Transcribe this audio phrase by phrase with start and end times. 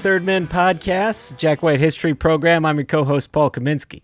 [0.00, 2.64] Third Men Podcast, Jack White History Program.
[2.64, 4.00] I'm your co-host Paul Kaminsky.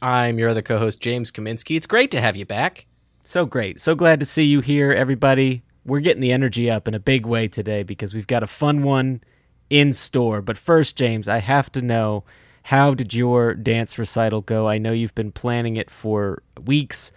[0.00, 1.74] I'm your other co-host James Kaminsky.
[1.76, 2.86] It's great to have you back.
[3.24, 5.64] So great, so glad to see you here, everybody.
[5.84, 8.84] We're getting the energy up in a big way today because we've got a fun
[8.84, 9.20] one
[9.68, 10.42] in store.
[10.42, 12.22] But first, James, I have to know
[12.62, 14.68] how did your dance recital go?
[14.68, 17.10] I know you've been planning it for weeks.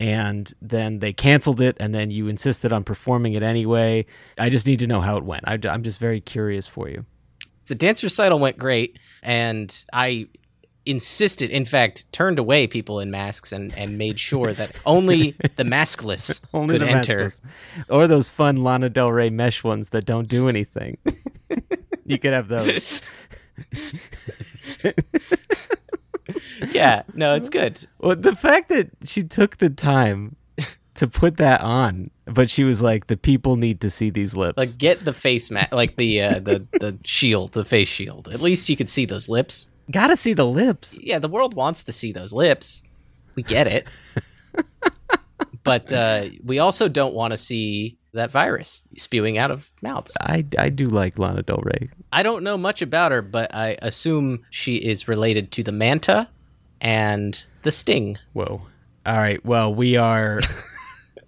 [0.00, 4.06] And then they canceled it, and then you insisted on performing it anyway.
[4.36, 5.44] I just need to know how it went.
[5.46, 7.04] I, I'm just very curious for you.
[7.68, 10.28] The dance recital went great, and I
[10.86, 15.64] insisted, in fact, turned away people in masks and, and made sure that only the
[15.64, 17.28] maskless Only could the enter.
[17.28, 17.40] maskless.
[17.90, 20.96] Or those fun Lana Del Rey mesh ones that don't do anything.
[22.06, 23.02] you could have those.
[26.72, 27.86] Yeah, no, it's good.
[27.98, 30.36] Well, the fact that she took the time
[30.98, 34.58] to put that on, but she was like, "The people need to see these lips."
[34.58, 38.28] Like, get the face mat, like the uh, the the shield, the face shield.
[38.28, 39.68] At least you could see those lips.
[39.92, 40.98] gotta see the lips.
[41.00, 42.82] Yeah, the world wants to see those lips.
[43.36, 43.86] We get it.
[45.62, 50.16] but uh, we also don't want to see that virus spewing out of mouths.
[50.20, 51.90] I, I do like Lana Del Rey.
[52.12, 56.28] I don't know much about her, but I assume she is related to the manta
[56.80, 58.18] and the sting.
[58.32, 58.62] Whoa.
[59.06, 59.44] All right.
[59.44, 60.40] Well, we are.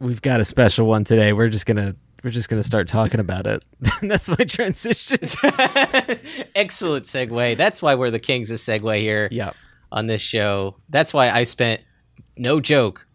[0.01, 1.33] we've got a special one today.
[1.33, 1.95] We're just gonna.
[2.25, 3.65] We're just gonna start talking about it.
[4.03, 5.19] That's my transition.
[6.55, 7.57] Excellent segue.
[7.57, 9.53] That's why we're the kings of segue here yeah.
[9.91, 10.77] on this show.
[10.91, 11.81] That's why I spent,
[12.37, 13.07] no joke,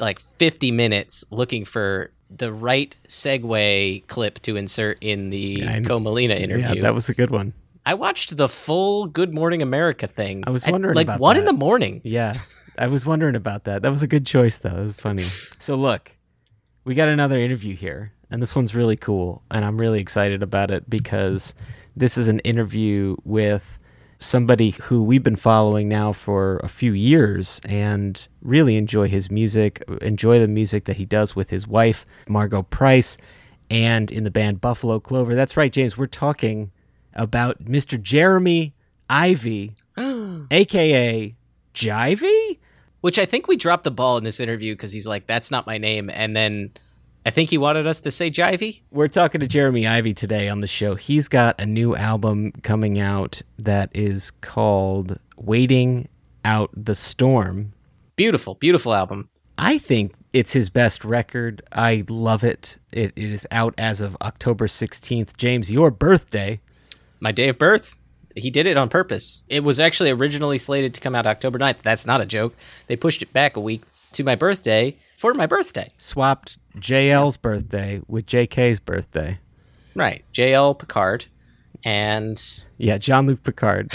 [0.00, 5.80] like 50 minutes looking for the right segue clip to insert in the know.
[5.82, 6.74] Comalina interview.
[6.74, 7.52] Yeah, that was a good one.
[7.86, 10.42] I watched the full Good Morning America thing.
[10.46, 12.00] I was at, wondering like about one in the morning.
[12.02, 12.36] Yeah,
[12.76, 13.82] I was wondering about that.
[13.82, 14.76] That was a good choice, though.
[14.76, 15.22] It was funny.
[15.22, 16.12] So, look,
[16.88, 20.70] we got another interview here, and this one's really cool, and I'm really excited about
[20.70, 21.54] it because
[21.94, 23.78] this is an interview with
[24.18, 29.84] somebody who we've been following now for a few years and really enjoy his music,
[30.00, 33.18] enjoy the music that he does with his wife, Margo Price,
[33.70, 35.34] and in the band Buffalo Clover.
[35.34, 35.98] That's right, James.
[35.98, 36.72] We're talking
[37.12, 38.00] about Mr.
[38.00, 38.72] Jeremy
[39.10, 39.72] Ivey,
[40.50, 41.34] aka
[41.74, 42.58] Jivey.
[43.00, 45.66] Which I think we dropped the ball in this interview because he's like, "That's not
[45.66, 46.72] my name," and then
[47.28, 48.80] I think he wanted us to say Jivey.
[48.90, 50.94] We're talking to Jeremy Ivey today on the show.
[50.94, 56.08] He's got a new album coming out that is called Waiting
[56.44, 57.74] Out the Storm.
[58.16, 59.28] Beautiful, beautiful album.
[59.58, 61.62] I think it's his best record.
[61.70, 62.78] I love it.
[62.92, 65.36] It, it is out as of October 16th.
[65.36, 66.60] James, your birthday.
[67.20, 67.96] My day of birth.
[68.38, 69.42] He did it on purpose.
[69.48, 71.82] It was actually originally slated to come out October 9th.
[71.82, 72.54] That's not a joke.
[72.86, 73.82] They pushed it back a week
[74.12, 75.92] to my birthday for my birthday.
[75.98, 79.38] Swapped JL's birthday with JK's birthday.
[79.94, 80.24] Right.
[80.32, 81.26] JL Picard
[81.84, 82.42] and
[82.76, 83.90] Yeah, Jean Luc Picard.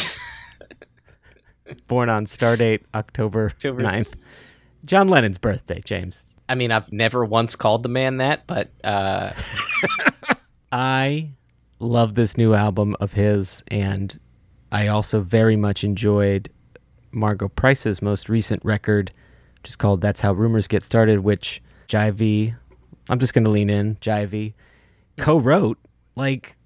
[1.88, 4.42] Born on stardate October, October 9th.
[4.86, 6.26] John Lennon's birthday, James.
[6.50, 9.32] I mean, I've never once called the man that, but uh,
[10.72, 11.32] I
[11.80, 14.20] love this new album of his, and
[14.74, 16.50] I also very much enjoyed
[17.12, 19.14] Margo Price's most recent record,
[19.62, 22.56] which is called That's How Rumors Get Started, which Jivey,
[23.08, 24.54] I'm just going to lean in, Jivey,
[25.18, 25.78] co wrote.
[26.16, 26.58] Like,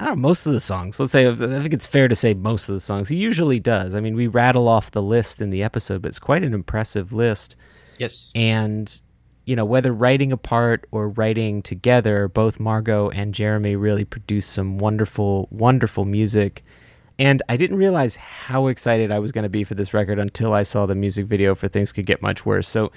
[0.00, 0.98] I don't know, most of the songs.
[0.98, 3.10] Let's say, I think it's fair to say most of the songs.
[3.10, 3.94] He usually does.
[3.94, 7.12] I mean, we rattle off the list in the episode, but it's quite an impressive
[7.12, 7.56] list.
[7.98, 8.32] Yes.
[8.34, 8.98] And,
[9.44, 14.78] you know, whether writing apart or writing together, both Margo and Jeremy really produce some
[14.78, 16.64] wonderful, wonderful music.
[17.20, 20.54] And I didn't realize how excited I was going to be for this record until
[20.54, 22.66] I saw the music video for Things Could Get Much Worse.
[22.66, 22.90] So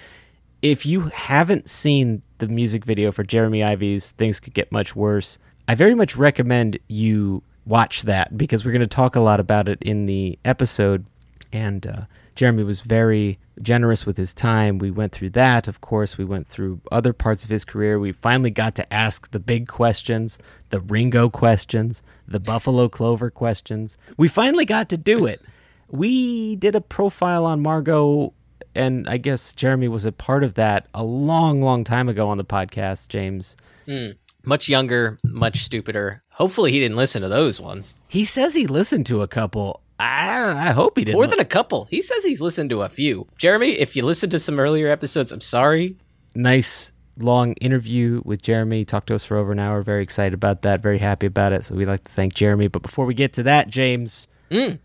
[0.62, 5.38] if you haven't seen the music video for Jeremy Ivey's Things Could Get Much Worse,
[5.68, 9.68] I very much recommend you watch that because we're going to talk a lot about
[9.68, 11.06] it in the episode.
[11.52, 12.02] And uh,
[12.36, 14.80] Jeremy was very generous with his time.
[14.80, 16.18] We went through that, of course.
[16.18, 18.00] We went through other parts of his career.
[18.00, 20.40] We finally got to ask the big questions,
[20.70, 23.98] the Ringo questions, the Buffalo Clover questions.
[24.18, 25.42] We finally got to do it.
[25.90, 28.34] We did a profile on Margo,
[28.74, 32.40] and I guess Jeremy was a part of that a long, long time ago on
[32.40, 33.56] the podcast, James.
[33.88, 34.16] Mm.
[34.44, 36.24] Much younger, much stupider.
[36.32, 37.94] Hopefully, he didn't listen to those ones.
[38.08, 39.83] He says he listened to a couple.
[40.00, 41.13] I, I hope he did.
[41.13, 41.86] More than a couple.
[41.86, 43.28] He says he's listened to a few.
[43.38, 45.95] Jeremy, if you listened to some earlier episodes, I'm sorry.
[46.36, 48.86] Nice long interview with Jeremy.
[48.86, 49.81] Talked to us for over an hour.
[49.81, 50.81] Very excited about that.
[50.81, 51.66] Very happy about it.
[51.66, 52.68] So we'd like to thank Jeremy.
[52.68, 54.28] But before we get to that, James.
[54.50, 54.80] Mm.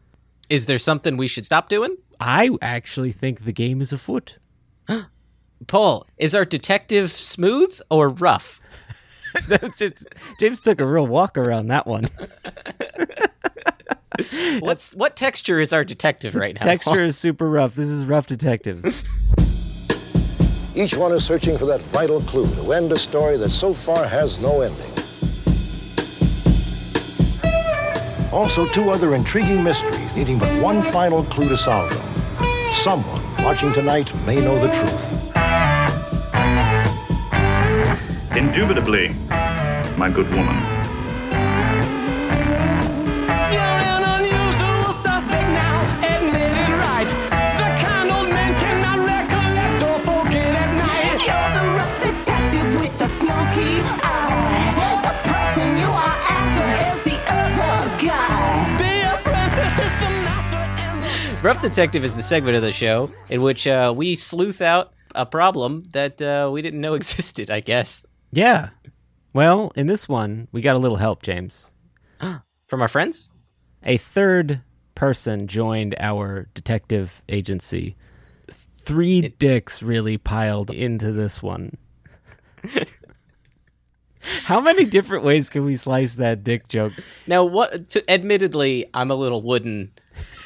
[0.49, 1.97] Is there something we should stop doing?
[2.21, 4.39] I actually think the game is afoot.
[5.67, 8.61] Paul, is our detective smooth or rough?
[9.77, 10.07] just,
[10.41, 12.09] James took a real walk around that one.
[14.61, 16.61] What's what texture is our detective right now?
[16.63, 17.75] Texture is super rough.
[17.75, 19.05] This is rough detectives.
[20.75, 24.07] Each one is searching for that vital clue to end a story that so far
[24.07, 24.87] has no ending.
[28.33, 32.73] Also, two other intriguing mysteries needing but one final clue to solve them.
[32.73, 35.15] Someone watching tonight may know the truth.
[38.37, 39.09] Indubitably,
[39.97, 40.78] my good woman.
[61.43, 65.25] Rough Detective is the segment of the show in which uh, we sleuth out a
[65.25, 68.05] problem that uh, we didn't know existed, I guess.
[68.33, 68.71] Yeah.
[69.33, 71.73] Well, in this one, we got a little help, James.
[72.67, 73.31] From our friends?
[73.85, 74.63] A third
[74.97, 77.97] person joined our detective agency.
[78.51, 81.77] Three it- dicks really piled into this one.
[84.21, 86.93] How many different ways can we slice that dick joke?
[87.29, 87.89] Now, what?
[87.91, 89.93] To, admittedly, I'm a little wooden,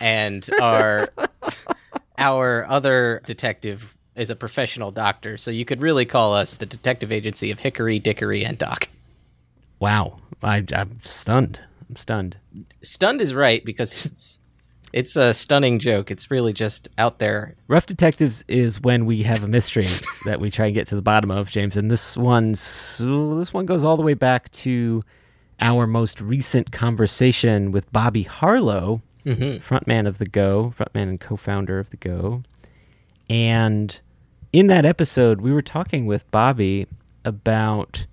[0.00, 1.08] and our
[2.18, 7.10] our other detective is a professional doctor, so you could really call us the detective
[7.10, 8.88] agency of Hickory, Dickory, and Doc.
[9.80, 11.60] Wow, I, I'm stunned.
[11.88, 12.36] I'm stunned.
[12.82, 14.40] Stunned is right because it's
[14.92, 16.10] it's a stunning joke.
[16.10, 17.54] It's really just out there.
[17.66, 19.86] Rough Detectives is when we have a mystery
[20.26, 21.76] that we try and get to the bottom of, James.
[21.76, 25.02] And this one, so this one goes all the way back to
[25.60, 29.74] our most recent conversation with Bobby Harlow, mm-hmm.
[29.74, 32.42] frontman of the Go, frontman and co-founder of the Go.
[33.28, 33.98] And
[34.52, 36.86] in that episode, we were talking with Bobby
[37.24, 38.06] about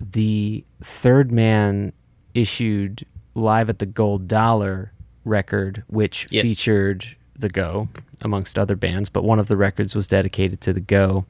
[0.00, 1.92] the Third Man
[2.34, 4.92] issued live at the Gold Dollar
[5.24, 6.44] record, which yes.
[6.44, 7.88] featured the Go
[8.22, 11.26] amongst other bands, but one of the records was dedicated to the Go.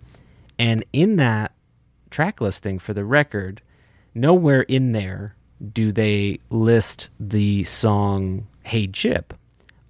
[0.59, 1.53] And in that
[2.11, 3.63] track listing for the record,
[4.15, 5.35] nowhere in there
[5.73, 9.33] do they list the song Hey Gyp,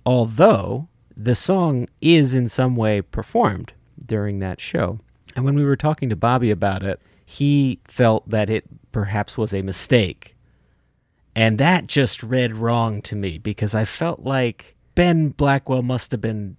[0.04, 3.72] although the song is in some way performed
[4.04, 4.98] during that show.
[5.36, 9.54] And when we were talking to Bobby about it, he felt that it perhaps was
[9.54, 10.36] a mistake
[11.34, 16.20] and that just read wrong to me because I felt like Ben Blackwell must have
[16.20, 16.56] been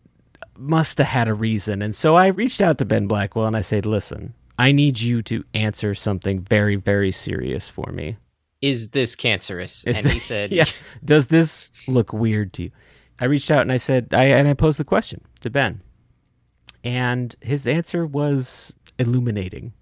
[0.58, 1.82] must have had a reason.
[1.82, 5.22] And so I reached out to Ben Blackwell and I said, "Listen, I need you
[5.24, 8.17] to answer something very very serious for me."
[8.63, 9.84] Is this cancerous?
[9.84, 10.63] Is and this, he said, "Yeah."
[11.05, 12.72] Does this look weird to you?
[13.20, 15.82] I reached out and I said, I and I posed the question to Ben.
[16.84, 19.74] And his answer was illuminating.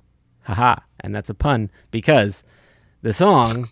[0.43, 0.75] Haha.
[0.99, 2.43] And that's a pun because
[3.03, 3.65] the song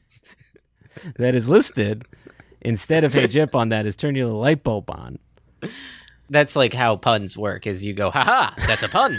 [1.16, 2.04] that is listed
[2.60, 5.18] instead of hey Gyp on that is turn your light bulb on.
[6.28, 9.18] That's like how puns work is you go, haha, that's a pun.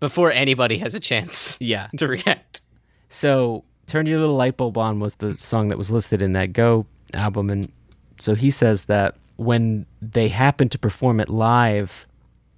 [0.00, 1.88] Before anybody has a chance Yeah.
[1.98, 2.62] to react.
[3.10, 6.52] So Turn Your Little Light Bulb On was the song that was listed in that
[6.52, 7.50] Go album.
[7.50, 7.70] And
[8.18, 12.06] so he says that when they happened to perform it live,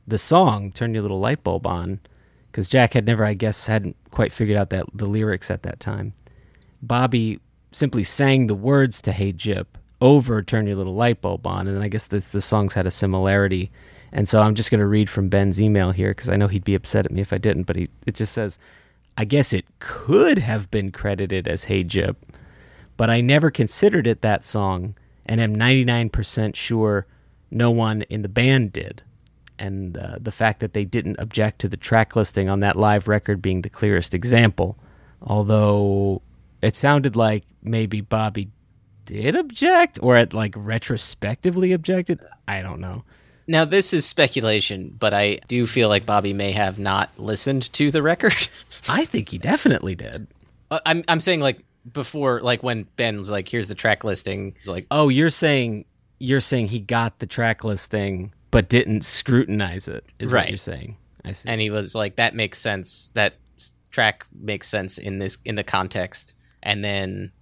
[0.07, 2.01] the song Turn Your Little Light Bulb On,
[2.51, 5.81] because Jack had never, I guess, hadn't quite figured out that the lyrics at that
[5.81, 6.13] time.
[6.83, 7.41] Bobby
[7.73, 9.67] simply sang the words to Hey Gyp
[10.03, 11.67] over Turn Your Little Light Bulb On.
[11.67, 13.71] And I guess this, the songs had a similarity.
[14.13, 16.65] And so I'm just going to read from Ben's email here because I know he'd
[16.65, 17.63] be upset at me if I didn't.
[17.63, 18.59] But he, it just says,
[19.17, 22.17] I guess it could have been credited as Hey Gyp,
[22.97, 24.95] but I never considered it that song
[25.27, 27.07] and am 99% sure
[27.51, 29.03] no one in the band did.
[29.59, 33.07] And uh, the fact that they didn't object to the track listing on that live
[33.07, 34.79] record being the clearest example.
[35.21, 36.23] Although
[36.63, 38.51] it sounded like maybe Bobby
[39.05, 42.21] did object or at like retrospectively objected.
[42.49, 43.05] I don't know.
[43.47, 47.91] Now this is speculation, but I do feel like Bobby may have not listened to
[47.91, 48.49] the record.
[48.89, 50.27] I think he definitely did.
[50.71, 51.59] Uh, I'm I'm saying like
[51.93, 55.85] before, like when Ben's like, "Here's the track listing." He's like, Oh, you're saying
[56.19, 60.05] you're saying he got the track listing but didn't scrutinize it.
[60.21, 60.97] Is what you're saying?
[61.25, 61.49] I see.
[61.49, 63.11] and he was like, "That makes sense.
[63.15, 63.35] That
[63.91, 67.33] track makes sense in this in the context." And then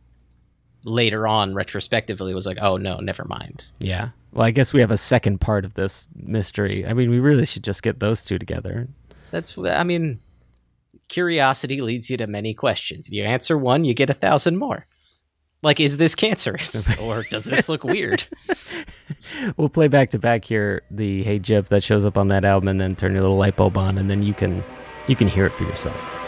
[0.84, 4.10] later on, retrospectively, was like, "Oh no, never mind." yeah.
[4.32, 6.86] Well, I guess we have a second part of this mystery.
[6.86, 8.88] I mean, we really should just get those two together.
[9.30, 10.20] That's I mean,
[11.08, 13.08] curiosity leads you to many questions.
[13.08, 14.86] If you answer one, you get a thousand more.
[15.62, 18.24] Like, is this cancerous or does this look weird?
[19.56, 22.68] We'll play back to back here the Hey Gyp that shows up on that album,
[22.68, 24.62] and then turn your little light bulb on, and then you can
[25.06, 26.19] you can hear it for yourself.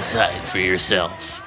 [0.00, 1.42] Decide for yourself.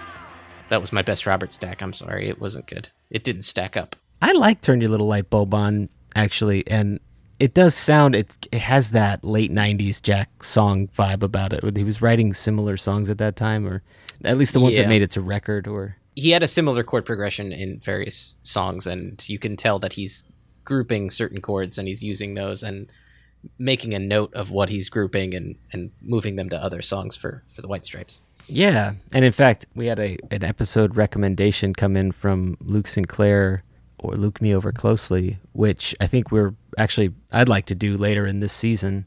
[0.70, 1.82] That was my best Robert Stack.
[1.82, 2.90] I'm sorry, it wasn't good.
[3.10, 3.96] It didn't stack up.
[4.22, 7.00] I like turn your little light bulb on actually, and
[7.40, 8.48] it does sound it.
[8.52, 11.76] It has that late '90s Jack song vibe about it.
[11.76, 13.82] He was writing similar songs at that time, or
[14.24, 14.84] at least the ones Yeah.
[14.84, 15.68] that made it to record.
[15.68, 19.94] Or he had a similar chord progression in various songs, and you can tell that
[19.94, 20.26] he's
[20.64, 22.88] grouping certain chords and he's using those and
[23.58, 27.44] making a note of what he's grouping and, and moving them to other songs for,
[27.50, 28.20] for the White Stripes.
[28.48, 33.64] Yeah, and in fact, we had a an episode recommendation come in from Luke Sinclair
[33.98, 38.28] or Luke Me Over Closely, which I think we're actually I'd like to do later
[38.28, 39.06] in this season,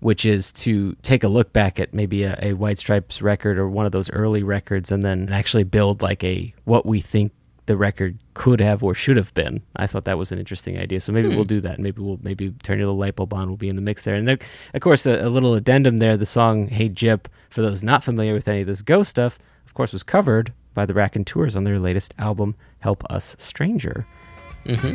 [0.00, 3.68] which is to take a look back at maybe a, a White Stripes record or
[3.68, 7.32] one of those early records, and then actually build like a what we think
[7.68, 9.62] the record could have or should have been.
[9.76, 11.00] I thought that was an interesting idea.
[11.00, 11.36] So maybe hmm.
[11.36, 11.78] we'll do that.
[11.78, 14.14] Maybe we'll maybe turn your little light bulb on will be in the mix there.
[14.14, 14.38] And then,
[14.74, 16.16] of course, a, a little addendum there.
[16.16, 19.74] The song "Hey Gyp," for those not familiar with any of this Go stuff, of
[19.74, 24.06] course, was covered by the Raconteurs on their latest album, "Help Us Stranger."
[24.64, 24.88] buy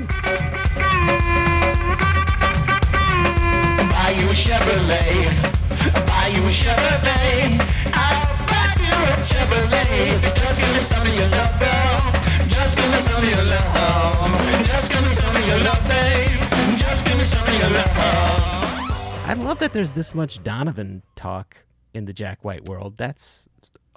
[19.34, 21.58] I love that there's this much Donovan talk
[21.92, 22.98] in the Jack White world.
[22.98, 23.50] That's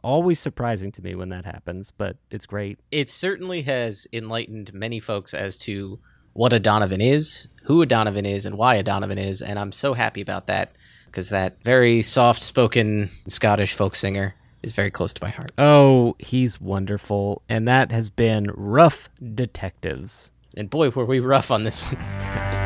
[0.03, 2.79] always surprising to me when that happens, but it's great.
[2.91, 5.99] It certainly has enlightened many folks as to
[6.33, 9.73] what a Donovan is, who a Donovan is, and why a Donovan is, and I'm
[9.73, 10.75] so happy about that
[11.05, 15.53] because that very soft spoken Scottish folk singer is very close to my heart.
[15.59, 17.43] Oh, he's wonderful.
[17.47, 20.31] And that has been Rough Detectives.
[20.57, 22.63] And boy, were we rough on this one.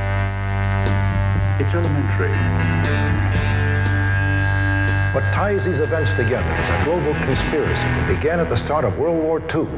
[1.63, 2.31] It's elementary.
[5.13, 8.99] What ties these events together is a global conspiracy that began at the start of
[8.99, 9.69] World War II.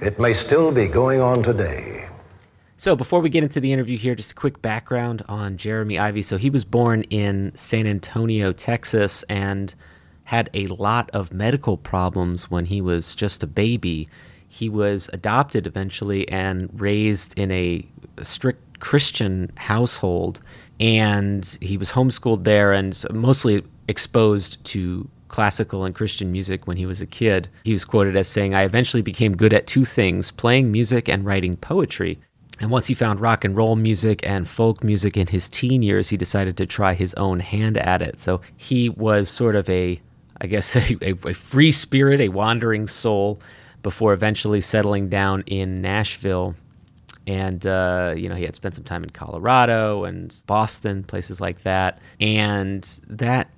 [0.00, 2.08] It may still be going on today.
[2.76, 6.22] So, before we get into the interview here, just a quick background on Jeremy Ivey.
[6.22, 9.72] So, he was born in San Antonio, Texas, and
[10.24, 14.08] had a lot of medical problems when he was just a baby.
[14.48, 17.86] He was adopted eventually and raised in a
[18.20, 20.42] strict Christian household,
[20.84, 26.84] and he was homeschooled there and mostly exposed to classical and Christian music when he
[26.84, 27.48] was a kid.
[27.64, 31.24] He was quoted as saying, I eventually became good at two things playing music and
[31.24, 32.18] writing poetry.
[32.60, 36.10] And once he found rock and roll music and folk music in his teen years,
[36.10, 38.20] he decided to try his own hand at it.
[38.20, 39.98] So he was sort of a,
[40.38, 43.40] I guess, a, a, free spirit, a wandering soul,
[43.82, 46.56] before eventually settling down in Nashville.
[47.26, 51.62] And, uh, you know, he had spent some time in Colorado and Boston, places like
[51.62, 51.98] that.
[52.20, 53.48] And that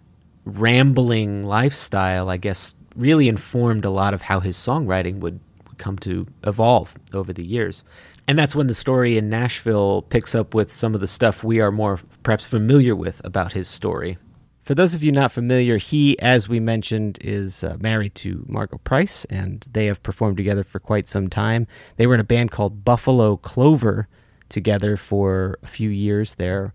[0.44, 5.98] rambling lifestyle, I guess, really informed a lot of how his songwriting would, would come
[5.98, 7.82] to evolve over the years.
[8.28, 11.60] And that's when the story in Nashville picks up with some of the stuff we
[11.60, 14.18] are more perhaps familiar with about his story.
[14.66, 18.78] For those of you not familiar, he, as we mentioned, is uh, married to Margo
[18.78, 21.68] Price, and they have performed together for quite some time.
[21.98, 24.08] They were in a band called Buffalo Clover
[24.48, 26.74] together for a few years there.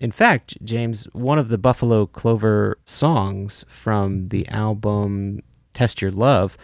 [0.00, 6.56] In fact, James, one of the Buffalo Clover songs from the album Test Your Love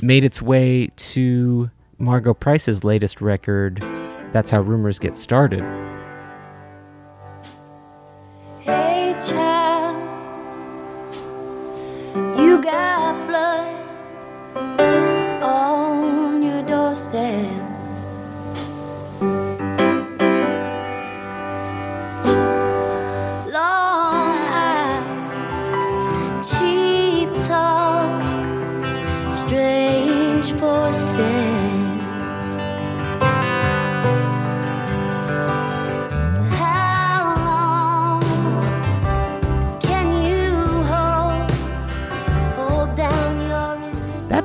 [0.00, 3.80] made its way to Margo Price's latest record,
[4.32, 5.64] That's How Rumors Get Started.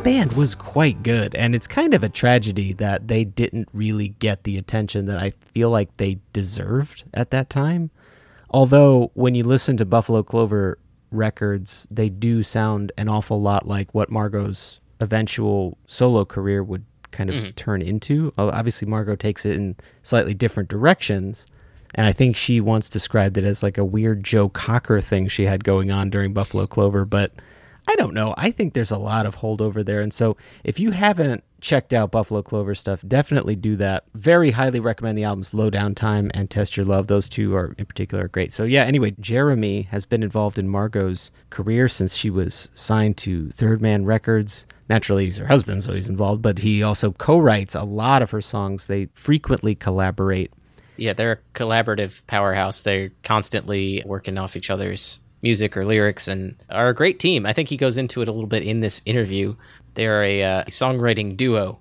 [0.10, 4.44] Band was quite good, and it's kind of a tragedy that they didn't really get
[4.44, 7.92] the attention that I feel like they deserved at that time.
[8.50, 10.80] Although, when you listen to Buffalo Clover
[11.12, 17.30] records, they do sound an awful lot like what Margo's eventual solo career would kind
[17.30, 17.50] of mm-hmm.
[17.52, 18.34] turn into.
[18.38, 21.46] Obviously, Margo takes it in slightly different directions.
[21.96, 25.46] And I think she once described it as like a weird Joe Cocker thing she
[25.46, 27.06] had going on during Buffalo Clover.
[27.06, 27.32] But
[27.90, 28.36] I don't know.
[28.38, 30.00] I think there's a lot of holdover there.
[30.00, 34.04] And so if you haven't checked out Buffalo Clover stuff, definitely do that.
[34.14, 37.08] Very highly recommend the albums Low Down Time and Test Your Love.
[37.08, 38.54] Those two are in particular great.
[38.54, 43.50] So yeah, anyway, Jeremy has been involved in Margo's career since she was signed to
[43.50, 44.68] Third Man Records.
[44.88, 48.42] Naturally, he's her husband, so he's involved, but he also co-writes a lot of her
[48.42, 48.86] songs.
[48.86, 50.54] They frequently collaborate.
[50.96, 52.84] Yeah, they're a collaborative powerhouse.
[52.84, 57.46] They're constantly working off each other's music or lyrics and are a great team.
[57.46, 59.56] I think he goes into it a little bit in this interview.
[59.94, 61.80] They're a uh, songwriting duo.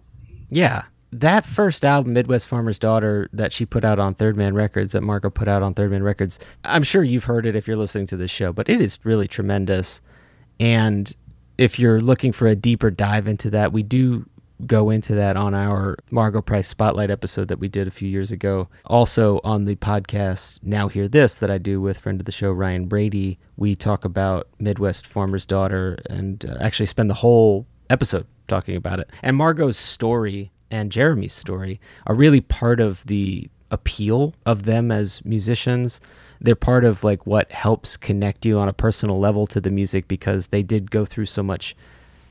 [0.48, 0.84] Yeah.
[1.10, 5.02] That first album, Midwest Farmer's Daughter, that she put out on Third Man Records, that
[5.02, 8.06] Margo put out on Third Man Records, I'm sure you've heard it if you're listening
[8.08, 10.02] to this show, but it is really tremendous.
[10.60, 11.12] And
[11.56, 14.28] if you're looking for a deeper dive into that, we do
[14.66, 18.32] go into that on our Margo Price Spotlight episode that we did a few years
[18.32, 18.68] ago.
[18.84, 22.50] Also on the podcast Now Hear This that I do with friend of the show
[22.50, 28.26] Ryan Brady, we talk about Midwest Farmer's Daughter and uh, actually spend the whole episode
[28.48, 29.10] talking about it.
[29.22, 35.24] And Margo's story and Jeremy's story are really part of the appeal of them as
[35.24, 36.00] musicians.
[36.40, 40.08] They're part of like what helps connect you on a personal level to the music
[40.08, 41.76] because they did go through so much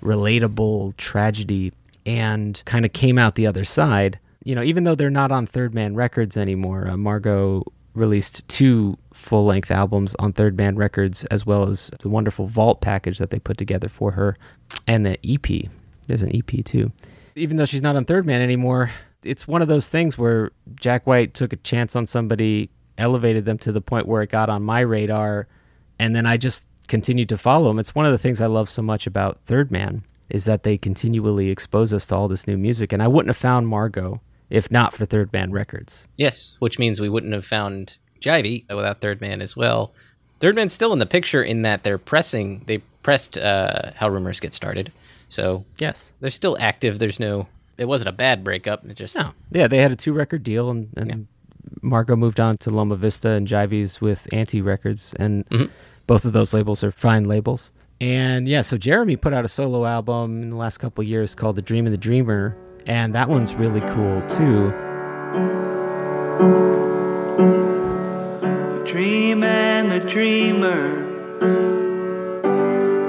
[0.01, 1.73] relatable tragedy
[2.07, 4.17] and kind of came out the other side.
[4.43, 8.97] You know, even though they're not on Third Man Records anymore, uh, Margo released two
[9.11, 13.29] full length albums on Third Man Records, as well as the wonderful Vault package that
[13.29, 14.37] they put together for her,
[14.87, 15.69] and the EP.
[16.07, 16.93] There's an EP too.
[17.35, 18.91] Even though she's not on Third Man anymore,
[19.21, 23.57] it's one of those things where Jack White took a chance on somebody, elevated them
[23.59, 25.47] to the point where it got on my radar,
[25.99, 27.79] and then I just continued to follow them.
[27.79, 30.77] It's one of the things I love so much about Third Man is that they
[30.77, 34.71] continually expose us to all this new music, and I wouldn't have found Margo if
[34.71, 36.07] not for Third Man Records.
[36.17, 39.93] Yes, which means we wouldn't have found Jivey without Third Man as well.
[40.39, 44.39] Third Man's still in the picture in that they're pressing, they pressed uh, How Rumors
[44.39, 44.91] Get Started.
[45.27, 46.11] So Yes.
[46.21, 46.99] they're still active.
[46.99, 48.85] There's no, it wasn't a bad breakup.
[48.85, 49.31] It just, No.
[49.51, 51.27] Yeah, they had a two record deal, and, and
[51.81, 55.69] Margo moved on to Loma Vista, and Jivey's with Anti Records, and
[56.05, 57.73] both of those labels are fine labels.
[57.99, 61.55] And yeah, so Jeremy put out a solo album in the last couple years called
[61.55, 62.55] The Dream and the Dreamer,
[62.85, 64.71] and that one's really cool too.
[68.41, 71.05] The dream and the dreamer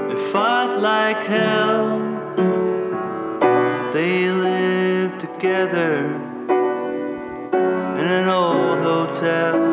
[0.09, 1.99] They fought like hell
[3.93, 6.15] They lived together
[6.49, 8.59] In an old
[9.21, 9.68] himself.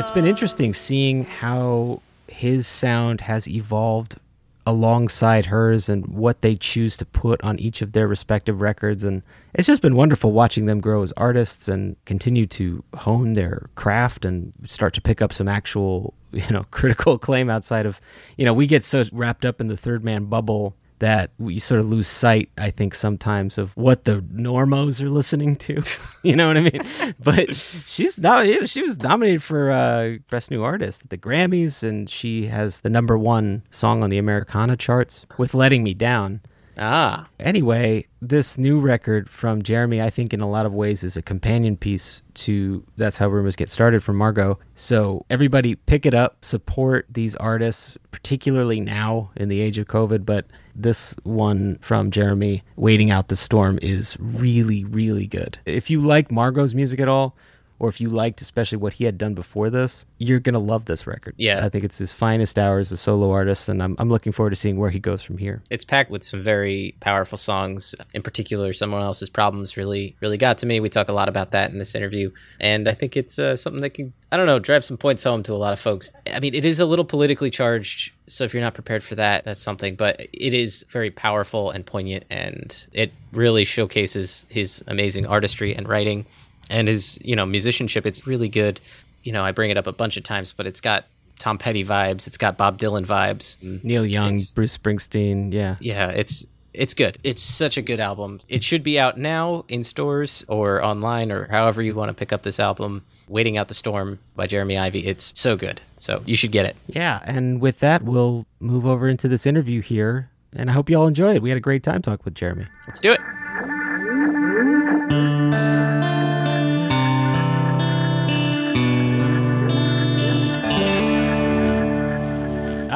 [0.00, 4.16] It's been interesting seeing how his sound has evolved
[4.64, 9.04] alongside hers and what they choose to put on each of their respective records.
[9.04, 13.68] And it's just been wonderful watching them grow as artists and continue to hone their
[13.74, 18.00] craft and start to pick up some actual, you know, critical acclaim outside of,
[18.38, 21.80] you know, we get so wrapped up in the third man bubble that we sort
[21.80, 25.82] of lose sight, I think, sometimes of what the normos are listening to.
[26.22, 26.80] you know what I mean?
[27.22, 28.46] But she's not.
[28.46, 32.46] You know, she was nominated for uh, best new artist at the Grammys, and she
[32.46, 36.40] has the number one song on the Americana charts with "Letting Me Down."
[36.80, 41.16] Ah, Anyway, this new record from Jeremy, I think, in a lot of ways, is
[41.16, 44.58] a companion piece to That's How Rumors Get Started from Margo.
[44.74, 50.24] So, everybody pick it up, support these artists, particularly now in the age of COVID.
[50.24, 55.58] But this one from Jeremy, Waiting Out the Storm, is really, really good.
[55.66, 57.36] If you like Margo's music at all,
[57.80, 60.84] or if you liked especially what he had done before this, you're going to love
[60.84, 61.34] this record.
[61.38, 61.64] Yeah.
[61.64, 64.50] I think it's his finest hour as a solo artist, and I'm, I'm looking forward
[64.50, 65.62] to seeing where he goes from here.
[65.70, 67.94] it's packed with some very powerful songs.
[68.14, 70.78] In particular, someone else's problems really, really got to me.
[70.78, 73.80] We talk a lot about that in this interview, and I think it's uh, something
[73.80, 76.10] that can, I don't know, drive some points home to a lot of folks.
[76.30, 79.44] I mean, it is a little politically charged, so if you're not prepared for that,
[79.44, 79.96] that's something.
[79.96, 85.88] But it is very powerful and poignant, and it really showcases his amazing artistry and
[85.88, 86.26] writing,
[86.70, 88.06] and his, you know, musicianship.
[88.06, 88.80] It's really good.
[89.22, 91.04] You know, I bring it up a bunch of times, but it's got
[91.38, 92.26] Tom Petty vibes.
[92.26, 93.58] It's got Bob Dylan vibes.
[93.58, 93.86] Mm-hmm.
[93.86, 95.76] Neil Young, It's- Bruce Springsteen, yeah.
[95.80, 97.18] yeah, it's it's good.
[97.24, 98.40] It's such a good album.
[98.48, 102.32] It should be out now in stores or online or however you want to pick
[102.32, 103.02] up this album.
[103.28, 105.06] Waiting Out the Storm by Jeremy Ivey.
[105.06, 105.80] It's so good.
[105.98, 106.76] So you should get it.
[106.88, 110.96] Yeah, and with that, we'll move over into this interview here, and I hope you
[110.98, 111.42] all enjoy it.
[111.42, 112.64] We had a great time talking with Jeremy.
[112.88, 113.20] Let's do it.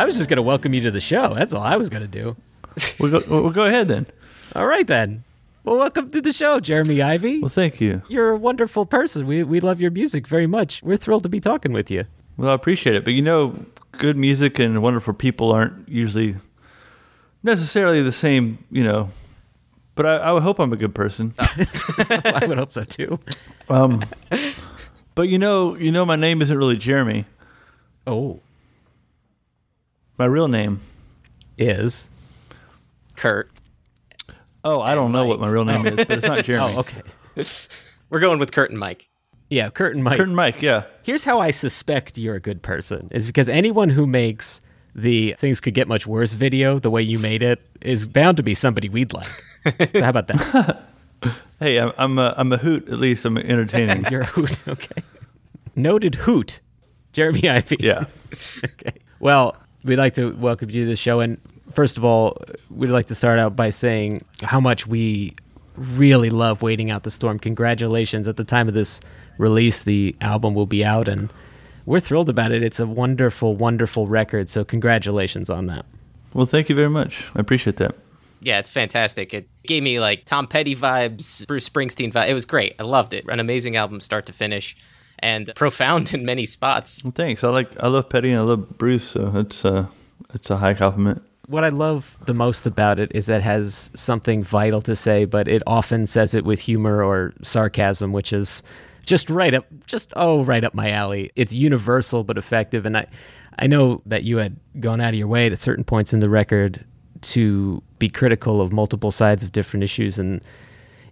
[0.04, 1.32] I was just going to welcome you to the show.
[1.34, 2.36] That's all I was going to do.
[2.98, 4.06] We'll go, we'll go ahead then.
[4.54, 5.24] All right, then.
[5.62, 7.40] Well, welcome to the show, Jeremy Ivey.
[7.40, 8.02] Well, thank you.
[8.08, 9.26] You're a wonderful person.
[9.26, 10.82] We, we love your music very much.
[10.82, 12.04] We're thrilled to be talking with you.
[12.36, 13.04] Well, I appreciate it.
[13.04, 16.34] But you know, good music and wonderful people aren't usually
[17.42, 19.08] necessarily the same, you know.
[19.94, 21.32] But I, I would hope I'm a good person.
[21.38, 23.18] I would hope so, too.
[23.70, 24.04] Um,
[25.14, 27.24] but you know, you know, my name isn't really Jeremy.
[28.06, 28.40] Oh,
[30.18, 30.80] My real name.
[31.58, 32.08] is.
[33.16, 33.50] Kurt.
[34.64, 36.72] Oh, I don't know what my real name is, but it's not Jeremy.
[36.76, 37.02] Oh, okay.
[38.10, 39.08] We're going with Kurt and Mike.
[39.50, 40.16] Yeah, Kurt and Mike.
[40.16, 40.84] Kurt and Mike, yeah.
[41.02, 44.62] Here's how I suspect you're a good person is because anyone who makes
[44.94, 48.42] the things could get much worse video the way you made it is bound to
[48.42, 49.26] be somebody we'd like.
[49.26, 50.82] so how about that?
[51.58, 52.86] Hey, I'm I'm a, I'm a hoot.
[52.90, 54.04] At least I'm entertaining.
[54.10, 54.58] You're a hoot.
[54.68, 55.02] Okay.
[55.74, 56.60] Noted hoot.
[57.14, 57.78] Jeremy Ivey.
[57.80, 58.04] yeah.
[58.62, 58.98] okay.
[59.20, 61.20] Well, we'd like to welcome you to the show.
[61.20, 61.38] And
[61.70, 62.38] first of all,
[62.70, 65.34] we'd like to start out by saying how much we
[65.76, 67.38] really love Waiting Out the Storm.
[67.38, 68.26] Congratulations.
[68.28, 69.00] At the time of this
[69.38, 71.32] release, the album will be out, and
[71.86, 72.62] we're thrilled about it.
[72.62, 74.48] It's a wonderful, wonderful record.
[74.48, 75.84] So, congratulations on that.
[76.32, 77.24] Well, thank you very much.
[77.34, 77.94] I appreciate that.
[78.40, 79.32] Yeah, it's fantastic.
[79.32, 82.28] It gave me like Tom Petty vibes, Bruce Springsteen vibes.
[82.28, 82.74] It was great.
[82.78, 83.24] I loved it.
[83.28, 84.76] An amazing album, start to finish,
[85.18, 87.02] and profound in many spots.
[87.04, 87.44] Well, thanks.
[87.44, 89.86] I like I love Petty and I love Bruce, so it's uh
[90.34, 91.22] it's a high compliment.
[91.46, 95.26] What I love the most about it is that it has something vital to say,
[95.26, 98.62] but it often says it with humor or sarcasm, which is
[99.04, 101.30] just right up, just oh, right up my alley.
[101.36, 103.06] It's universal but effective, and I,
[103.58, 106.30] I know that you had gone out of your way at certain points in the
[106.30, 106.84] record
[107.20, 110.42] to be critical of multiple sides of different issues, and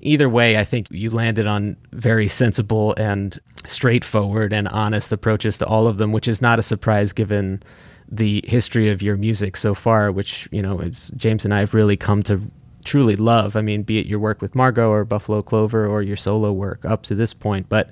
[0.01, 5.67] either way, I think you landed on very sensible and straightforward and honest approaches to
[5.67, 7.63] all of them, which is not a surprise given
[8.09, 10.83] the history of your music so far, which, you know,
[11.17, 12.41] James and I have really come to
[12.85, 13.57] truly love.
[13.57, 16.85] I mean, be it your work with Margo or Buffalo Clover or your solo work
[16.85, 17.69] up to this point.
[17.69, 17.91] But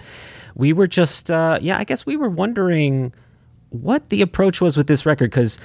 [0.54, 3.14] we were just, uh, yeah, I guess we were wondering
[3.70, 5.58] what the approach was with this record because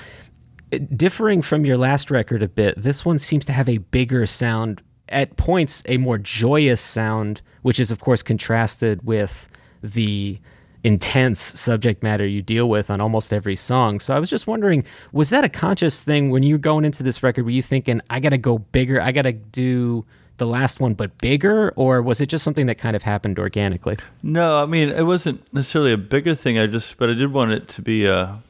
[0.95, 4.81] differing from your last record a bit, this one seems to have a bigger sound,
[5.09, 9.47] at points, a more joyous sound, which is, of course, contrasted with
[9.93, 10.39] the
[10.83, 13.99] intense subject matter you deal with on almost every song.
[13.99, 17.01] So I was just wondering, was that a conscious thing when you were going into
[17.01, 17.45] this record?
[17.45, 20.05] Were you thinking, I got to go bigger, I got to do
[20.37, 21.71] the last one but bigger?
[21.75, 23.97] Or was it just something that kind of happened organically?
[24.21, 26.59] No, I mean it wasn't necessarily a bigger thing.
[26.59, 28.41] I just, but I did want it to be a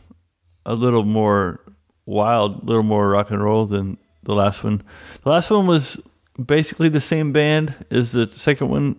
[0.65, 1.59] a little more
[2.05, 4.81] wild, a little more rock and roll than the last one.
[5.23, 5.99] The last one was
[6.43, 8.95] basically the same band as the second one,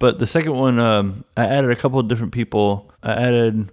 [0.00, 2.90] But the second one, um, I added a couple of different people.
[3.02, 3.70] I added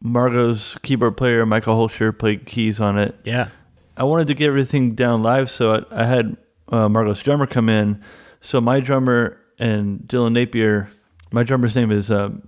[0.00, 3.14] Margo's keyboard player, Micah Hulscher, played keys on it.
[3.24, 3.48] Yeah.
[3.96, 6.36] I wanted to get everything down live, so I, I had
[6.68, 8.02] uh, Margo's drummer come in.
[8.40, 10.90] So my drummer and Dillon Napier,
[11.32, 12.46] my drummer's name is um,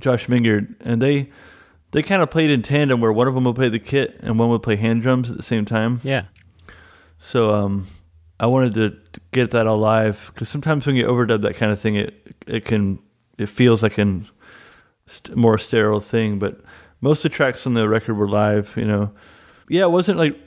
[0.00, 1.30] Josh Mingard, and they
[1.92, 4.36] they kind of played in tandem, where one of them would play the kit and
[4.36, 6.00] one would play hand drums at the same time.
[6.02, 6.24] Yeah.
[7.18, 7.86] So um,
[8.40, 11.96] I wanted to get that alive because sometimes when you overdub that kind of thing,
[11.96, 12.98] it it can
[13.38, 14.20] it feels like a
[15.06, 16.38] st- more sterile thing.
[16.38, 16.60] But
[17.00, 18.76] most of the tracks on the record were live.
[18.76, 19.12] You know,
[19.68, 20.38] yeah, it wasn't like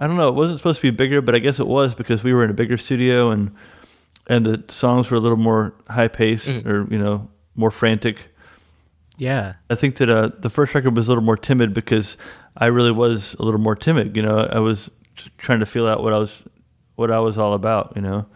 [0.00, 2.24] I don't know, it wasn't supposed to be bigger, but I guess it was because
[2.24, 3.54] we were in a bigger studio and
[4.26, 8.28] and the songs were a little more high paced or you know more frantic.
[9.16, 9.54] Yeah.
[9.70, 12.16] I think that uh, the first record was a little more timid because
[12.56, 14.16] I really was a little more timid.
[14.16, 14.90] You know, I was
[15.38, 16.42] trying to feel out what I was
[16.96, 17.92] what I was all about.
[17.96, 18.26] You know.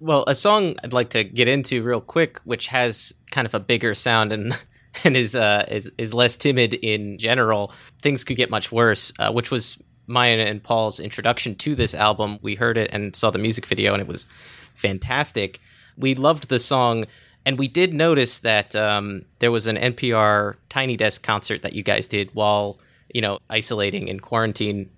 [0.00, 3.60] Well, a song I'd like to get into real quick, which has kind of a
[3.60, 4.52] bigger sound and
[5.04, 7.72] and is uh is is less timid in general.
[8.00, 12.38] Things could get much worse, uh, which was mine and Paul's introduction to this album.
[12.42, 14.26] We heard it and saw the music video, and it was
[14.74, 15.60] fantastic.
[15.96, 17.06] We loved the song,
[17.46, 21.82] and we did notice that um, there was an NPR Tiny Desk concert that you
[21.82, 22.78] guys did while
[23.14, 24.90] you know isolating in quarantine.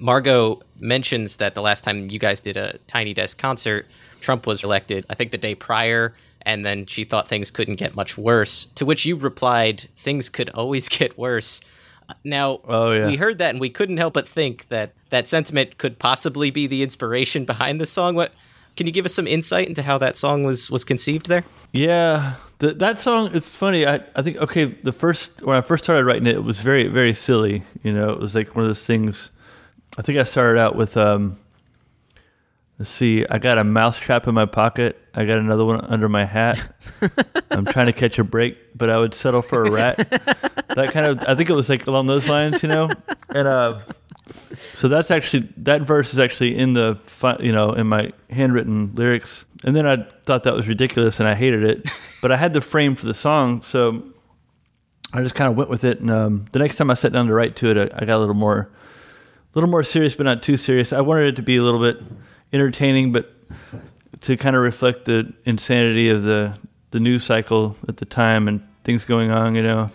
[0.00, 3.86] Margo mentions that the last time you guys did a Tiny Desk concert,
[4.20, 7.94] Trump was elected, I think the day prior, and then she thought things couldn't get
[7.94, 8.66] much worse.
[8.76, 11.60] To which you replied, things could always get worse.
[12.24, 13.06] Now, Oh, yeah.
[13.06, 16.66] we heard that and we couldn't help but think that that sentiment could possibly be
[16.66, 18.16] the inspiration behind the song.
[18.16, 18.32] What
[18.76, 21.44] can you give us some insight into how that song was was conceived there?
[21.72, 23.30] Yeah, the, that song.
[23.32, 23.86] It's funny.
[23.86, 24.64] I I think okay.
[24.64, 27.62] The first when I first started writing it, it was very very silly.
[27.84, 29.30] You know, it was like one of those things.
[29.98, 31.38] I think I started out with um.
[32.78, 33.26] Let's see.
[33.28, 34.98] I got a mouse trap in my pocket.
[35.12, 36.74] I got another one under my hat.
[37.50, 39.98] I'm trying to catch a break, but I would settle for a rat.
[39.98, 41.20] that kind of.
[41.28, 42.88] I think it was like along those lines, you know.
[43.34, 43.80] And uh,
[44.32, 46.98] so that's actually that verse is actually in the
[47.40, 49.44] you know in my handwritten lyrics.
[49.64, 51.90] And then I thought that was ridiculous and I hated it,
[52.22, 54.02] but I had the frame for the song, so
[55.12, 56.00] I just kind of went with it.
[56.00, 58.16] And um, the next time I sat down to write to it, I, I got
[58.16, 58.70] a little more,
[59.54, 60.92] little more serious, but not too serious.
[60.92, 62.02] I wanted it to be a little bit
[62.52, 63.32] entertaining, but
[64.22, 66.56] to kind of reflect the insanity of the
[66.90, 69.90] the news cycle at the time and things going on, you know.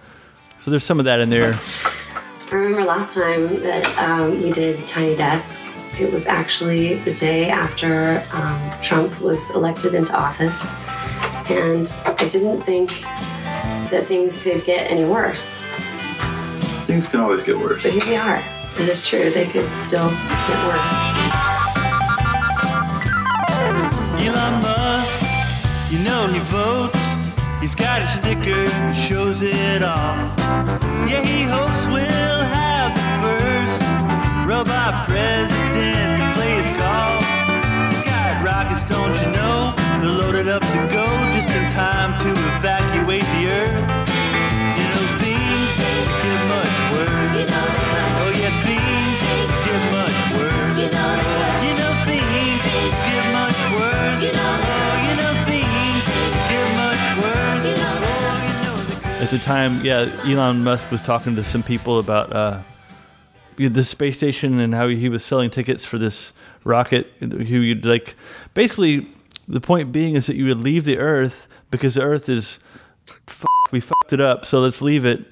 [0.63, 1.59] So there's some of that in there.
[2.51, 5.61] I remember last time that um, we did Tiny Desk.
[5.99, 10.65] It was actually the day after um, Trump was elected into office,
[11.49, 12.89] and I didn't think
[13.89, 15.61] that things could get any worse.
[16.85, 17.83] Things can always get worse.
[17.83, 18.54] But here we are.
[18.77, 20.95] It is true, they could still get worse.
[24.19, 25.21] Elon Musk,
[25.89, 26.99] you know he votes.
[27.61, 30.35] He's got a sticker shows it off.
[31.09, 33.81] Yeah, he hopes we'll have the first
[34.45, 36.14] robot president
[59.45, 62.59] time, yeah, Elon Musk was talking to some people about uh,
[63.57, 67.11] the space station and how he was selling tickets for this rocket.
[67.19, 68.15] Who you'd like,
[68.53, 69.07] basically,
[69.47, 72.59] the point being is that you would leave the Earth because the Earth is,
[73.27, 75.23] f- we fucked it up, so let's leave it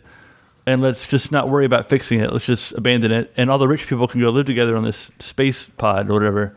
[0.66, 2.32] and let's just not worry about fixing it.
[2.32, 5.12] Let's just abandon it, and all the rich people can go live together on this
[5.20, 6.56] space pod or whatever.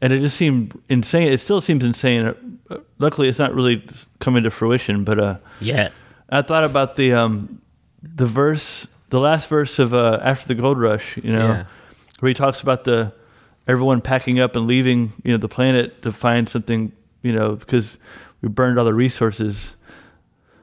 [0.00, 1.30] And it just seemed insane.
[1.30, 2.26] It still seems insane.
[2.70, 3.86] Uh, Luckily, it's not really
[4.20, 5.90] coming to fruition, but uh, Yeah.
[6.30, 7.60] I thought about the um,
[8.02, 11.16] the verse, the last verse of uh, after the gold rush.
[11.18, 11.64] You know, Yeah.
[12.20, 13.12] where he talks about the
[13.66, 17.96] everyone packing up and leaving, you know, the planet to find something, you know, because
[18.42, 19.74] we burned all the resources.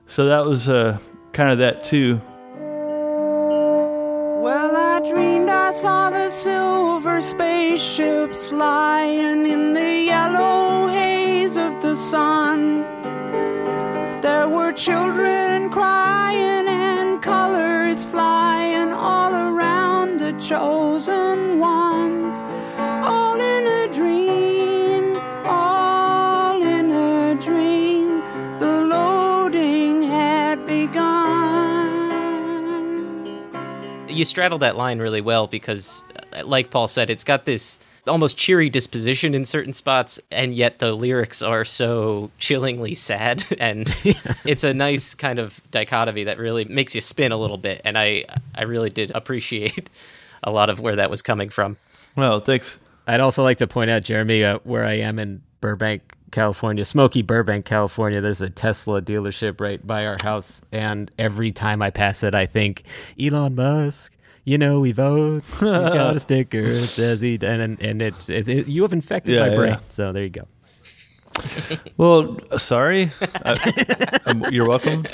[0.07, 0.99] So that was uh,
[1.33, 2.21] kind of that too.
[4.41, 11.95] Well, I dreamed I saw the silver spaceships flying in the yellow haze of the
[11.95, 12.85] sun.
[14.77, 22.31] Children crying and colors flying all around the chosen ones.
[22.77, 28.19] All in a dream, all in a dream.
[28.59, 31.27] The loading had begun.
[34.07, 36.05] you straddle that line really well because
[36.43, 40.93] like paul said it's got this almost cheery disposition in certain spots, and yet the
[40.93, 43.93] lyrics are so chillingly sad, and
[44.45, 47.81] it's a nice kind of dichotomy that really makes you spin a little bit.
[47.85, 49.89] And I I really did appreciate
[50.43, 51.77] a lot of where that was coming from.
[52.15, 52.79] Well, thanks.
[53.05, 57.21] I'd also like to point out, Jeremy, uh, where I am in Burbank, California, Smoky
[57.21, 58.19] Burbank, California.
[58.19, 62.45] There's a Tesla dealership right by our house, and every time I pass it, I
[62.45, 62.83] think
[63.19, 64.13] Elon Musk.
[64.47, 65.59] You know he votes.
[65.59, 65.61] He's
[65.99, 66.59] got a sticker.
[66.63, 69.55] It says he and and, and it's it, it, you have infected Yeah, my yeah.
[69.55, 69.77] brain.
[69.89, 70.47] So there you go.
[71.97, 73.11] Well, sorry.
[73.45, 75.05] I, you're welcome.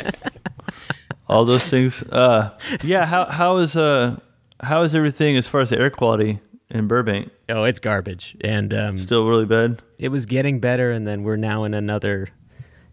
[1.27, 2.03] All those things.
[2.03, 3.05] Uh, yeah.
[3.07, 4.19] How how is uh
[4.61, 7.31] how is everything as far as the air quality in Burbank?
[7.49, 9.81] Oh, it's garbage, and um, Still really bad.
[9.97, 12.27] it was getting better, and then we're now in another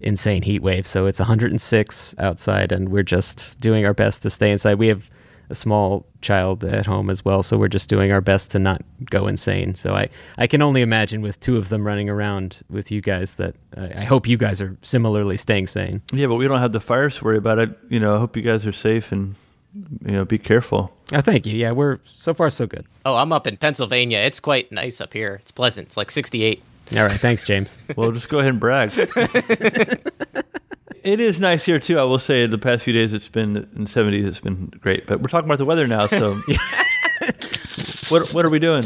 [0.01, 0.87] insane heat wave.
[0.87, 4.77] So it's 106 outside, and we're just doing our best to stay inside.
[4.77, 5.11] We have
[5.51, 8.83] a small child at home as well, so we're just doing our best to not
[9.11, 9.75] go insane.
[9.75, 10.09] So I,
[10.39, 14.01] I can only imagine with two of them running around with you guys that I
[14.01, 16.03] I hope you guys are similarly staying sane.
[16.13, 17.59] Yeah, but we don't have the fires to worry about.
[17.59, 17.71] it.
[17.89, 19.35] you know I hope you guys are safe and
[20.05, 20.93] you know be careful.
[21.13, 21.57] Oh, thank you.
[21.57, 22.87] Yeah, we're so far so good.
[23.05, 24.19] Oh, I'm up in Pennsylvania.
[24.19, 25.39] It's quite nice up here.
[25.41, 25.89] It's pleasant.
[25.89, 26.63] It's like 68.
[26.97, 27.79] All right, thanks, James.
[27.97, 28.91] Well, just go ahead and brag.
[31.05, 31.99] it is nice here too.
[31.99, 34.27] I will say the past few days it's been in the 70s.
[34.27, 35.07] It's been great.
[35.07, 36.07] But we're talking about the weather now.
[36.07, 36.35] So
[38.09, 38.83] what what are we doing?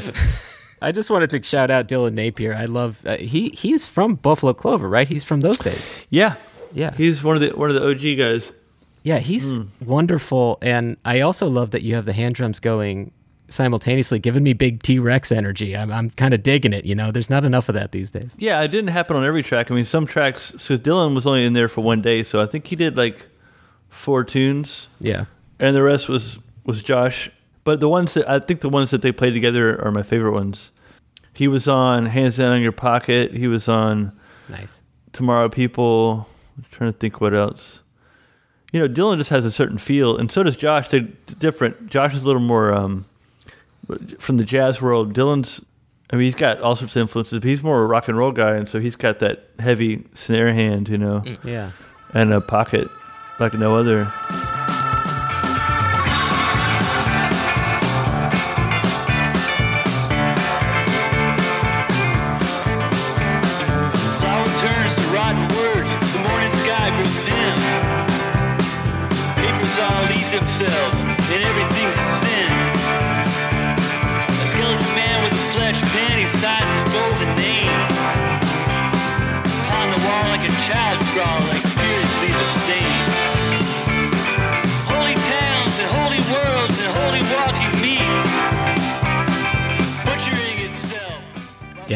[0.83, 2.55] I just wanted to shout out Dillon Napier.
[2.55, 5.09] I love uh, he he's from Buffalo Clover, right?
[5.09, 5.83] He's from those days.
[6.11, 6.37] Yeah,
[6.73, 6.93] Yeah.
[6.95, 8.53] he's one of the one of the OG guys.
[9.03, 9.63] Yeah, he's Hmm.
[9.85, 13.13] wonderful, and I also love that you have the hand drums going
[13.49, 15.77] simultaneously, giving me big T Rex energy.
[15.77, 16.85] I'm I'm kind of digging it.
[16.85, 18.37] You know, there's not enough of that these days.
[18.39, 19.71] Yeah, it didn't happen on every track.
[19.71, 20.53] I mean, some tracks.
[20.59, 23.27] So Dillon was only in there for one day, so I think he did like
[23.89, 25.27] four tunes, Yeah,
[25.59, 27.31] and the rest was was Josh.
[27.65, 30.33] But the ones that I think the ones that they played together are my favorite
[30.33, 30.71] ones.
[31.33, 34.13] He was on "Hands Down in Your Pocket." He was on
[34.49, 34.83] nice.
[35.13, 37.83] "Tomorrow People." I'm trying to think what else.
[38.73, 40.89] You know, Dillon just has a certain feel, and so does Josh.
[40.89, 41.89] They're different.
[41.89, 43.07] Josh is a little more um,
[44.19, 45.13] from the jazz world.
[45.13, 45.61] Dillon's,
[46.11, 48.33] I mean, he's got all sorts of influences, but he's more a rock and roll
[48.33, 51.43] guy, and so he's got that heavy snare hand, you know, mm.
[51.45, 51.71] Yeah,
[52.13, 52.89] and a pocket
[53.41, 54.11] like no other.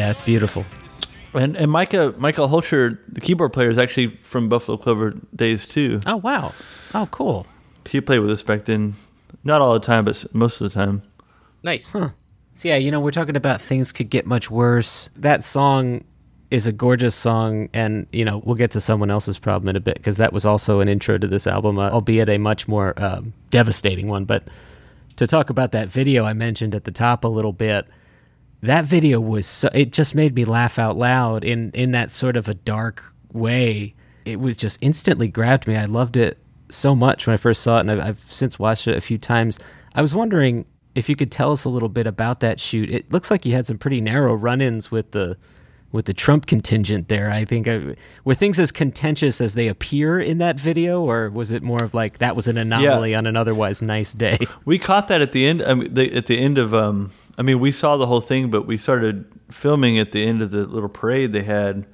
[0.09, 0.65] Yeah, it's beautiful.
[1.35, 6.01] And and Micah Michael Hulscher, the keyboard player, is actually from Buffalo Clover days too.
[6.07, 6.51] Oh wow.
[6.95, 7.45] Oh cool.
[7.87, 8.95] He played with us back then,
[9.43, 11.03] not all the time, but most of the time.
[11.61, 11.91] Nice.
[11.91, 12.11] So
[12.63, 15.11] yeah, you know, we're talking about things could get much worse.
[15.15, 16.03] That song
[16.49, 19.79] is a gorgeous song, and you know, we'll get to someone else's problem in a
[19.79, 22.95] bit because that was also an intro to this album, uh, albeit a much more
[22.97, 24.25] um, devastating one.
[24.25, 24.47] But
[25.17, 27.85] to talk about that video I mentioned at the top a little bit,
[28.61, 32.35] that video was so, it just made me laugh out loud in in that sort
[32.35, 33.95] of a dark way.
[34.25, 35.75] It was just instantly grabbed me.
[35.75, 36.37] I loved it
[36.69, 39.17] so much when I first saw it, and I've, I've since watched it a few
[39.17, 39.59] times.
[39.95, 42.91] I was wondering if you could tell us a little bit about that shoot.
[42.91, 45.37] It looks like you had some pretty narrow run-ins with the
[45.91, 47.31] with the Trump contingent there.
[47.31, 51.51] I think uh, were things as contentious as they appear in that video, or was
[51.51, 54.37] it more of like that was an anomaly on an otherwise nice day?
[54.65, 55.63] We caught that at the end.
[55.63, 56.73] I mean, the, at the end of.
[56.73, 60.41] Um, I mean, we saw the whole thing, but we started filming at the end
[60.41, 61.87] of the little parade they had.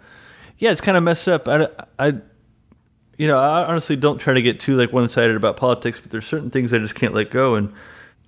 [0.57, 1.47] Yeah, it's kind of messed up.
[1.47, 1.67] I,
[1.99, 2.07] I,
[3.17, 6.25] you know, I honestly don't try to get too like one-sided about politics, but there's
[6.25, 7.71] certain things I just can't let go, and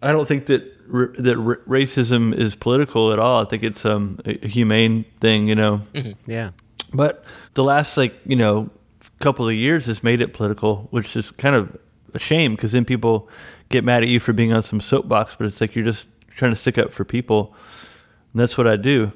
[0.01, 0.61] I don't think that
[0.93, 3.41] r- that r- racism is political at all.
[3.41, 5.81] I think it's um, a a humane thing, you know.
[6.27, 6.51] Yeah.
[6.93, 8.69] But the last like you know
[9.19, 11.75] couple of years has made it political, which is kind of
[12.13, 13.27] a shame because then people
[13.69, 16.05] get mad at you for being on some soapbox, but it's like you're just
[16.37, 17.53] trying to stick up for people,
[18.31, 19.11] and that's what I do.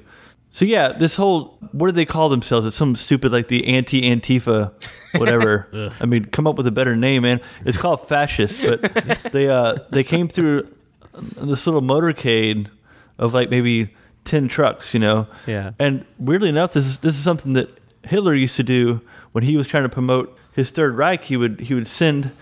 [0.50, 2.66] So yeah, this whole what do they call themselves?
[2.66, 4.72] It's some stupid like the anti Antifa,
[5.18, 5.68] whatever.
[6.00, 7.40] I mean, come up with a better name, man.
[7.64, 8.82] It's called fascist, but
[9.32, 10.68] they uh they came through
[11.14, 12.68] this little motorcade
[13.18, 13.94] of like maybe
[14.24, 15.26] ten trucks, you know.
[15.46, 15.72] Yeah.
[15.78, 17.70] And weirdly enough, this is this is something that
[18.04, 19.00] Hitler used to do
[19.32, 21.24] when he was trying to promote his Third Reich.
[21.24, 22.32] He would he would send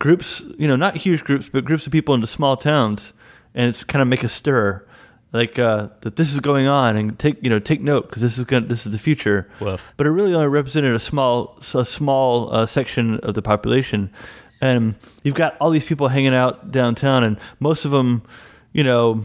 [0.00, 3.12] groups, you know, not huge groups, but groups of people into small towns,
[3.54, 4.86] and it's kind of make a stir.
[5.32, 8.36] like uh, that this is going on and take you know take note because this
[8.36, 9.48] is going this is the future.
[9.60, 9.92] Woof.
[9.96, 14.10] But it really only represented a small a small uh, section of the population,
[14.60, 18.22] and you've got all these people hanging out downtown, and most of them,
[18.72, 19.22] you know,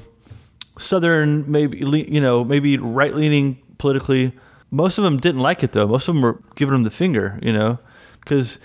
[0.78, 4.32] southern maybe you know maybe right leaning politically.
[4.71, 5.88] Most of them didn't like it though.
[5.88, 7.80] Most of them were giving them the finger, you know,
[8.19, 8.59] because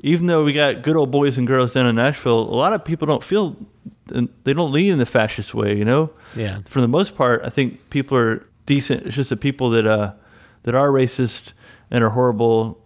[0.00, 2.84] even though we got good old boys and girls down in Nashville, a lot of
[2.84, 3.56] people don't feel
[4.06, 6.10] they don't lead in the fascist way, you know.
[6.34, 6.60] Yeah.
[6.64, 9.06] For the most part, I think people are decent.
[9.06, 10.12] It's just the people that uh
[10.64, 11.52] that are racist
[11.90, 12.78] and are horrible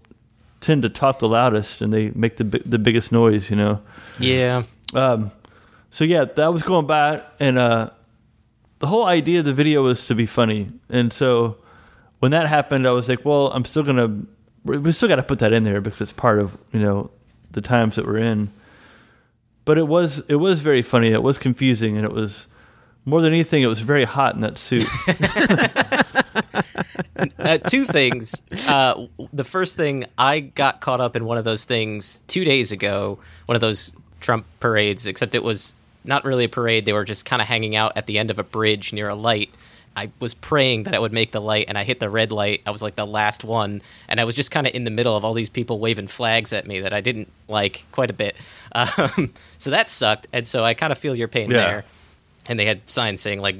[0.60, 3.80] tend to talk the loudest and they make the the biggest noise, you know.
[4.18, 4.62] Yeah.
[4.94, 5.30] Um,
[5.90, 7.90] so yeah, that was going by, and uh,
[8.78, 10.70] the whole idea of the video was to be funny.
[10.88, 11.56] And so
[12.20, 14.22] when that happened, I was like, well, I'm still gonna,
[14.64, 17.10] we we still got to put that in there because it's part of you know
[17.50, 18.50] the times that we're in.
[19.70, 21.12] But it was it was very funny.
[21.12, 22.48] It was confusing, and it was
[23.04, 24.84] more than anything, it was very hot in that suit.
[27.38, 28.34] uh, two things.
[28.66, 32.72] Uh, the first thing, I got caught up in one of those things two days
[32.72, 36.84] ago, one of those Trump parades, except it was not really a parade.
[36.84, 39.14] They were just kind of hanging out at the end of a bridge near a
[39.14, 39.50] light.
[39.94, 42.62] I was praying that I would make the light, and I hit the red light.
[42.66, 45.16] I was like the last one, and I was just kind of in the middle
[45.16, 48.34] of all these people waving flags at me that I didn't like quite a bit.
[48.72, 51.56] Um, so that sucked, and so I kind of feel your pain Yeah.
[51.58, 51.84] there.
[52.46, 53.56] And they had signs saying like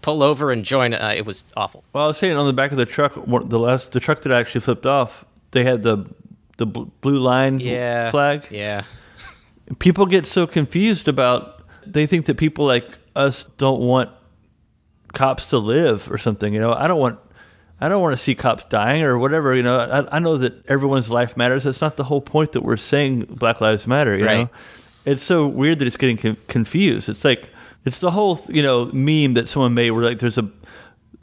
[0.00, 1.84] "pull over and join." Uh, it was awful.
[1.92, 4.32] Well, I was saying on the back of the truck, the last the truck that
[4.32, 6.06] I actually flipped off, they had the
[6.56, 8.10] the bl- blue line Yeah.
[8.10, 8.46] flag.
[8.50, 8.84] Yeah.
[9.78, 14.10] People get so confused about they think that people like us don't want
[15.12, 16.52] cops to live or something.
[16.52, 17.18] You know, I don't want
[17.82, 19.54] I don't want to see cops dying or whatever.
[19.54, 21.64] You know, I, I know that everyone's life matters.
[21.64, 24.16] That's not the whole point that we're saying Black Lives Matter.
[24.16, 24.38] You Right.
[24.38, 24.48] know,
[25.04, 27.08] it's so weird that it's getting con- confused.
[27.08, 27.48] It's like
[27.84, 30.48] it's the whole you know meme that someone made where like there's a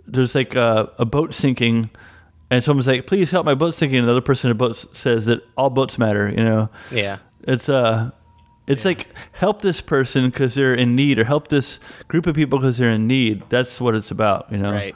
[0.05, 1.89] there's like a, a boat sinking
[2.51, 5.25] and someone's like please help my boat sinking and another person in the boat says
[5.27, 7.19] that all boats matter you know Yeah.
[7.43, 8.09] it's uh
[8.67, 12.59] it's like help this person because they're in need or help this group of people
[12.59, 14.95] because they're in need that's what it's about you know Right.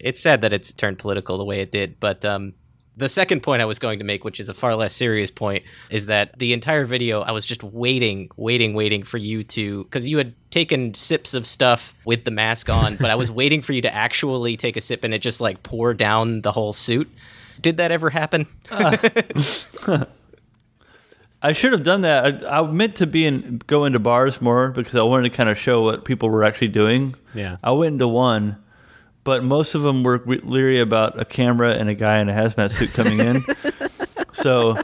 [0.00, 2.54] It's sad that it's turned political the way it did, but um,
[2.96, 5.64] the second point I was going to make, which is a far less serious point,
[5.90, 10.06] is that the entire video I was just waiting, waiting, waiting for you to, because
[10.06, 13.72] you had taken sips of stuff with the mask on, but I was waiting for
[13.72, 17.10] you to actually take a sip and it just like pour down the whole suit.
[17.60, 18.46] Did that ever happen?
[21.42, 22.44] I should have done that.
[22.44, 25.48] I, I meant to be in go into bars more because I wanted to kind
[25.50, 27.14] of show what people were actually doing.
[27.34, 27.58] Yeah.
[27.62, 28.56] I went into one,
[29.24, 32.32] but most of them were re- leery about a camera and a guy in a
[32.32, 33.40] hazmat suit coming in.
[34.32, 34.76] so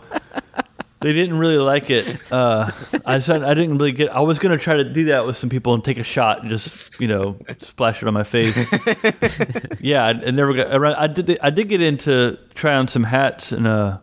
[1.01, 2.21] they didn't really like it.
[2.33, 2.71] Uh,
[3.07, 4.11] I said I didn't really get.
[4.11, 6.51] I was gonna try to do that with some people and take a shot and
[6.51, 8.55] just you know splash it on my face.
[9.81, 10.75] yeah, I, I never got.
[10.77, 11.27] around- I did.
[11.27, 13.99] The, I did get into try on some hats and uh,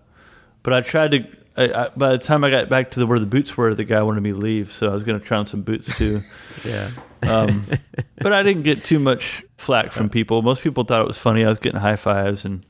[0.64, 1.28] but I tried to.
[1.56, 3.84] I, I, by the time I got back to the, where the boots were, the
[3.84, 6.20] guy wanted me to leave, so I was going to try on some boots too.
[6.66, 6.90] Yeah.
[7.24, 7.66] Um,
[8.18, 10.42] but I didn't get too much flack from people.
[10.42, 11.46] Most people thought it was funny.
[11.46, 12.66] I was getting high fives, and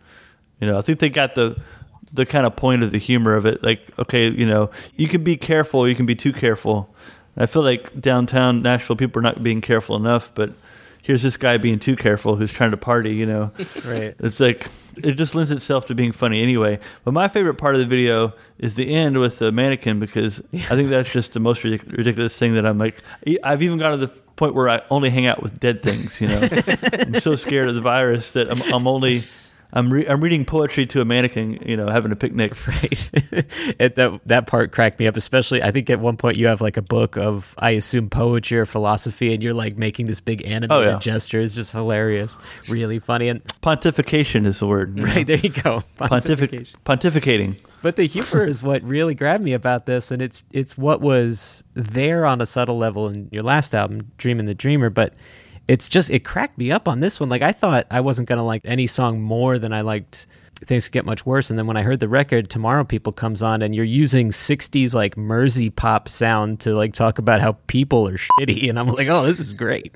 [0.59, 1.59] you know, I think they got the
[2.13, 3.63] the kind of point of the humor of it.
[3.63, 6.93] Like, okay, you know, you can be careful, you can be too careful.
[7.35, 10.53] I feel like downtown Nashville, people are not being careful enough, but
[11.03, 13.13] here's this guy being too careful who's trying to party.
[13.13, 13.51] You know,
[13.85, 14.15] Right.
[14.19, 14.67] It's like
[14.97, 16.79] it just lends itself to being funny anyway.
[17.03, 20.75] But my favorite part of the video is the end with the mannequin because I
[20.75, 23.03] think that's just the most ridic- ridiculous thing that I'm like.
[23.43, 26.21] I've even got to the point where I only hang out with dead things.
[26.21, 26.41] You know,
[27.01, 29.21] I'm so scared of the virus that I'm, I'm only.
[29.73, 32.53] I'm re- I'm reading poetry to a mannequin, you know, having a picnic.
[32.67, 33.09] Right.
[33.79, 36.61] it, that that part cracked me up, especially I think at one point you have
[36.61, 40.45] like a book of I assume poetry or philosophy, and you're like making this big
[40.45, 40.99] animated Oh, yeah.
[40.99, 41.41] gesture.
[41.41, 42.37] It's just hilarious,
[42.69, 44.97] really funny, and Pontification is the word.
[44.97, 45.13] you know?
[45.13, 45.83] right there you go.
[45.99, 47.55] Pontific- pontificating.
[47.81, 51.63] But the humor is what really grabbed me about this, and it's it's what was
[51.73, 54.89] there on a subtle level in your last album, Dream and the Dreamer.
[54.89, 55.13] But
[55.67, 57.29] it's just it cracked me up on this one.
[57.29, 60.27] Like I thought I wasn't gonna like any song more than I liked.
[60.65, 61.49] Things could get much worse.
[61.49, 64.93] And then when I heard the record, Tomorrow People comes on, and you're using '60s
[64.93, 69.07] like Mersey pop sound to like talk about how people are shitty, and I'm like,
[69.07, 69.93] oh, this is great.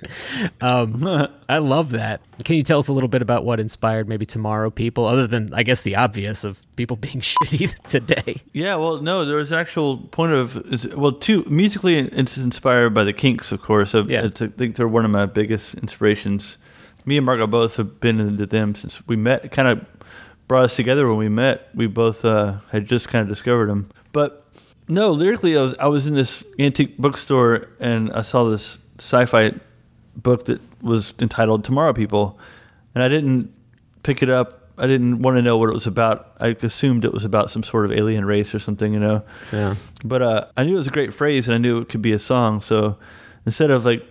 [0.62, 2.22] Um, I love that.
[2.43, 5.53] Can you tell us a little bit about what inspired maybe Tomorrow People, other than
[5.53, 8.38] I guess the obvious of people being shitty today?
[8.53, 13.14] Yeah, well, no, there was actual point of well, two musically, it's inspired by the
[13.14, 13.91] Kinks, of course.
[13.91, 14.26] So Yeah.
[14.26, 16.57] I think they're one of my biggest inspirations.
[17.05, 19.51] Me and Margo both have been into them since we met.
[19.51, 19.86] Kind of
[20.52, 21.70] brought us together when we met.
[21.74, 23.89] We both uh, had just kind of discovered them.
[24.12, 24.45] But
[24.89, 29.54] no, lyrically, I was I was in this antique bookstore and I saw this sci-fi
[30.18, 32.38] book that was entitled Tomorrow People,
[32.93, 33.54] and I didn't
[34.04, 34.68] pick it up.
[34.78, 36.34] I didn't want to know what it was about.
[36.41, 39.24] I assumed it was about some sort of alien race or something, you know.
[39.54, 39.76] Yeah.
[40.04, 42.12] But uh, I knew it was a great phrase, and I knew it could be
[42.12, 42.60] a song.
[42.60, 42.97] So
[43.45, 44.06] instead of like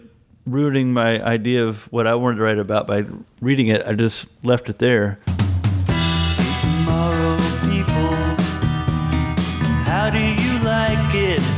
[0.46, 3.04] ruining my idea of what I wanted to write about by
[3.42, 5.18] reading it, I just left it there.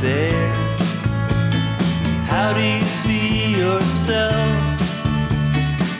[0.01, 0.53] There?
[2.25, 4.33] How do you see yourself?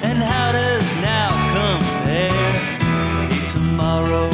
[0.02, 2.54] And how does now compare?
[3.30, 4.30] Hey, tomorrow,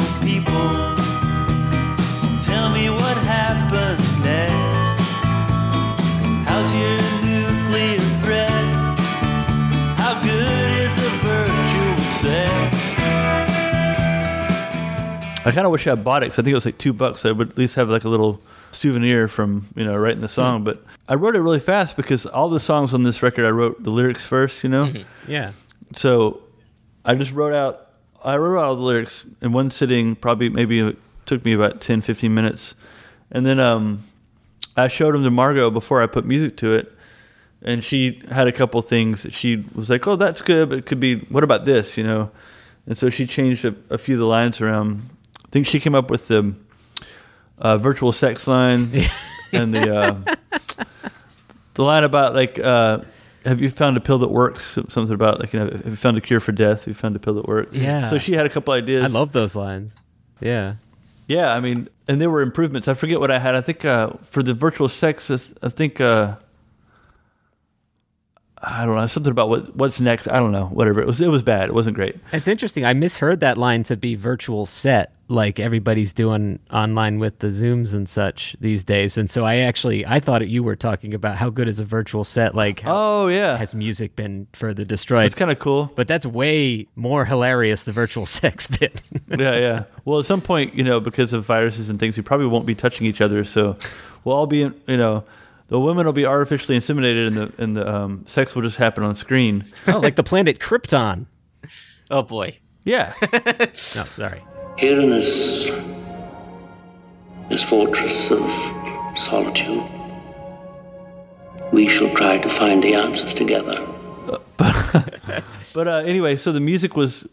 [15.44, 16.92] I kind of wish I had bought it because I think it was like two
[16.92, 17.24] bucks.
[17.24, 18.40] I would at least have like a little
[18.72, 20.64] souvenir from you know writing the song.
[20.64, 23.82] But I wrote it really fast because all the songs on this record I wrote
[23.82, 24.62] the lyrics first.
[24.62, 24.92] You know,
[25.26, 25.52] Yeah.
[25.96, 26.42] so
[27.04, 27.86] I just wrote out.
[28.22, 30.14] I wrote out all the lyrics in one sitting.
[30.14, 32.74] Probably maybe it took me about 10, 15 minutes,
[33.30, 34.00] and then um,
[34.76, 36.92] I showed them to Margo before I put music to it.
[37.62, 40.86] And she had a couple things that she was like, "Oh, that's good, but it
[40.86, 41.20] could be.
[41.30, 42.30] What about this?" You know,
[42.86, 45.02] and so she changed a, a few of the lines around.
[45.50, 46.54] I think she came up with the
[47.58, 48.88] uh, virtual sex line
[49.52, 50.34] and the uh,
[51.74, 53.00] the line about like, uh,
[53.44, 56.16] "Have you found a pill that works?" Something about like, you know, "Have you found
[56.18, 56.80] a cure for death?
[56.80, 58.08] Have you found a pill that works?" Yeah.
[58.08, 59.04] So she had a couple ideas.
[59.04, 59.96] I love those lines.
[60.40, 60.74] Yeah.
[61.26, 62.86] Yeah, I mean, and there were improvements.
[62.88, 63.54] I forget what I had.
[63.56, 66.36] I think uh, for the virtual sex, I, th- I think uh,
[68.62, 70.28] I don't know something about what what's next.
[70.28, 70.66] I don't know.
[70.66, 71.70] Whatever it was, it was bad.
[71.70, 72.16] It wasn't great.
[72.32, 72.84] It's interesting.
[72.84, 77.94] I misheard that line to be virtual set, like everybody's doing online with the Zooms
[77.94, 79.16] and such these days.
[79.16, 82.22] And so I actually I thought you were talking about how good is a virtual
[82.22, 85.24] set, like how Oh yeah, has music been further destroyed.
[85.24, 85.90] it's kind of cool.
[85.96, 89.00] but that's way more hilarious, the virtual sex bit.
[89.38, 89.84] yeah, yeah.
[90.04, 92.74] Well, at some point, you know, because of viruses and things, we probably won't be
[92.74, 93.42] touching each other.
[93.44, 93.78] So
[94.24, 95.24] we'll all be, you know,
[95.70, 99.02] the women will be artificially inseminated, and the and the um, sex will just happen
[99.02, 99.64] on screen.
[99.88, 101.26] oh, like the planet Krypton.
[102.12, 102.58] Oh boy.
[102.84, 103.14] Yeah.
[103.32, 104.42] No, sorry.
[104.78, 105.66] Here in this,
[107.48, 108.40] this fortress of
[109.16, 109.84] solitude,
[111.72, 113.86] we shall try to find the answers together.
[115.72, 117.24] But uh, anyway, so the music was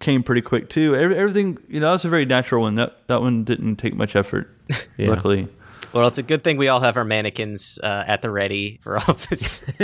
[0.00, 0.96] came pretty quick too.
[0.96, 2.74] Every, everything, you know, that was a very natural one.
[2.74, 4.52] That that one didn't take much effort.
[4.96, 5.10] Yeah.
[5.10, 5.46] Luckily,
[5.96, 8.98] Well, it's a good thing we all have our mannequins uh, at the ready for
[9.08, 9.64] all this.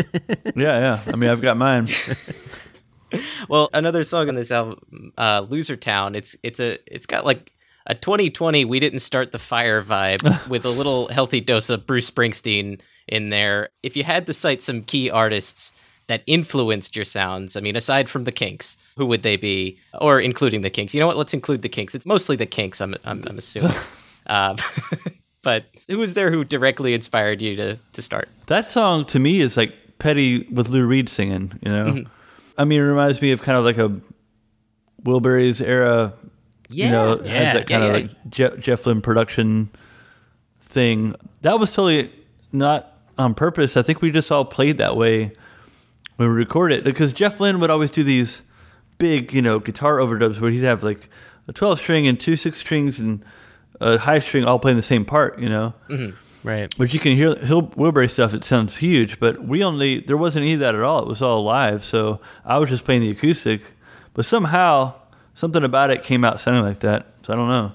[0.54, 1.00] yeah, yeah.
[1.06, 1.86] I mean, I've got mine.
[3.48, 7.54] well, another song on this album, uh, "Loser Town." It's it's a it's got like
[7.86, 12.10] a 2020 we didn't start the fire vibe with a little healthy dose of Bruce
[12.10, 13.70] Springsteen in there.
[13.82, 15.72] If you had to cite some key artists
[16.08, 19.78] that influenced your sounds, I mean, aside from the Kinks, who would they be?
[19.98, 20.92] Or including the Kinks?
[20.92, 21.16] You know what?
[21.16, 21.94] Let's include the Kinks.
[21.94, 22.82] It's mostly the Kinks.
[22.82, 23.72] I'm I'm, I'm assuming.
[24.26, 24.56] uh,
[25.42, 28.28] but who was there who directly inspired you to to start?
[28.46, 31.58] That song to me is like Petty with Lou Reed singing.
[31.62, 32.12] You know, mm-hmm.
[32.58, 34.00] I mean, it reminds me of kind of like a
[35.04, 36.14] Wilburys era.
[36.70, 38.02] Yeah, you know, yeah, has that kind yeah, of yeah.
[38.02, 39.68] like Je- Jeff Lynne production
[40.62, 41.14] thing.
[41.42, 42.10] That was totally
[42.50, 43.76] not on purpose.
[43.76, 45.32] I think we just all played that way
[46.16, 48.42] when we recorded it because Jeff Lynne would always do these
[48.96, 51.10] big, you know, guitar overdubs where he'd have like
[51.46, 53.22] a 12 string and two six strings and
[53.82, 55.74] a high string all playing the same part, you know.
[55.88, 56.48] Mm-hmm.
[56.48, 56.74] Right.
[56.76, 58.34] But you can hear Hill Wilbury stuff.
[58.34, 61.00] It sounds huge, but we only there wasn't any of that at all.
[61.00, 63.62] It was all live, so I was just playing the acoustic.
[64.14, 64.94] But somehow
[65.34, 67.06] something about it came out sounding like that.
[67.22, 67.72] So I don't know.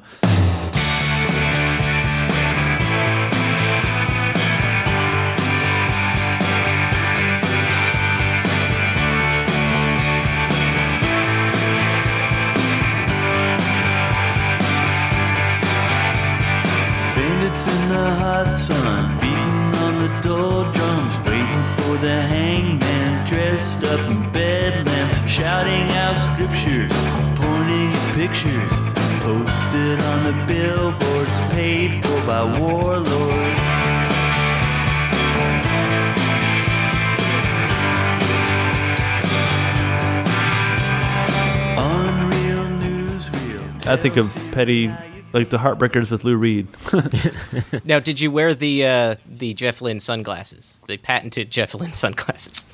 [43.88, 44.88] I think of Petty
[45.34, 46.68] like the Heartbreakers with Lou Reed.
[47.86, 52.66] Now, did you wear the uh, the Jeff Lynne sunglasses, the patented Jeff Lynne sunglasses?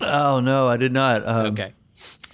[0.00, 1.26] oh no, I did not.
[1.26, 1.72] Um, Okay.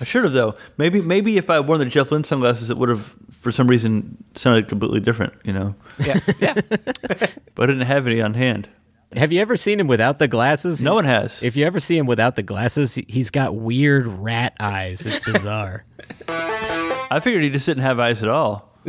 [0.00, 0.54] I should have though.
[0.78, 4.16] Maybe maybe if I worn the Jeff Lynne sunglasses, it would have for some reason
[4.34, 5.32] sounded completely different.
[5.44, 6.54] You know, Yeah, yeah.
[6.70, 8.68] but I didn't have any on hand.
[9.14, 10.82] Have you ever seen him without the glasses?
[10.82, 11.42] No one has.
[11.42, 15.04] If you ever see him without the glasses, he's got weird rat eyes.
[15.04, 15.84] It's bizarre.
[17.16, 18.68] I figured he just didn't have eyes at all.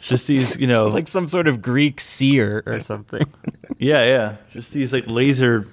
[0.00, 3.22] just these, you know, like some sort of Greek seer or something.
[3.78, 5.66] yeah, yeah, just these like laser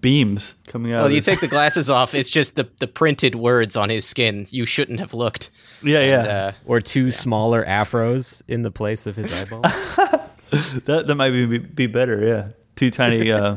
[0.00, 0.98] beams coming out.
[0.98, 3.90] Well, of you his- take the glasses off, it's just the, the printed words on
[3.90, 4.46] his skin.
[4.50, 5.50] You shouldn't have looked.
[5.82, 6.34] Yeah, And, yeah.
[6.36, 9.62] uh, or two smaller afros in the place of his eyeball.
[9.62, 12.26] that that might be be better.
[12.26, 13.56] Yeah, two tiny uh,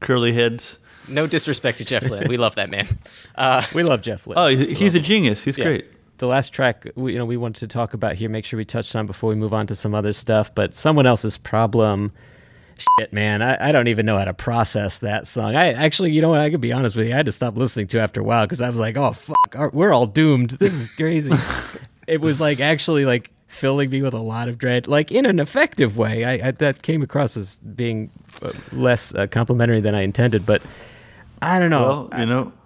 [0.00, 0.78] curly heads.
[1.08, 2.28] no disrespect to Jeff Lynne.
[2.28, 2.86] We love that man.
[3.34, 4.38] Uh, we love Jeff Lynne.
[4.38, 5.42] Oh, he's, he's a genius.
[5.44, 5.64] He's Yeah.
[5.64, 5.86] great.
[6.18, 8.64] The last track we, you know we wanted to talk about here, make sure we
[8.64, 10.54] touched on before we move on to some other stuff.
[10.54, 12.12] But someone else's problem,
[12.98, 15.56] shit, man, I, I don't even know how to process that song.
[15.56, 16.40] I actually, you know what?
[16.40, 18.46] I could be honest with you, I had to stop listening to after a while
[18.46, 20.50] because I was like, oh fuck, our- we're all doomed.
[20.50, 21.32] This is crazy.
[22.06, 25.38] it was like actually like filling me with a lot of dread, like in an
[25.40, 26.24] effective way.
[26.24, 28.10] I, I that came across as being
[28.42, 30.62] uh, less uh, complimentary than I intended, but
[31.42, 32.08] I don't know.
[32.10, 32.63] Well, you know, I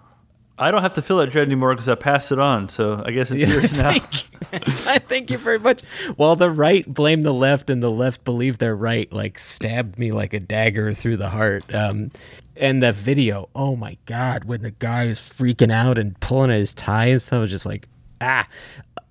[0.71, 2.69] don't have to feel that dread anymore because I passed it on.
[2.69, 3.91] So I guess it's yours now.
[4.91, 5.83] I thank you very much.
[6.17, 10.11] While the right blame the left and the left believe they're right, like stabbed me
[10.13, 11.73] like a dagger through the heart.
[11.75, 12.11] Um,
[12.57, 16.59] and the video, oh my god, when the guy is freaking out and pulling at
[16.59, 17.87] his tie and stuff, I was just like,
[18.21, 18.47] ah.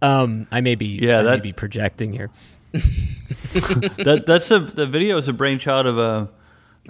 [0.02, 2.30] Um, I may be, Yeah, I may that- be projecting here.
[2.74, 6.30] that that's a the video is a brainchild of a,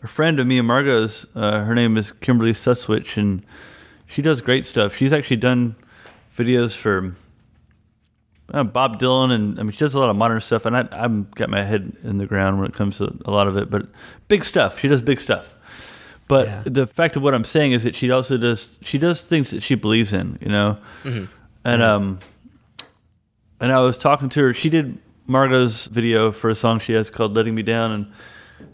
[0.04, 1.26] a friend of me and Margo's.
[1.36, 3.44] Uh, her name is Kimberly Stuckwisch, and
[4.08, 4.96] she does great stuff.
[4.96, 5.76] She's actually done
[6.36, 7.14] videos for
[8.54, 10.66] uh, Bob Dylan, and I mean she does a lot of modern stuff.
[10.66, 13.48] And I I'm got my head in the ground when it comes to a lot
[13.48, 13.88] of it, but
[14.28, 14.80] big stuff.
[14.80, 15.50] She does big stuff.
[16.28, 16.64] But Yeah.
[16.66, 19.64] the fact of what I'm saying is that she also does she does things that
[19.64, 21.28] she believes in, you know, Mhm.
[21.66, 22.20] and um,
[23.60, 24.54] and I was talking to her.
[24.54, 28.08] She did Margo's video for a song she has called "Letting Me Down," and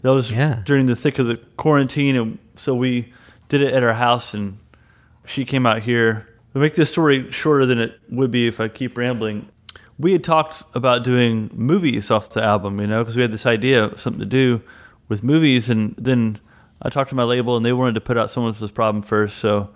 [0.02, 0.62] that was Yeah.
[0.64, 3.12] during the thick of the quarantine, and so we
[3.48, 4.58] did it at our house, and
[5.24, 6.28] she came out here.
[6.52, 9.48] To make this story shorter than it would be if I keep rambling,
[9.98, 13.46] we had talked about doing movies off the album, you know, because we had this
[13.46, 14.62] idea of something to do
[15.08, 16.38] with movies, and then
[16.80, 19.38] I talked to my label, and they wanted to put out Someone Else's Problem first,
[19.38, 19.70] so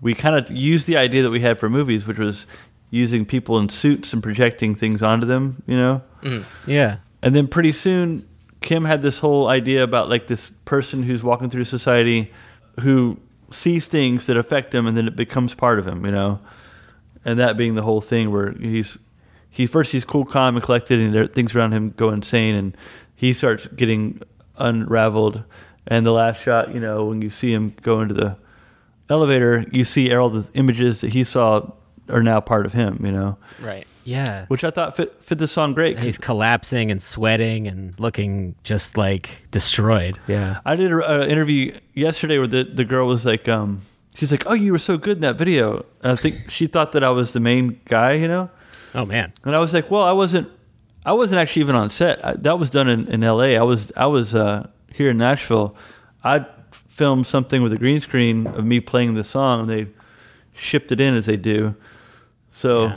[0.00, 2.46] we kind of used the idea that we had for movies, which was
[2.90, 6.02] using people in suits and projecting things onto them, you know.
[6.22, 6.70] Mm-hmm.
[6.70, 6.96] Yeah.
[7.22, 8.28] And then pretty soon,
[8.60, 12.32] Kim had this whole idea about like this person who's walking through society
[12.80, 13.18] who
[13.52, 16.40] sees things that affect him, and then it becomes part of him, you know.
[17.24, 18.98] And that being the whole thing, where he's
[19.48, 22.76] he first he's cool, calm, and collected, and things around him go insane, and
[23.14, 24.20] he starts getting
[24.56, 25.44] unraveled.
[25.86, 28.36] And the last shot, you know, when you see him go into the
[29.08, 31.70] elevator, you see all the images that he saw
[32.08, 33.36] are now part of him, you know.
[33.60, 33.86] Right.
[34.04, 34.46] Yeah.
[34.46, 35.98] Which I thought fit fit the song great.
[35.98, 40.18] He's collapsing and sweating and looking just like destroyed.
[40.26, 40.60] Yeah.
[40.64, 43.82] I did an interview yesterday where the, the girl was like, um,
[44.14, 45.84] she's like, oh, you were so good in that video.
[46.02, 48.50] And I think she thought that I was the main guy, you know?
[48.94, 49.32] Oh man.
[49.44, 50.50] And I was like, well, I wasn't,
[51.04, 52.24] I wasn't actually even on set.
[52.24, 53.56] I, that was done in, in L.A.
[53.56, 55.74] I was, I was uh, here in Nashville.
[56.22, 56.46] I
[56.88, 59.86] filmed something with a green screen of me playing the song, and they
[60.54, 61.74] shipped it in as they do.
[62.52, 62.92] So,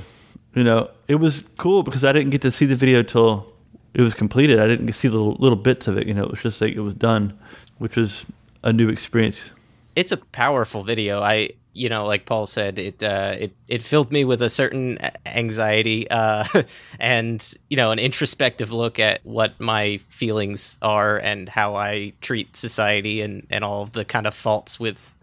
[0.55, 3.45] you know, it was cool because I didn't get to see the video till
[3.93, 4.59] it was completed.
[4.59, 6.07] I didn't see little little bits of it.
[6.07, 7.37] You know, it was just like it was done,
[7.77, 8.25] which was
[8.63, 9.51] a new experience.
[9.95, 11.21] it's a powerful video.
[11.21, 14.97] I, you know, like Paul said, it uh, it it filled me with a certain
[15.25, 16.45] anxiety uh,
[16.99, 22.55] and you know an introspective look at what my feelings are and how I treat
[22.55, 25.15] society and and all of the kind of faults with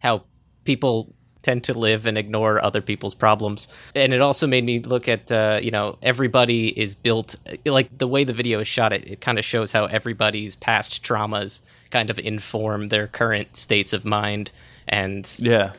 [0.00, 0.24] how
[0.64, 3.68] people tend to live and ignore other people's problems.
[3.94, 7.36] And it also made me look at, uh, you know, everybody is built
[7.66, 8.92] like the way the video is shot.
[8.92, 13.92] It, it kind of shows how everybody's past traumas kind of inform their current states
[13.92, 14.50] of mind.
[14.88, 15.72] And Yeah.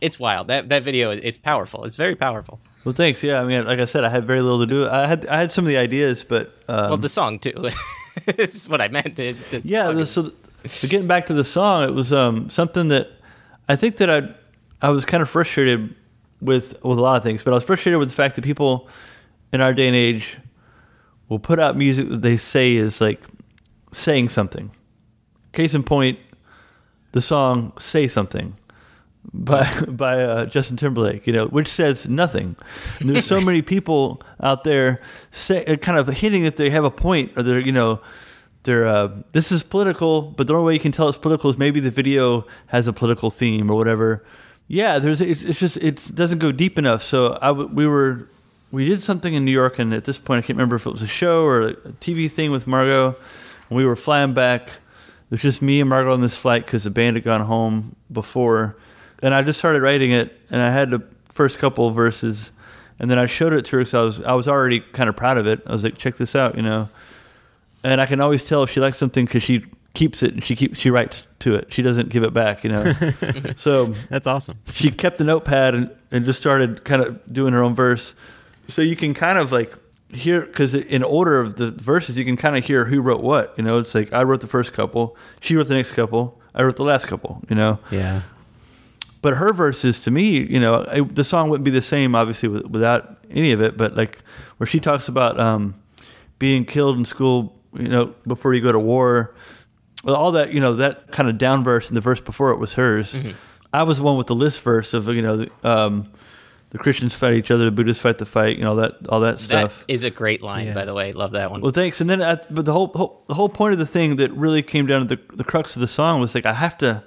[0.00, 0.48] it's wild.
[0.48, 1.84] That that video, it's powerful.
[1.84, 2.58] It's very powerful.
[2.84, 3.22] Well, thanks.
[3.22, 4.88] Yeah, I mean, like I said, I had very little to do.
[4.88, 7.52] I had I had some of the ideas, but um, well, the song too.
[8.26, 9.16] it's what I meant.
[9.18, 9.90] It, yeah.
[9.90, 10.32] is- so,
[10.66, 13.10] so getting back to the song, it was um, something that
[13.68, 14.34] I think that I
[14.82, 15.94] I was kind of frustrated
[16.40, 18.88] with with a lot of things, but I was frustrated with the fact that people
[19.52, 20.38] in our day and age
[21.28, 23.22] will put out music that they say is like
[23.92, 24.70] saying something.
[25.52, 26.18] Case in point,
[27.12, 28.56] the song "Say Something."
[29.32, 32.56] by by uh, Justin Timberlake, you know, which says nothing.
[33.00, 36.84] And there's so many people out there say, uh, kind of hinting that they have
[36.84, 38.00] a point, or they're you know,
[38.64, 41.58] they're uh, this is political, but the only way you can tell it's political is
[41.58, 44.24] maybe the video has a political theme or whatever.
[44.68, 47.02] Yeah, there's it, it's just it doesn't go deep enough.
[47.02, 48.28] So I we were
[48.70, 50.92] we did something in New York, and at this point I can't remember if it
[50.92, 53.08] was a show or a TV thing with Margo,
[53.68, 54.68] and we were flying back.
[54.68, 57.96] It was just me and Margo on this flight because the band had gone home
[58.10, 58.76] before,
[59.20, 61.02] and I just started writing it, and I had the
[61.34, 62.50] first couple of verses,
[62.98, 65.16] and then I showed it to her because I was I was already kind of
[65.16, 65.60] proud of it.
[65.66, 66.88] I was like, check this out, you know,
[67.84, 70.56] and I can always tell if she likes something because she keeps it and she
[70.56, 71.72] keeps she writes to it.
[71.72, 72.92] She doesn't give it back, you know.
[73.56, 74.58] so That's awesome.
[74.72, 78.14] she kept the notepad and, and just started kind of doing her own verse.
[78.68, 79.72] So you can kind of like
[80.12, 83.54] hear because in order of the verses, you can kind of hear who wrote what.
[83.56, 86.62] You know, it's like I wrote the first couple, she wrote the next couple, I
[86.62, 87.42] wrote the last couple.
[87.48, 88.22] You know, Yeah.
[89.20, 92.48] but her verses to me, you know, I, the song wouldn't be the same obviously
[92.48, 93.76] with, without any of it.
[93.76, 94.18] But like
[94.58, 95.74] where she talks about um,
[96.38, 99.34] being killed in school, you know, before you go to war,
[100.02, 102.58] well, all that, you know, that kind of down verse and the verse before it
[102.58, 103.16] was hers.
[103.72, 106.10] I was the one with the list verse of you know the, um,
[106.70, 109.38] the Christians fight each other, the Buddhists fight the fight, you know that all that
[109.38, 109.84] That stuff.
[109.88, 110.74] is a great line, Yeah.
[110.74, 111.12] by the way.
[111.12, 111.60] Love that one.
[111.60, 112.00] Well, thanks.
[112.00, 114.62] And then, at, but the whole, whole the whole point of the thing that really
[114.62, 117.02] came down to the the crux of the song was like I have to.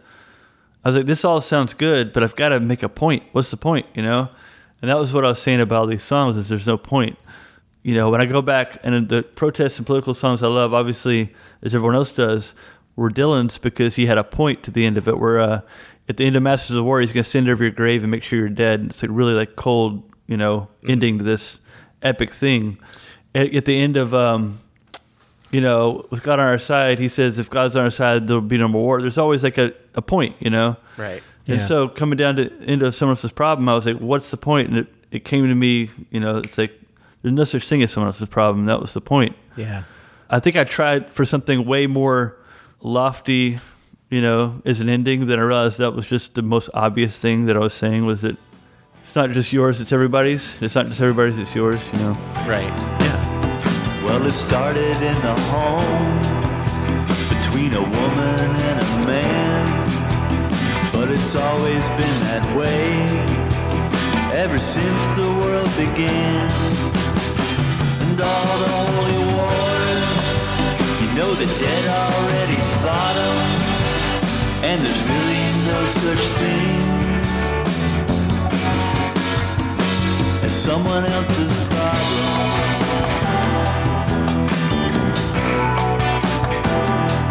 [0.83, 3.23] I was like, this all sounds good, but I've got to make a point.
[3.31, 4.29] What's the point, you know?
[4.83, 7.17] And that was what I was saying about these songs is there's no point.
[7.81, 11.33] You know, when I go back and the protests and political songs I love, obviously,
[11.63, 12.53] as everyone else does,
[12.95, 15.17] were Dylan's because he had a point to the end of it.
[15.19, 15.61] Where uh,
[16.07, 18.11] at the end of Masters of War, he's going to stand over your grave and
[18.11, 18.79] make sure you're dead.
[18.79, 21.59] And it's like really like cold, you know, ending to this
[22.01, 22.77] epic thing.
[23.33, 24.59] At, at the end of um,
[25.51, 28.41] you know, with God on our side, he says, if God's on our side, there'll
[28.41, 29.01] be no more war.
[29.01, 30.75] There's always like a, a point, you know?
[30.97, 31.23] Right.
[31.47, 31.65] And Yeah.
[31.65, 34.69] so coming down to into someone else's problem, I was like, what's the point?
[34.69, 36.73] And it, it came to me, you know, it's like,
[37.21, 38.65] there's no such thing as someone else's problem.
[38.65, 39.35] That was the point.
[39.55, 39.83] Yeah.
[40.29, 42.35] I think I tried for something way more
[42.86, 43.57] lofty,
[44.09, 45.25] you know, as an ending.
[45.25, 48.21] Then I realized that was just the most obvious thing that I was saying was
[48.21, 48.38] that
[49.03, 50.55] it's not just yours, it's everybody's.
[50.61, 52.13] It's not just everybody's, it's yours, you know?
[52.47, 52.73] Right.
[53.01, 54.05] Yeah.
[54.05, 56.21] Well, it started in the home
[57.29, 59.65] between a woman and a man.
[60.93, 63.05] But it's always been that way
[64.36, 66.49] ever since the world began.
[68.05, 70.04] And all the holy wars, you
[71.16, 73.38] know the dead already fought 'em.
[74.63, 76.82] And there's really no such thing
[80.45, 83.26] as someone else's problem.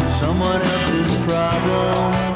[0.07, 2.33] Someone else's problem.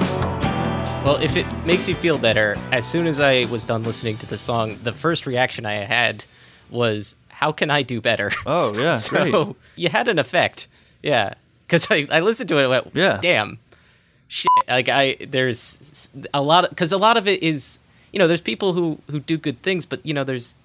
[1.06, 4.26] Well, if it makes you feel better, as soon as I was done listening to
[4.28, 6.26] the song, the first reaction I had
[6.70, 9.56] was, "How can I do better?" Oh, yeah, so great.
[9.78, 10.68] you had an effect,
[11.02, 11.34] yeah.
[11.68, 13.20] Because I, I listened to it and went, Yeah.
[13.22, 13.60] damn,
[14.28, 17.80] shit." Like I, there's a lot of because a lot of it is,
[18.12, 20.58] you know, there's people who who do good things, but you know, there's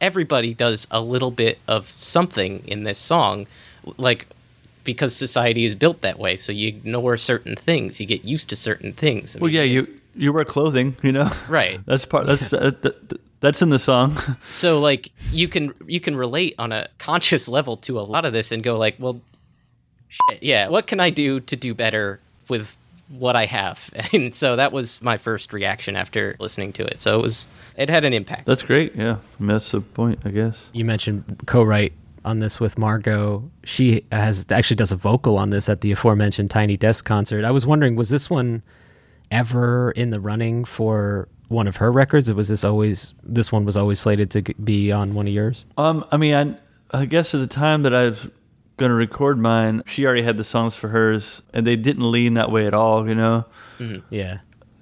[0.00, 3.46] everybody does a little bit of something in this song,
[3.98, 4.26] like
[4.84, 6.36] because society is built that way.
[6.36, 9.36] So you ignore certain things, you get used to certain things.
[9.36, 11.28] I Well, mean, yeah, you you wear clothing, you know.
[11.48, 11.80] Right.
[11.86, 12.26] That's part.
[12.26, 14.16] That's that, that, that's in the song.
[14.50, 18.32] so like you can you can relate on a conscious level to a lot of
[18.32, 19.20] this and go like well
[20.08, 22.76] shit, yeah what can i do to do better with
[23.08, 27.18] what i have and so that was my first reaction after listening to it so
[27.18, 28.94] it was it had an impact That's great.
[28.96, 30.64] Yeah, I mean, that's the point, I guess.
[30.72, 31.92] You mentioned co-write
[32.24, 33.50] on this with Margo.
[33.64, 37.44] She has actually does a vocal on this at the aforementioned Tiny Desk concert.
[37.44, 38.62] I was wondering, was this one
[39.30, 43.66] ever in the running for one of her records, or was this always this one
[43.66, 45.66] was always slated to be on one of yours?
[45.76, 46.58] Um, I mean,
[46.92, 48.26] I, I guess at the time that I was
[48.76, 52.34] going to record mine, she already had the songs for hers, and they didn't lean
[52.34, 53.44] that way at all, you know.
[54.10, 54.38] Yeah.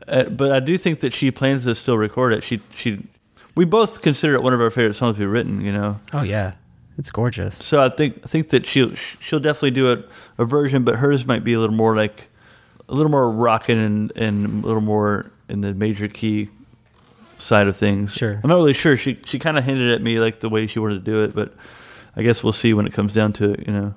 [0.07, 2.43] Uh, but I do think that she plans to still record it.
[2.43, 3.05] She she,
[3.55, 6.01] we both consider it one of our favorite songs we've written, you know.
[6.13, 6.55] Oh yeah,
[6.99, 7.57] it's gorgeous.
[7.57, 10.05] So I think I think that she'll she'll definitely do a,
[10.43, 12.29] a version, but hers might be a little more like
[12.89, 16.49] a little more rocking and and a little more in the major key
[17.39, 18.13] side of things.
[18.13, 18.41] Sure.
[18.43, 18.97] I'm not really sure.
[18.97, 21.35] She she kind of hinted at me like the way she wanted to do it,
[21.35, 21.55] but
[22.17, 23.67] I guess we'll see when it comes down to it.
[23.67, 23.95] You know.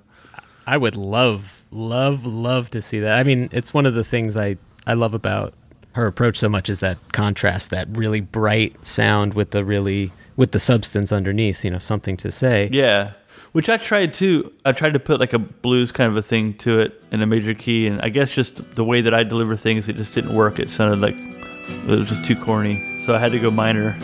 [0.65, 3.17] I would love, love, love to see that.
[3.17, 5.53] I mean, it's one of the things I, I love about
[5.93, 10.51] her approach so much is that contrast, that really bright sound with the really with
[10.51, 11.63] the substance underneath.
[11.63, 12.69] You know, something to say.
[12.71, 13.13] Yeah.
[13.53, 14.51] Which I tried to.
[14.65, 17.25] I tried to put like a blues kind of a thing to it in a
[17.25, 20.35] major key, and I guess just the way that I deliver things, it just didn't
[20.35, 20.59] work.
[20.59, 23.97] It sounded like it was just too corny, so I had to go minor.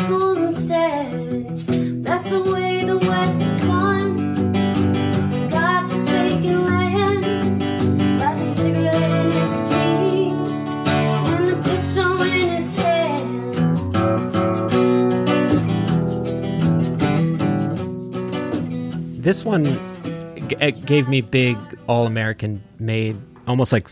[0.00, 1.46] instead.
[2.04, 4.18] That's the way the West is won.
[19.28, 19.64] This one
[20.48, 23.14] g- gave me big all American made,
[23.46, 23.90] almost like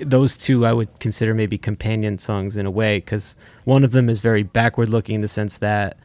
[0.00, 4.08] those two I would consider maybe companion songs in a way because one of them
[4.08, 5.98] is very backward looking in the sense that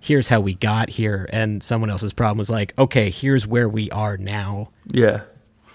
[0.00, 3.90] here's how we got here, and someone else's problem was like, okay, here's where we
[3.90, 4.70] are now.
[4.86, 5.22] Yeah.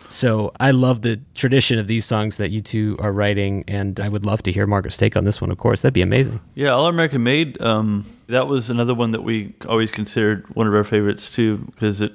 [0.10, 4.10] So I love the tradition of these songs that you two are writing, and I
[4.10, 5.52] would love to hear Margaret's take on this one.
[5.52, 6.42] Of course, that'd be amazing.
[6.54, 7.62] Yeah, All American Made.
[7.62, 12.02] Um, that was another one that we always considered one of our favorites too, because
[12.02, 12.12] it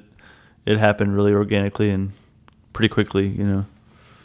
[0.66, 2.12] it happened really organically and
[2.74, 3.28] pretty quickly.
[3.28, 3.66] You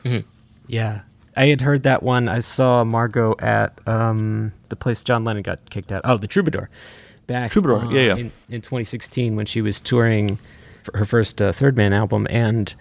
[0.03, 0.23] know.
[0.67, 1.01] Yeah.
[1.35, 2.27] I had heard that one.
[2.27, 6.01] I saw Margo at um, the place John Lennon got kicked out.
[6.03, 6.69] Oh, the Troubadour.
[7.27, 8.15] Back Troubadour, uh, yeah, yeah.
[8.15, 10.39] In, in 2016 when she was touring
[10.83, 12.27] for her first uh, Third Man album.
[12.29, 12.73] And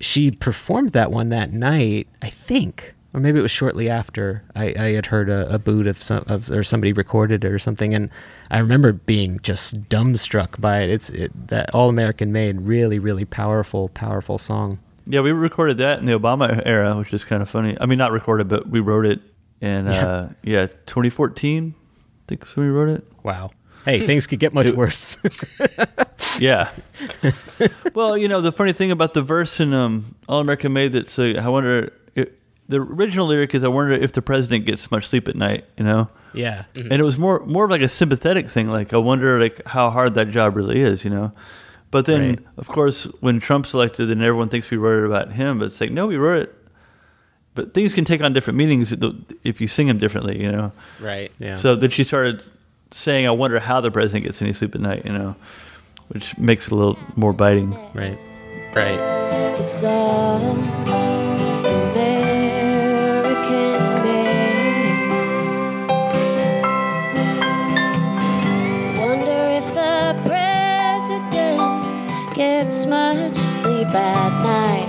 [0.00, 2.94] she performed that one that night, I think.
[3.14, 6.24] Or maybe it was shortly after I, I had heard a, a boot of some
[6.26, 8.10] of or somebody recorded it or something, and
[8.50, 10.90] I remember being just dumbstruck by it.
[10.90, 14.80] It's it, that All American Made, really, really powerful, powerful song.
[15.06, 17.76] Yeah, we recorded that in the Obama era, which is kind of funny.
[17.80, 19.20] I mean, not recorded, but we wrote it
[19.60, 20.06] in Yeah.
[20.06, 21.74] uh, yeah 2014.
[21.78, 23.04] I think when we wrote it.
[23.22, 23.50] Wow.
[23.84, 25.16] Hey, things could get much worse.
[26.38, 26.70] Yeah.
[27.94, 31.18] well, you know, the funny thing about the verse in um, All American Made that's
[31.18, 32.28] uh, I wonder if,
[32.68, 35.84] the original lyric is I wonder if the president gets much sleep at night, you
[35.84, 36.08] know?
[36.34, 36.64] Yeah.
[36.74, 39.90] And it was more more of like a sympathetic thing like I wonder like how
[39.90, 41.32] hard that job really is, you know?
[41.90, 42.38] But then Right.
[42.58, 45.80] of course when Trump's elected then everyone thinks we wrote it about him, but it's
[45.80, 46.54] like no, we wrote it
[47.56, 48.94] but things can take on different meanings
[49.42, 50.72] if you sing them differently, you know.
[51.00, 51.32] Right.
[51.38, 51.56] Yeah.
[51.56, 52.42] So then she started
[52.90, 55.34] saying, "I wonder how the president gets any sleep at night," you know,
[56.08, 57.70] which makes it a little more biting.
[57.94, 58.14] Right.
[58.74, 59.00] Right.
[59.58, 60.54] It's all
[72.76, 74.88] gets much sleep at night.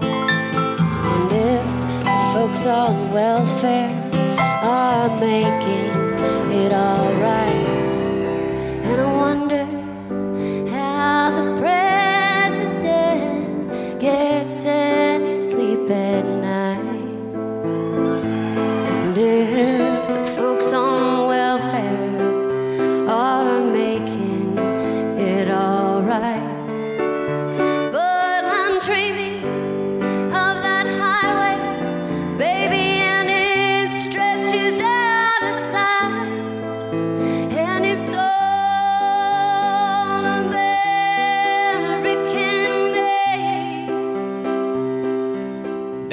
[0.00, 1.66] And if
[2.04, 3.92] the folks on welfare
[4.62, 5.92] are making
[6.50, 7.66] it alright.
[8.86, 9.66] And I wonder
[10.70, 13.20] how the president
[14.00, 14.95] gets any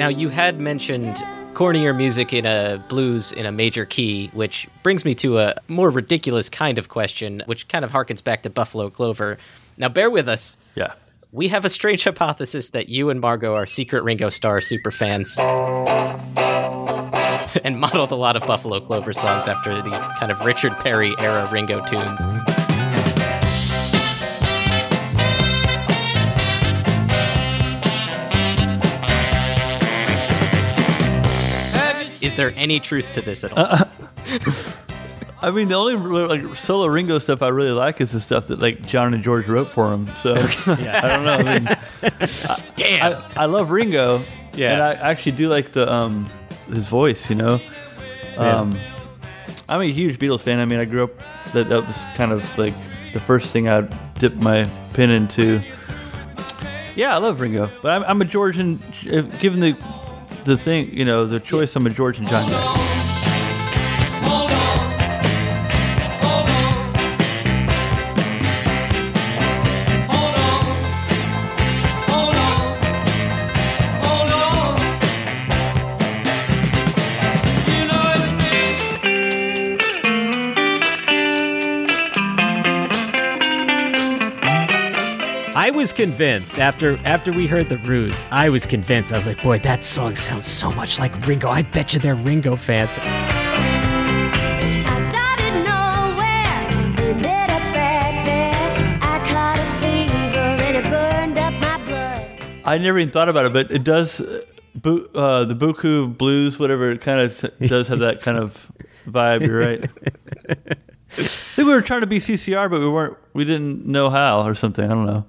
[0.04, 1.16] Now, you had mentioned
[1.54, 5.88] cornier music in a blues in a major key, which brings me to a more
[5.88, 9.38] ridiculous kind of question, which kind of harkens back to Buffalo Clover.
[9.78, 10.58] Now, bear with us.
[10.74, 10.92] Yeah.
[11.32, 15.38] We have a strange hypothesis that you and Margo are secret Ringo Starr super fans.
[17.64, 21.48] and modeled a lot of Buffalo Clover songs after the kind of Richard Perry era
[21.50, 22.26] Ringo tunes.
[32.24, 33.66] Is there any truth to this at all?
[35.42, 38.60] I mean, the only like solo Ringo stuff I really like is the stuff that
[38.60, 40.10] like John and George wrote for him.
[40.16, 40.34] So
[40.78, 41.00] yeah.
[41.04, 41.32] I don't know.
[41.34, 43.12] I mean, Damn.
[43.12, 44.22] I, I love Ringo.
[44.54, 44.72] Yeah.
[44.72, 46.30] and I actually do like the um
[46.72, 47.28] his voice.
[47.28, 47.60] You know,
[48.38, 48.78] um,
[49.68, 50.60] I'm a huge Beatles fan.
[50.60, 51.12] I mean, I grew up
[51.52, 52.74] that that was kind of like
[53.12, 53.82] the first thing I
[54.18, 55.62] dipped my pin into.
[56.96, 58.80] Yeah, I love Ringo, but I'm, I'm a George and
[59.40, 59.76] given the
[60.44, 62.83] the thing, you know, the choice, I'm a George and John guy.
[85.84, 88.24] Was convinced after after we heard the ruse.
[88.30, 89.12] I was convinced.
[89.12, 91.50] I was like, boy, that song sounds so much like Ringo.
[91.50, 92.96] I bet you they're Ringo fans.
[92.96, 93.04] I
[95.10, 96.56] started nowhere,
[97.04, 98.98] ended up back there.
[99.02, 102.30] I caught a fever and it burned up my blood.
[102.64, 104.22] I never even thought about it, but it does.
[104.22, 104.40] Uh,
[104.76, 108.72] bu- uh, the Buku blues, whatever, it kind of does have that kind of
[109.06, 109.46] vibe.
[109.46, 109.84] You're right.
[110.48, 113.18] I think we were trying to be CCR, but we weren't.
[113.34, 114.82] We didn't know how or something.
[114.82, 115.26] I don't know.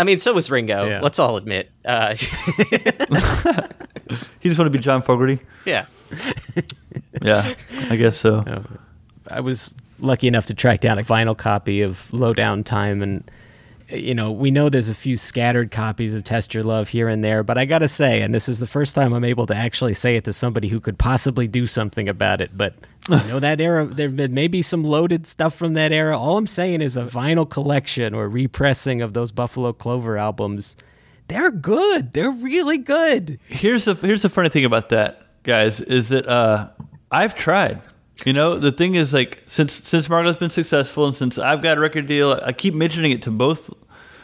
[0.00, 0.88] I mean, so was Ringo.
[0.88, 1.00] Yeah.
[1.02, 1.70] Let's all admit.
[1.84, 2.14] Uh,
[4.42, 5.38] You just want to be John Fogerty.
[5.64, 5.86] yeah.
[7.22, 7.52] Yeah,
[7.90, 8.42] I guess so.
[9.28, 13.30] I was lucky enough to track down a vinyl copy of Low Down Time, and
[13.92, 17.24] you know, we know there's a few scattered copies of Test Your Love here and
[17.24, 19.54] there, but I got to say, and this is the first time I'm able to
[19.54, 22.74] actually say it to somebody who could possibly do something about it, but
[23.08, 26.18] you know that era there've been maybe some loaded stuff from that era.
[26.18, 30.76] All I'm saying is a vinyl collection or repressing of those Buffalo Clover albums.
[31.28, 32.12] They're good.
[32.12, 33.38] They're really good.
[33.48, 36.70] Here's the here's the funny thing about that, guys, is that uh,
[37.10, 37.80] I've tried.
[38.26, 41.78] You know, the thing is like since since Margo's been successful and since I've got
[41.78, 43.70] a record deal, I keep mentioning it to both.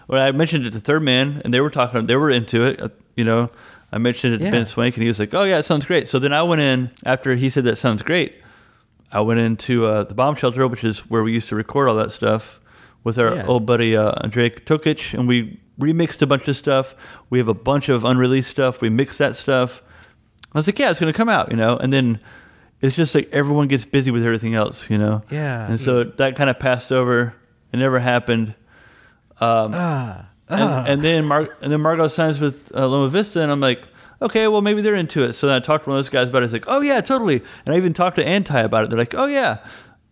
[0.08, 2.06] Well, I mentioned it to Third Man, and they were talking.
[2.06, 2.80] They were into it.
[2.80, 3.50] uh, You know,
[3.92, 4.50] I mentioned it to Yeah.
[4.50, 6.60] Ben Swank, and he was like, "Oh yeah, it sounds great." So then I went
[6.60, 8.34] in after he said that sounds great.
[9.12, 11.94] I went into uh, the bomb shelter, which is where we used to record all
[11.96, 12.60] that stuff
[13.04, 13.46] with our Yeah.
[13.46, 16.94] old buddy uh, Andrija Tokic, and we remixed a bunch of stuff.
[17.30, 18.80] We have a bunch of unreleased stuff.
[18.80, 19.82] We mixed that stuff.
[20.54, 22.18] I was like, yeah, it's going to come out, you know, and then
[22.80, 25.22] it's just like everyone gets busy with everything else, you know.
[25.30, 25.68] Yeah.
[25.70, 27.34] And so that kind of passed over.
[27.72, 28.54] It never happened.
[29.40, 30.26] Um, Ah.
[30.48, 30.84] and, ah.
[30.86, 33.82] and then Mar- and then Margo signs with uh, Loma Vista, and I'm like,
[34.22, 35.34] okay, well maybe they're into it.
[35.34, 36.46] So then I talked to one of those guys about it.
[36.46, 37.42] He's like, oh yeah, totally.
[37.66, 38.90] And I even talked to Anti about it.
[38.90, 39.58] They're like, oh yeah.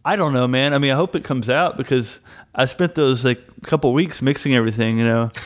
[0.06, 0.74] I don't know, man.
[0.74, 2.18] I mean, I hope it comes out because
[2.54, 5.30] I spent those like a couple weeks mixing everything, you know.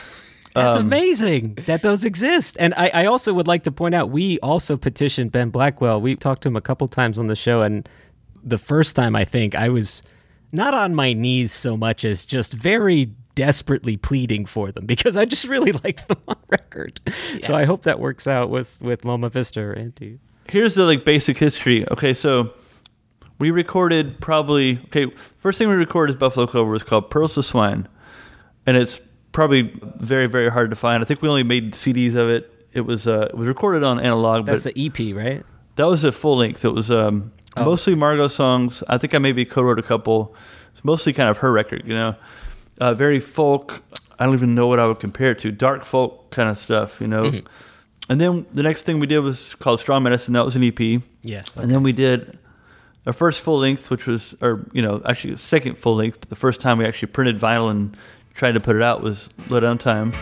[0.53, 2.57] That's Um, amazing that those exist.
[2.59, 6.01] And I, I also would like to point out we also petitioned Ben Blackwell.
[6.01, 7.87] We talked to him a couple times on the show, and
[8.43, 10.01] the first time I think I was
[10.51, 15.23] not on my knees so much as just very desperately pleading for them because I
[15.23, 16.99] just really liked them on record.
[17.41, 20.19] So I hope that works out with with Loma Vista or Anti.
[20.49, 21.87] here's the like basic history.
[21.89, 22.53] Okay, so
[23.39, 25.07] we recorded probably okay.
[25.37, 27.87] First thing we recorded is Buffalo Clover was called Pearls to Swine,
[28.65, 28.99] and it's
[29.31, 31.01] probably very very hard to find.
[31.01, 32.51] I think we only made CDs of it.
[32.73, 35.45] It was uh, it was recorded on analog, That's but the EP, right?
[35.77, 36.65] that was a full length.
[36.65, 37.65] It was um, Oh.
[37.65, 38.83] mostly Margo songs.
[38.89, 40.35] I think I maybe co-wrote a couple.
[40.73, 42.15] It's mostly kind of her record, you know.
[42.79, 43.83] Uh, very folk.
[44.17, 45.51] I don't even know what I would compare it to.
[45.51, 47.23] Dark folk kind of stuff, you know.
[47.23, 47.47] Mm-hmm.
[48.09, 50.33] And then the next thing we did was called Strong Medicine.
[50.33, 51.01] That was an EP.
[51.21, 52.37] Yes, And then we did
[53.05, 56.19] our first full length, which was, or you know, actually second full length.
[56.21, 57.95] But the first time we actually printed vinyl and
[58.33, 60.13] tried to put it out was Lowdown Time.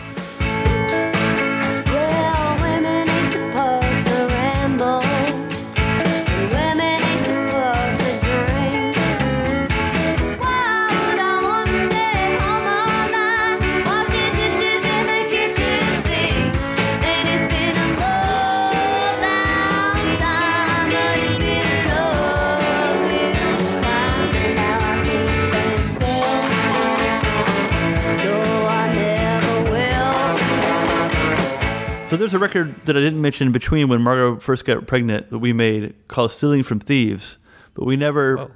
[32.10, 35.28] So there's a record that I didn't mention in between when Margo first got pregnant
[35.30, 37.36] that we made called "Stealing from Thieves,"
[37.74, 38.50] but we never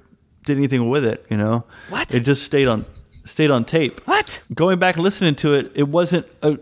[0.45, 1.27] did anything with it.
[1.29, 2.15] You know, What?
[2.15, 2.87] It just stayed on
[3.27, 4.01] stayed on tape.
[4.07, 4.41] What?
[4.55, 6.59] Going back and listening to it, it wasn't a,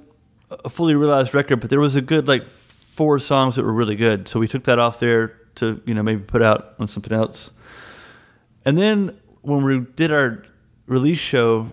[0.50, 3.96] a fully realized record, but there was a good like four songs that were really
[3.96, 4.26] good.
[4.26, 7.52] So we took that off there to you know maybe put out on something else.
[8.64, 10.42] And then when we did our
[10.86, 11.70] release show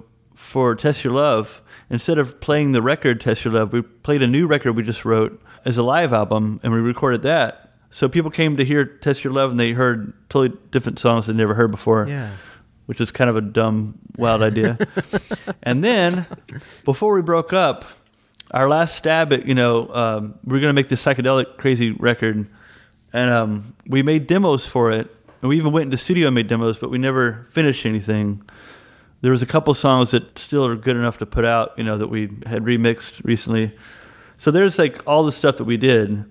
[0.48, 4.28] for Test Your Love, instead of playing the record Test Your Love, we played a
[4.28, 7.74] new record we just wrote as a live album and we recorded that.
[7.90, 11.36] So people came to hear Test Your Love and they heard totally different songs they'd
[11.36, 12.08] never heard before.
[12.08, 12.32] Yeah.
[12.86, 14.78] Which is kind of a dumb, wild idea.
[15.64, 16.26] and then
[16.86, 17.84] before we broke up,
[18.52, 21.92] our last stab at, you know, um, we are going to make this psychedelic crazy
[21.92, 22.48] record.
[23.12, 25.14] And um, we made demos for it.
[25.42, 28.44] And we even went into the studio and made demos, but we never finished anything.
[29.22, 31.98] There was a couple songs that still are good enough to put out, you know,
[31.98, 33.76] that we had remixed recently.
[34.38, 36.24] So there's like all the stuff that we did,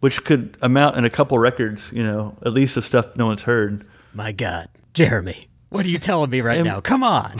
[0.00, 3.42] which could amount in a couple records, you know, at least the stuff no one's
[3.42, 3.86] heard.
[4.14, 6.80] My God, Jeremy, what are you telling me right And- now?
[6.80, 7.36] Come on.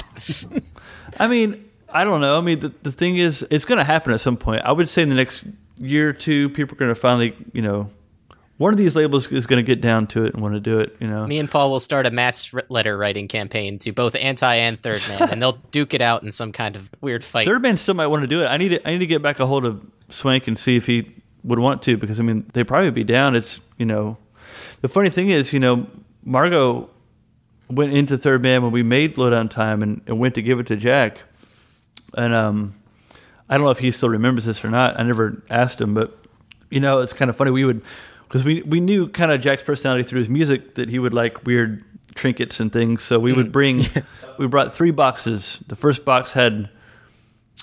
[1.19, 2.37] I mean, I don't know.
[2.39, 4.63] I mean, the, the thing is, it's going to happen at some point.
[4.65, 5.45] I would say in the next
[5.79, 7.89] year or two, people are going to finally, you know,
[8.63, 10.79] one of these labels is going to get down to it and want to do
[10.79, 11.27] it, you know.
[11.27, 15.03] Me and Paul will start a mass letter writing campaign to both Anti and Third
[15.09, 17.45] Man, and they'll duke it out in some kind of weird fight.
[17.45, 18.47] Third man still might want to do it.
[18.47, 20.87] I need to, I need to get back a hold of Swank and see if
[20.87, 23.35] he would want to because I mean they probably be down.
[23.35, 24.17] It's you know,
[24.81, 25.89] the funny thing is you know
[26.23, 26.89] Margo
[27.69, 30.69] went into Third Man when we made Lowdown Time and, and went to give it
[30.69, 31.19] to Jack,
[32.17, 32.77] and um,
[33.49, 35.01] I don't know if he still remembers this or not.
[35.01, 36.17] I never asked him, but
[36.71, 37.51] you know it's kind of funny.
[37.51, 37.83] We would
[38.33, 41.45] because we we knew kind of Jack's personality through his music that he would like
[41.45, 43.03] weird trinkets and things.
[43.03, 43.85] So we would bring
[44.39, 45.63] we brought three boxes.
[45.67, 46.71] The first box had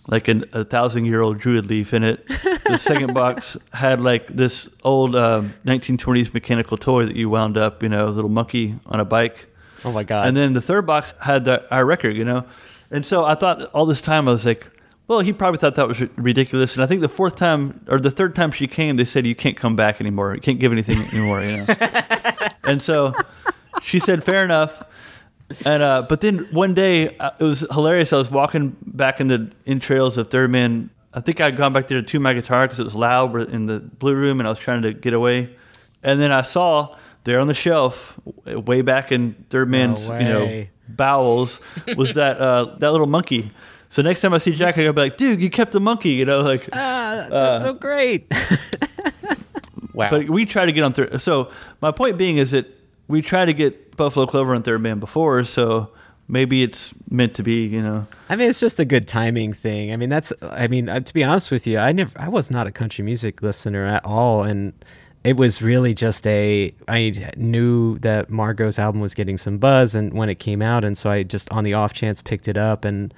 [0.08, 2.28] like an, a thousand year old druid leaf in it.
[2.28, 7.82] The second box had like this old um 1920s mechanical toy that you wound up,
[7.82, 9.48] you know, a little monkey on a bike.
[9.84, 10.28] Oh my God.
[10.28, 12.46] And then the third box had the, our record, you know.
[12.92, 14.68] And so I thought all this time I was like,
[15.10, 18.12] Well, he probably thought that was ridiculous, and I think the fourth time or the
[18.12, 20.36] third time she came, they said you can't come back anymore.
[20.36, 21.41] You can't give anything anymore.
[21.41, 21.76] You know.
[22.64, 23.16] and so
[23.82, 24.84] she said, "Fair enough."
[25.66, 28.14] And uh, but then one day uh, it was hilarious.
[28.14, 30.91] I was walking back in the in trails of Third Man.
[31.12, 33.66] I think I'd gone back there to tune my guitar because it was loud in
[33.66, 35.49] the blue room, and I was trying to get away.
[36.03, 40.68] And then I saw there on the shelf, way back in Third Man's, you know,
[40.88, 41.60] bowels,
[41.97, 43.49] was that uh, that little monkey.
[43.90, 46.12] So next time I see Jack, I go be like, "Dude, you kept the monkey,"
[46.12, 46.70] you know, like.
[46.74, 48.32] Ah, that's Uh, so great.
[49.94, 50.10] Wow.
[50.12, 51.20] But we try to get on third.
[51.22, 52.68] So my point being is that
[53.10, 55.90] we try to get Buffalo Clover on third man before, so
[56.30, 58.08] maybe it's meant to be, you know.
[58.30, 59.92] I mean, it's just a good timing thing.
[59.92, 60.32] I mean, that's.
[60.42, 62.12] I mean, uh, to be honest with you, I never.
[62.18, 64.72] I was not a country music listener at all, and
[65.26, 66.74] it was really just a.
[66.88, 70.98] I knew that Margo's album was getting some buzz, and when it came out, and
[70.98, 73.14] so I just on the off chance picked it up and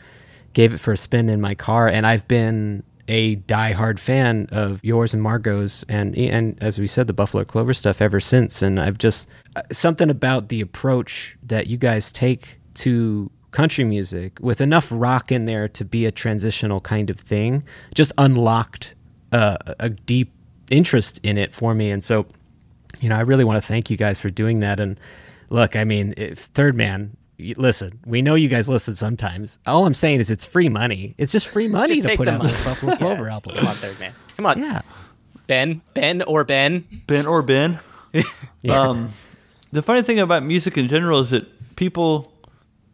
[0.53, 4.79] gave it for a spin in my car, and I've been a diehard fan of
[4.83, 8.61] yours and Margo's, and and as we said, the Buffalo Clover stuff ever since.
[8.61, 14.39] And I've just uh, something about the approach that you guys take to country music
[14.39, 18.95] with enough rock in there to be a transitional kind of thing just unlocked
[19.33, 20.31] uh, a deep
[20.69, 22.25] interest in it for me and so
[23.01, 24.97] you know i really want to thank you guys for doing that and
[25.49, 27.15] look i mean if third man
[27.57, 31.31] listen we know you guys listen sometimes all i'm saying is it's free money it's
[31.31, 32.51] just free money Just to put the out money.
[32.51, 33.33] this buffalo clover Yeah.
[33.33, 34.13] album Come on, third man.
[34.37, 34.59] Come on.
[34.59, 34.81] yeah
[35.47, 36.85] Ben, Ben or Ben.
[37.07, 37.79] Ben or Ben.
[38.69, 39.09] um,
[39.73, 42.31] the funny thing about music in general is that people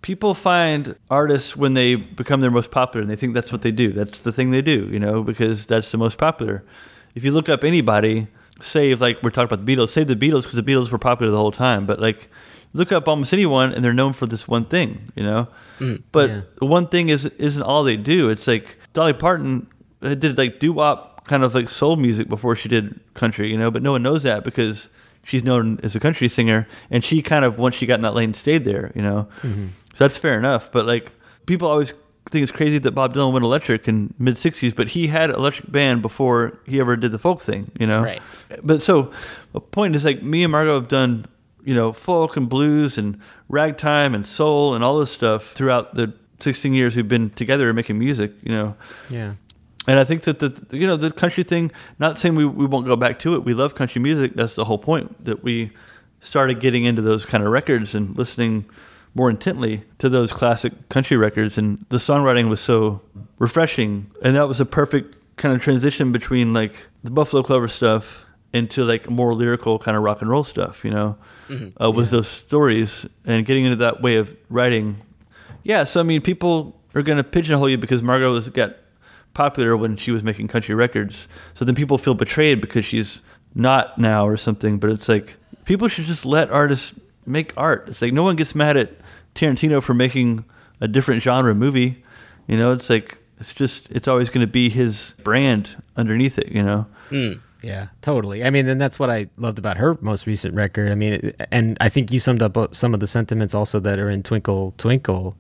[0.02, 3.72] people find artists when they become their most popular, and they think that's what they
[3.72, 3.92] do.
[3.92, 6.64] That's the thing they do, you know, because that's the most popular.
[7.14, 8.28] If you look up anybody,
[8.62, 10.98] say if like we're talking about the Beatles, say the Beatles because the Beatles were
[10.98, 12.28] popular the whole time, but like
[12.74, 15.48] look up almost anyone and they're known for this one thing, you know.
[16.12, 16.42] but yeah.
[16.60, 18.30] the one thing is isn't all they do.
[18.30, 19.68] It's like Dolly Parton
[20.02, 23.58] uh, did like doo wop kind of like soul music before she did country, you
[23.58, 24.90] know, but no one knows that because
[25.24, 28.16] she's known as a country singer and she kind of once she got in that
[28.16, 29.28] lane stayed there, you know.
[29.94, 31.12] So that's fair enough, but like
[31.46, 31.94] people always
[32.30, 35.72] think it's crazy that Bob Dylan went electric in mid 60s, but he had electric
[35.72, 38.04] band before he ever did the folk thing, you know.
[38.04, 38.22] Right.
[38.64, 39.12] But so
[39.54, 41.26] the point is like me and Margo have done,
[41.68, 46.14] you know, folk and blues and ragtime and soul and all this stuff throughout the
[46.40, 48.74] 16 years we've been together making music, you know.
[49.10, 49.34] yeah
[49.86, 51.72] And I think that the you know the country thing.
[52.00, 53.44] Not saying we, we won't go back to it.
[53.44, 54.34] We love country music.
[54.34, 55.26] That's the whole point.
[55.26, 55.72] That we
[56.22, 58.66] started getting into those kind of records and listening
[59.14, 61.58] more intently to those classic country records.
[61.58, 63.02] And the songwriting was so
[63.40, 64.10] refreshing.
[64.22, 68.84] And that was a perfect kind of transition between like the Buffalo Clover stuff into
[68.86, 70.84] like more lyrical kind of rock and roll stuff.
[70.86, 71.18] You know,
[71.82, 74.98] uh, was those stories and getting into that way of writing.
[75.64, 75.84] Yeah.
[75.84, 78.76] So I mean, people are going to pigeonhole you because Margo was got
[79.34, 81.28] popular when she was making country records.
[81.54, 83.22] So then people feel betrayed because she's
[83.54, 84.80] not now or something.
[84.80, 85.36] But it's like
[85.66, 86.94] people should just let artists
[87.26, 87.88] make art.
[87.88, 88.94] It's like no one gets mad at
[89.36, 90.46] Tarantino for making
[90.82, 92.04] a different genre movie.
[92.48, 96.52] You know, it's like it's just it's always going to be his brand underneath it.
[96.52, 96.88] You know.
[97.62, 98.44] Yeah, totally.
[98.44, 100.92] I mean, and that's what I loved about her most recent record.
[100.92, 104.00] I mean, and I think you summed up uh, some of the sentiments also that
[104.00, 105.36] are in Twinkle Twinkle,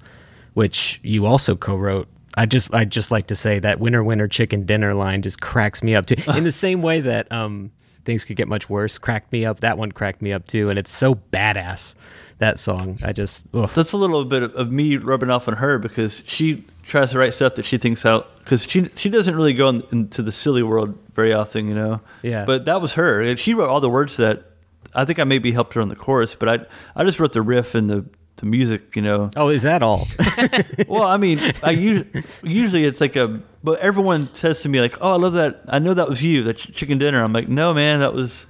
[0.54, 2.08] which you also co-wrote.
[2.36, 5.82] I just I just like to say that winner winner chicken dinner line just cracks
[5.84, 6.16] me up too.
[6.32, 7.72] In the same way that um
[8.06, 9.60] things could get much worse, cracked me up.
[9.60, 11.96] That one cracked me up too, and it's so badass.
[12.40, 13.72] That song, I just ugh.
[13.74, 17.18] That's a little bit of, of me rubbing off on her because she tries to
[17.18, 20.32] write stuff that she thinks out because she she doesn't really go in, into the
[20.32, 22.00] silly world very often, you know.
[22.22, 22.46] Yeah.
[22.46, 23.20] But that was her.
[23.22, 24.46] And She wrote all the words to that.
[24.94, 26.66] I think I maybe helped her on the chorus, but I
[26.96, 28.06] I just wrote the riff and the
[28.38, 29.32] the music, you know.
[29.36, 30.08] oh, is that all?
[30.88, 34.96] well, I mean, I usually, usually it's like a, but everyone says to me like,
[35.02, 35.64] "Oh, I love that.
[35.68, 38.46] I know that was you, that ch- chicken dinner." I'm like, "No, man, that was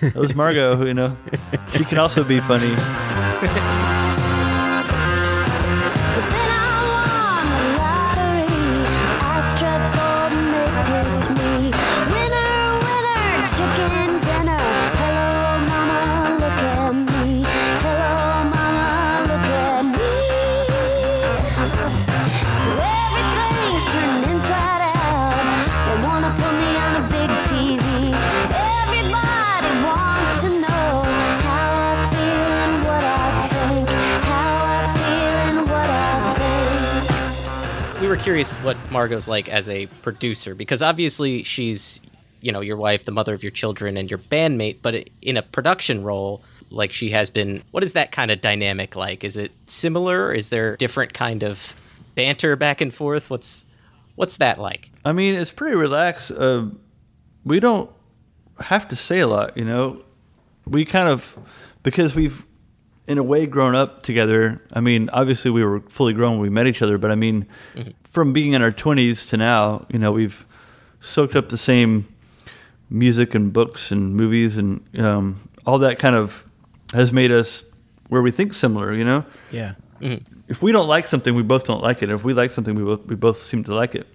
[0.00, 1.16] that was Margo." you know,
[1.72, 2.74] she can also be funny.
[38.30, 41.98] curious what Margo's like as a producer because obviously she's,
[42.40, 45.42] you know, your wife, the mother of your children, and your bandmate, but in a
[45.42, 46.40] production role
[46.70, 49.24] like she has been, what is that kind of dynamic like?
[49.24, 50.32] Is it similar?
[50.32, 51.74] Is there different kind of
[52.14, 53.30] banter back and forth?
[53.30, 53.64] What's
[54.14, 54.92] What's that like?
[55.04, 56.30] I mean, it's pretty relaxed.
[56.30, 56.66] Uh,
[57.44, 57.90] we don't
[58.60, 60.04] have to say a lot, you know.
[60.68, 61.36] We kind of
[61.82, 62.44] because we've
[63.10, 64.62] in a way grown up together.
[64.72, 67.44] I mean, obviously we were fully grown when we met each other, but I mean,
[68.04, 70.46] from being in our twenties to now, you know, we've
[71.00, 72.06] soaked up the same
[72.88, 76.44] music and books and movies and um, all that kind of
[76.92, 77.64] has made us
[78.08, 79.24] where we think similar, you know.
[79.50, 79.74] Yeah.
[80.48, 82.10] If we don't like something, we both don't like it.
[82.10, 84.06] If we like something, we both, we both seem to like it.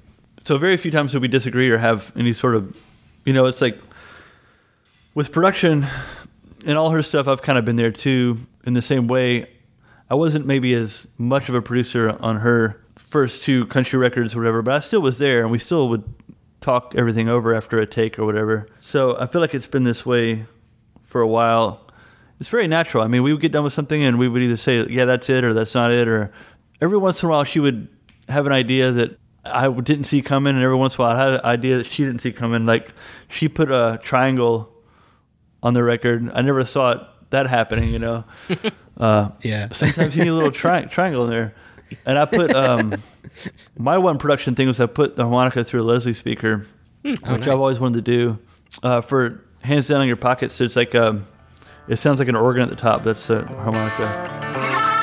[0.46, 2.78] So very few times do we disagree or have any sort of,
[3.26, 3.78] you know, it's like
[5.16, 5.86] with production
[6.66, 7.28] and all her stuff.
[7.28, 8.38] I've kind of been there too.
[8.66, 9.48] In the same way,
[10.10, 14.40] I wasn't maybe as much of a producer on her first two country records or
[14.40, 16.04] whatever, but I still was there, and we still would
[16.62, 18.68] talk everything over after a take or whatever.
[18.80, 20.46] So I feel like it's been this way
[21.04, 21.82] for a while.
[22.40, 23.04] It's very natural.
[23.04, 25.30] I mean, we would get done with something and we would either say, "Yeah, that's
[25.30, 26.32] it," or "That's not it," or
[26.82, 27.88] every once in a while she would
[28.28, 31.24] have an idea that I didn't see coming, and every once in a while I
[31.24, 32.66] had an idea that she didn't see coming.
[32.66, 32.90] Like
[33.30, 34.74] she put a triangle
[35.62, 36.32] on the record.
[36.34, 37.02] I never saw it,
[37.36, 38.24] that happening, you know.
[38.98, 39.68] Uh, Yeah.
[39.74, 41.54] Sometimes you need a little tri- triangle in there.
[42.06, 42.96] And I put um,
[43.78, 46.66] my one production thing was I put the harmonica through a Leslie speaker,
[47.02, 47.42] which Oh, nice.
[47.42, 48.40] I've always wanted to do.
[48.82, 51.28] Uh, for hands down in your pockets, it's like um,
[51.90, 53.04] it sounds like an organ at the top.
[53.04, 54.95] That's a harmonica.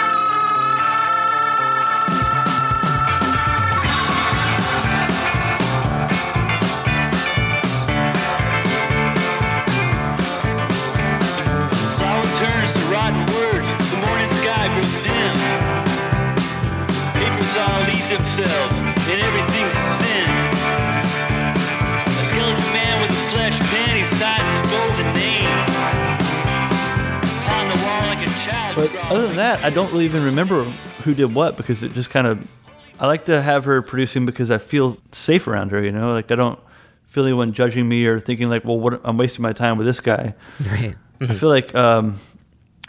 [29.17, 30.65] Other than that, I don't really even remember
[31.05, 32.51] who did what because it just kind of.
[33.01, 35.83] I like to have her producing because I feel safe around her.
[35.83, 36.59] You know, like I don't
[37.09, 40.01] feel anyone judging me or thinking like, well, what I'm wasting my time with this
[40.01, 40.35] guy.
[40.65, 40.95] Right.
[41.21, 42.19] I feel like um,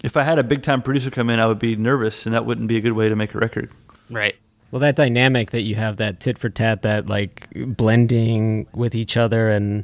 [0.04, 2.46] if I had a big time producer come in, I would be nervous, and that
[2.46, 3.72] wouldn't be a good way to make a record.
[4.10, 4.36] Right.
[4.72, 9.18] Well, that dynamic that you have, that tit for tat, that like blending with each
[9.18, 9.84] other and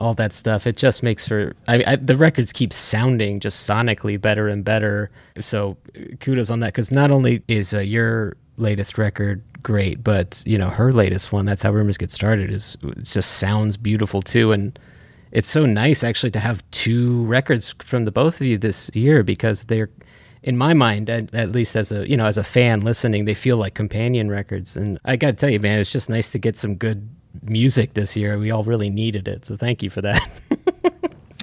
[0.00, 1.54] all that stuff, it just makes for.
[1.68, 5.10] I, I the records keep sounding just sonically better and better.
[5.38, 5.76] So
[6.20, 10.70] kudos on that because not only is uh, your latest record great, but you know
[10.70, 14.78] her latest one, that's how rumors get started, is it just sounds beautiful too, and
[15.32, 19.22] it's so nice actually to have two records from the both of you this year
[19.22, 19.90] because they're
[20.42, 23.34] in my mind at, at least as a you know as a fan listening they
[23.34, 26.56] feel like companion records and i gotta tell you man it's just nice to get
[26.56, 27.08] some good
[27.42, 30.28] music this year we all really needed it so thank you for that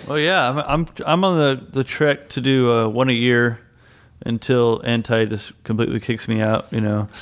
[0.08, 3.60] well, yeah, I'm I'm, I'm on the, the trek to do uh, one a year
[4.26, 6.68] until Anti just completely kicks me out.
[6.72, 7.08] You know.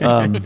[0.00, 0.44] Um,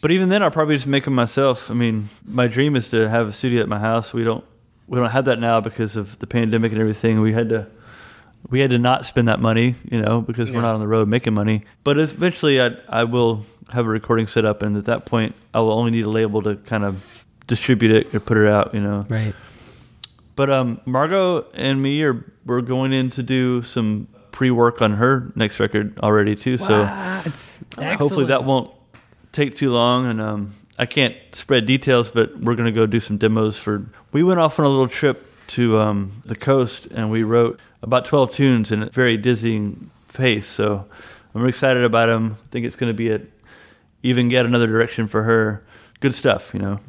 [0.00, 1.70] but even then, I'll probably just make them myself.
[1.70, 4.12] I mean, my dream is to have a studio at my house.
[4.12, 4.44] We don't
[4.86, 7.20] we don't have that now because of the pandemic and everything.
[7.20, 7.66] We had to
[8.50, 11.08] we had to not spend that money, you know, because we're not on the road
[11.08, 11.62] making money.
[11.84, 15.60] But eventually, I I will have a recording set up, and at that point, I
[15.60, 18.80] will only need a label to kind of distribute it or put it out, you
[18.80, 19.04] know.
[19.08, 19.34] right
[20.36, 25.30] But um, Margo and me are we're going in to do some pre-work on her
[25.34, 26.56] next record already too.
[26.58, 26.82] So
[27.98, 28.70] hopefully that won't
[29.32, 30.06] take too long.
[30.06, 33.86] And um, I can't spread details, but we're gonna go do some demos for.
[34.12, 38.04] We went off on a little trip to um, the coast and we wrote about
[38.04, 40.46] twelve tunes in a very dizzying pace.
[40.46, 40.86] So
[41.34, 42.36] I'm excited about them.
[42.42, 43.20] I think it's gonna be a
[44.02, 45.64] even get another direction for her.
[46.00, 46.80] Good stuff, you know.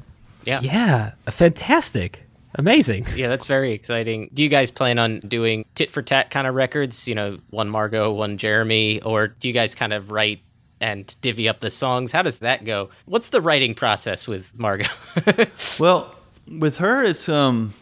[0.45, 0.59] Yeah.
[0.61, 2.25] yeah fantastic
[2.55, 4.29] amazing Yeah, that's very exciting.
[4.33, 7.07] Do you guys plan on doing tit for tat kind of records?
[7.07, 10.41] You know, one Margo, one Jeremy, or do you guys kind of write
[10.79, 12.11] and divvy up the songs?
[12.11, 12.89] How does that go?
[13.05, 14.85] What's the writing process with Margo?
[15.79, 16.13] Well,
[16.47, 17.73] with her, it's um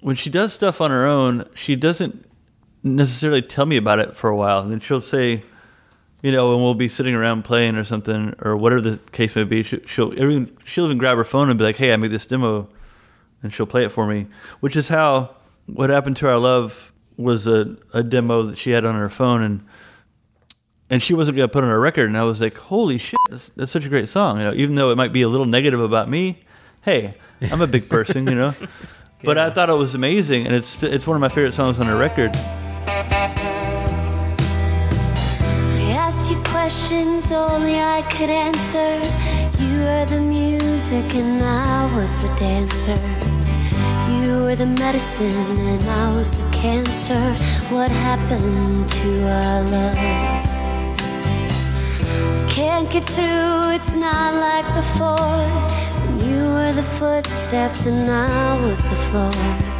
[0.00, 2.24] when she does stuff on her own, she doesn't
[2.82, 5.42] necessarily tell me about it for a while, and then she'll say,
[6.22, 9.44] you know, and we'll be sitting around playing or something, or whatever the case may
[9.44, 9.62] be.
[9.62, 12.26] She, she'll even she'll even grab her phone and be like, "Hey, I made this
[12.26, 12.68] demo,"
[13.42, 14.26] and she'll play it for me.
[14.60, 15.36] Which is how
[15.66, 19.42] what happened to our love was a, a demo that she had on her phone,
[19.42, 19.66] and
[20.90, 23.50] and she wasn't gonna put on her record, and I was like, "Holy shit, that's,
[23.56, 25.80] that's such a great song!" You know, even though it might be a little negative
[25.80, 26.40] about me,
[26.82, 27.14] hey,
[27.50, 28.54] I'm a big person, you know.
[29.22, 31.84] But I thought it was amazing, and it's it's one of my favorite songs on
[31.84, 32.34] her record.
[32.90, 32.96] I
[35.96, 39.00] asked you questions only I could answer.
[39.62, 42.98] You were the music and I was the dancer.
[44.10, 45.30] You were the medicine
[45.68, 47.22] and I was the cancer.
[47.72, 49.08] What happened to
[49.38, 49.96] our love?
[52.50, 55.46] Can't get through, it's not like before.
[56.26, 59.79] You were the footsteps and I was the floor.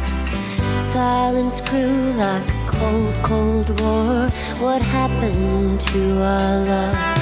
[0.79, 4.29] Silence grew like a cold, cold war.
[4.59, 7.21] What happened to our love?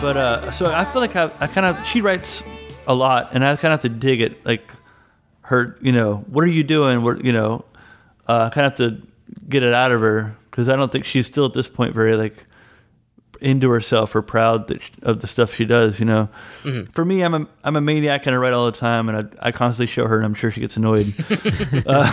[0.00, 2.42] But uh, so I feel like I, I kind of she writes
[2.86, 4.44] a lot, and I kind of have to dig it.
[4.44, 4.70] Like
[5.42, 7.02] her, you know, what are you doing?
[7.02, 7.64] What you know,
[8.28, 9.06] uh, I kind of have to
[9.48, 12.16] get it out of her because I don't think she's still at this point very
[12.16, 12.44] like
[13.44, 16.00] into herself or proud that sh of the stuff she does.
[16.00, 16.28] You know,
[16.64, 16.90] Mhm.
[16.92, 19.48] for me, I'm a I'm a maniac and I write all the time, and I
[19.48, 21.12] I constantly show her, and I'm sure she gets annoyed.
[21.86, 22.10] uh,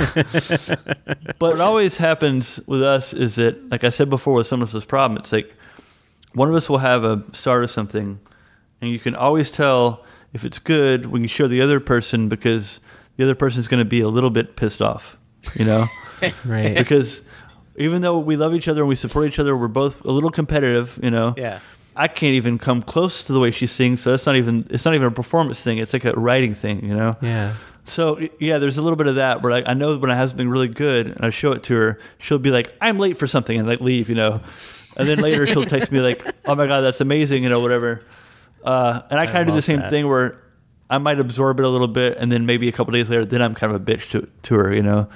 [1.40, 4.72] but what always happens with us is that, like I said before, with some of
[4.72, 5.54] this problem, it's like
[6.34, 8.20] one of us will have a start of something,
[8.82, 12.80] and you can always tell if it's good when you show the other person because
[13.18, 15.18] the other person's going to be a little bit pissed off,
[15.56, 15.86] you know?
[16.46, 16.78] Right.
[16.78, 17.22] Because
[17.82, 20.32] even though we love each other and we support each other, we're both a little
[20.32, 21.34] competitive, you know?
[21.38, 21.60] Yeah.
[21.96, 24.86] I can't even come close to the way she sings, so that's not even it's
[24.86, 25.78] not even a performance thing.
[25.78, 27.18] It's like a writing thing, you know.
[27.22, 27.56] Yeah.
[27.84, 30.30] So yeah, there's a little bit of that where I, I know when I have
[30.30, 33.28] something really good and I show it to her, she'll be like, "I'm late for
[33.28, 34.42] something," and like leave, you know.
[34.96, 38.04] And then later she'll text me like, "Oh my god, that's amazing," you know, whatever.
[38.64, 39.90] Uh, and I I kind of do the same that.
[39.90, 40.42] thing where
[40.90, 43.42] I might absorb it a little bit, and then maybe a couple days later, then
[43.42, 45.10] I'm kind of a bitch to to her, you know.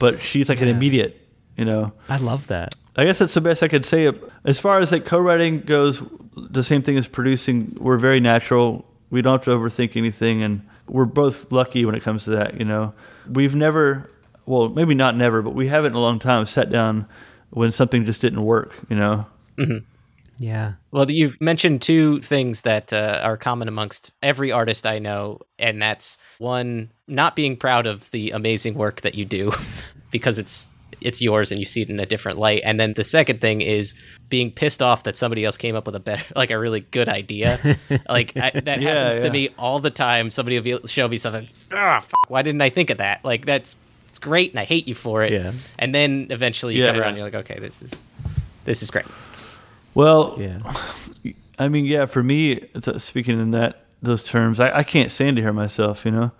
[0.00, 1.20] But she's like an immediate,
[1.56, 1.92] you know.
[2.08, 2.74] I love that.
[2.96, 4.10] I guess that's the best I could say.
[4.44, 6.02] As far as like co-writing goes,
[6.34, 7.76] the same thing as producing.
[7.78, 8.86] We're very natural.
[9.10, 12.58] We don't have to overthink anything, and we're both lucky when it comes to that.
[12.58, 12.94] You know,
[13.30, 14.10] we've never,
[14.46, 17.06] well, maybe not never, but we haven't in a long time sat down
[17.50, 18.74] when something just didn't work.
[18.88, 19.26] You know.
[19.58, 19.84] Mhm.
[20.38, 20.74] Yeah.
[20.90, 25.80] Well, you've mentioned two things that uh, are common amongst every artist I know, and
[25.80, 29.52] that's one, not being proud of the amazing work that you do
[30.10, 30.68] because it's
[31.00, 32.62] it's yours and you see it in a different light.
[32.64, 33.94] And then the second thing is
[34.28, 37.08] being pissed off that somebody else came up with a better, like a really good
[37.08, 37.58] idea.
[38.08, 40.30] like I, that Yeah, happens to me all the time.
[40.30, 41.48] Somebody will be, show me something.
[41.72, 43.24] Ah, fuck, why didn't I think of that?
[43.24, 43.76] Like that's
[44.08, 45.32] it's great, and I hate you for it.
[45.32, 45.52] Yeah.
[45.78, 47.02] And then eventually you Yeah, come yeah.
[47.02, 48.02] around, and you're like, okay, this is
[48.64, 49.04] this is great.
[49.94, 50.60] Well, Yeah.
[51.58, 52.68] I mean, yeah, for me,
[52.98, 56.04] speaking in that those terms, I, I can't stand to hear myself.
[56.04, 56.30] You know,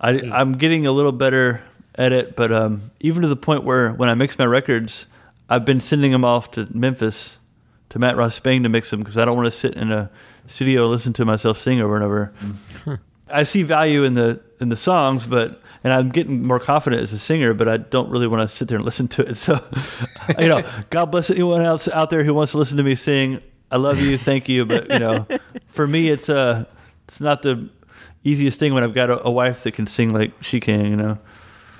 [0.00, 1.62] I I'm getting a little better
[1.96, 5.06] at it, but um, even to the point where when I mix my records,
[5.48, 7.38] I've been sending them off to Memphis
[7.90, 10.10] to Matt Ross-Spang to mix them because I don't want to sit in a
[10.46, 12.32] studio and listen to myself sing over and over.
[13.28, 17.12] I see value in the in the songs, but and I'm getting more confident as
[17.12, 19.36] a singer, but I don't really want to sit there and listen to it.
[19.36, 19.64] So,
[20.38, 23.40] you know, God bless anyone else out there who wants to listen to me sing.
[23.70, 25.26] I love you, thank you, but you know,
[25.68, 26.64] for me, it's uh,
[27.06, 27.68] it's not the
[28.22, 30.86] easiest thing when I've got a, a wife that can sing like she can.
[30.86, 31.18] You know.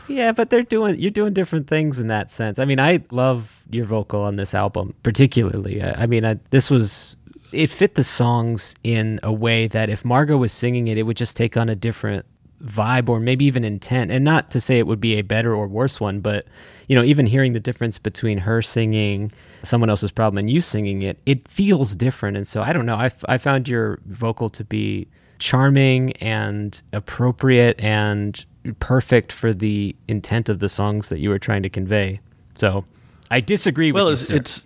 [0.09, 2.59] Yeah, but they're doing you're doing different things in that sense.
[2.59, 5.83] I mean, I love your vocal on this album particularly.
[5.83, 7.17] I, I mean, I, this was
[7.53, 11.17] it fit the songs in a way that if Margo was singing it, it would
[11.17, 12.27] just take on a different
[12.63, 14.11] vibe or maybe even intent.
[14.11, 16.47] And not to say it would be a better or worse one, but
[16.89, 19.33] you know, even hearing the difference between her singing
[19.63, 22.37] someone else's problem and you singing it, it feels different.
[22.37, 22.97] And so I don't know.
[22.97, 25.07] I, I found your vocal to be
[25.39, 28.45] charming and appropriate and
[28.79, 32.21] perfect for the intent of the songs that you were trying to convey.
[32.59, 32.85] So
[33.31, 34.15] I disagree with Well, you.
[34.15, 34.37] it's sir.
[34.37, 34.63] it's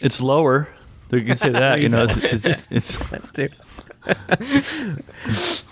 [0.00, 0.68] it's lower.
[1.10, 1.78] You can say that.
[1.78, 3.48] You you know, it's, it's, it's, That too.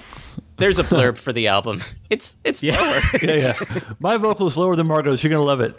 [0.60, 1.80] There's a blurb for the album.
[2.10, 2.74] It's it's lower.
[3.22, 3.80] yeah, yeah.
[3.98, 5.24] My vocal is lower than Margo's.
[5.24, 5.74] You're gonna love it.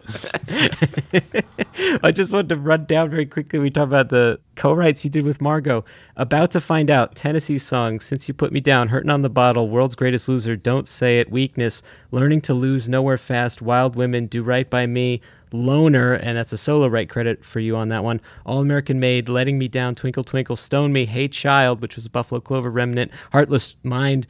[2.04, 3.60] I just wanted to run down very quickly.
[3.60, 5.86] We talked about the co-writes you did with Margo.
[6.18, 8.06] About to find out Tennessee songs.
[8.06, 11.30] Since you put me down, hurting on the bottle, world's greatest loser, don't say it,
[11.30, 15.22] weakness, learning to lose, nowhere fast, wild women, do right by me,
[15.52, 18.20] loner, and that's a solo right credit for you on that one.
[18.46, 22.42] All American made, letting me down, twinkle twinkle, stone me, hey child, which was Buffalo
[22.42, 24.26] Clover remnant, heartless mind.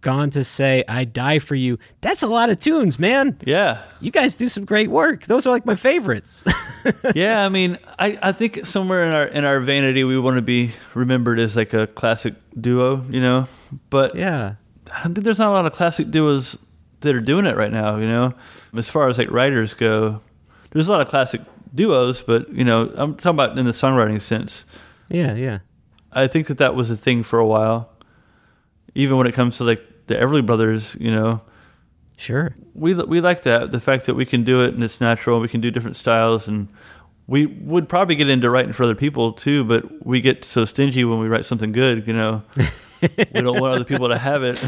[0.00, 1.78] Gone to say I die for you.
[2.00, 3.36] That's a lot of tunes, man.
[3.44, 3.82] Yeah.
[4.00, 5.26] You guys do some great work.
[5.26, 6.44] Those are like my favorites.
[7.14, 10.42] yeah, I mean, I, I think somewhere in our in our vanity we want to
[10.42, 13.46] be remembered as like a classic duo, you know.
[13.90, 14.54] But yeah,
[14.92, 16.56] I don't think there's not a lot of classic duos
[17.00, 18.34] that are doing it right now, you know.
[18.76, 20.20] As far as like writers go,
[20.70, 21.42] there's a lot of classic
[21.74, 24.64] duos, but you know, I'm talking about in the songwriting sense.
[25.08, 25.58] Yeah, yeah.
[26.12, 27.90] I think that that was a thing for a while.
[28.94, 31.42] Even when it comes to like the Everly Brothers, you know.
[32.16, 32.54] Sure.
[32.74, 35.36] We we like that the fact that we can do it and it's natural.
[35.36, 36.68] And we can do different styles, and
[37.26, 39.64] we would probably get into writing for other people too.
[39.64, 42.42] But we get so stingy when we write something good, you know.
[43.00, 44.60] we don't want other people to have it.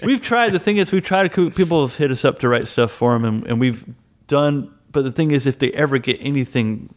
[0.04, 0.52] we've tried.
[0.52, 1.50] The thing is, we've tried to.
[1.50, 3.84] People have hit us up to write stuff for them, and, and we've
[4.26, 4.74] done.
[4.92, 6.92] But the thing is, if they ever get anything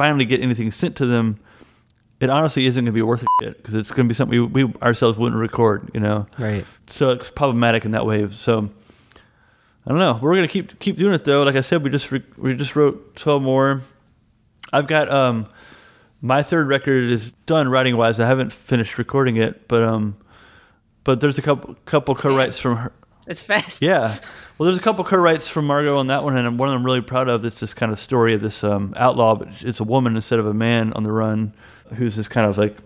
[0.00, 1.38] finally get anything sent to them,
[2.20, 4.64] it honestly isn't going to be worth it because it's going to be something we,
[4.64, 6.26] we ourselves wouldn't record, you know.
[6.38, 6.64] Right.
[6.90, 8.30] So it's problematic in that way.
[8.30, 8.70] So
[9.86, 10.18] I don't know.
[10.20, 11.42] We're going to keep keep doing it though.
[11.42, 13.80] Like I said, we just re- we just wrote twelve more.
[14.72, 15.48] I've got um
[16.20, 18.20] my third record is done writing wise.
[18.20, 20.16] I haven't finished recording it, but um
[21.04, 22.92] but there's a couple couple co-writes from her.
[23.30, 23.80] It's fast.
[23.80, 24.18] Yeah.
[24.58, 26.84] Well, there's a couple co-writes from Margo on that one, and one of them I'm
[26.84, 27.44] really proud of.
[27.44, 30.46] It's this kind of story of this um, outlaw, but it's a woman instead of
[30.46, 31.54] a man on the run,
[31.94, 32.76] who's this kind of like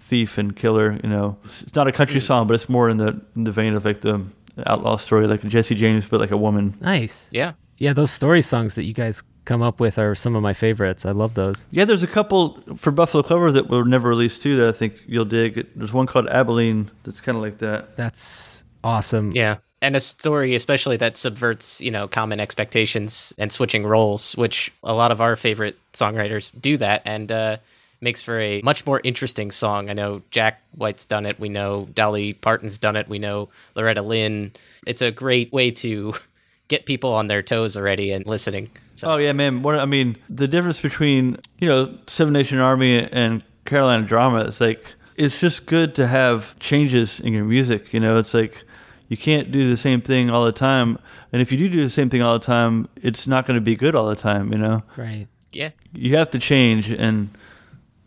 [0.00, 0.98] thief and killer.
[1.02, 3.74] You know, it's not a country song, but it's more in the in the vein
[3.74, 4.24] of like the
[4.66, 6.78] outlaw story, like Jesse James, but like a woman.
[6.80, 7.28] Nice.
[7.30, 7.52] Yeah.
[7.78, 11.06] Yeah, those story songs that you guys come up with are some of my favorites.
[11.06, 11.66] I love those.
[11.70, 14.96] Yeah, there's a couple for Buffalo Clover that were never released too that I think
[15.06, 15.66] you'll dig.
[15.74, 17.96] There's one called Abilene that's kind of like that.
[17.96, 19.32] That's awesome.
[19.32, 19.56] Yeah.
[19.82, 24.92] And a story, especially that subverts, you know, common expectations and switching roles, which a
[24.92, 27.56] lot of our favorite songwriters do that and uh,
[28.00, 29.88] makes for a much more interesting song.
[29.88, 31.40] I know Jack White's done it.
[31.40, 33.08] We know Dolly Parton's done it.
[33.08, 34.52] We know Loretta Lynn.
[34.86, 36.14] It's a great way to
[36.68, 38.70] get people on their toes already and listening.
[38.96, 39.62] So, Oh yeah, man.
[39.62, 44.60] What I mean, the difference between you know Seven Nation Army and Carolina Drama is
[44.60, 47.92] like it's just good to have changes in your music.
[47.92, 48.64] You know, it's like
[49.10, 50.98] you can't do the same thing all the time,
[51.32, 53.60] and if you do do the same thing all the time, it's not going to
[53.60, 54.50] be good all the time.
[54.52, 55.26] You know, Right.
[55.52, 55.70] yeah.
[55.92, 57.28] you have to change, and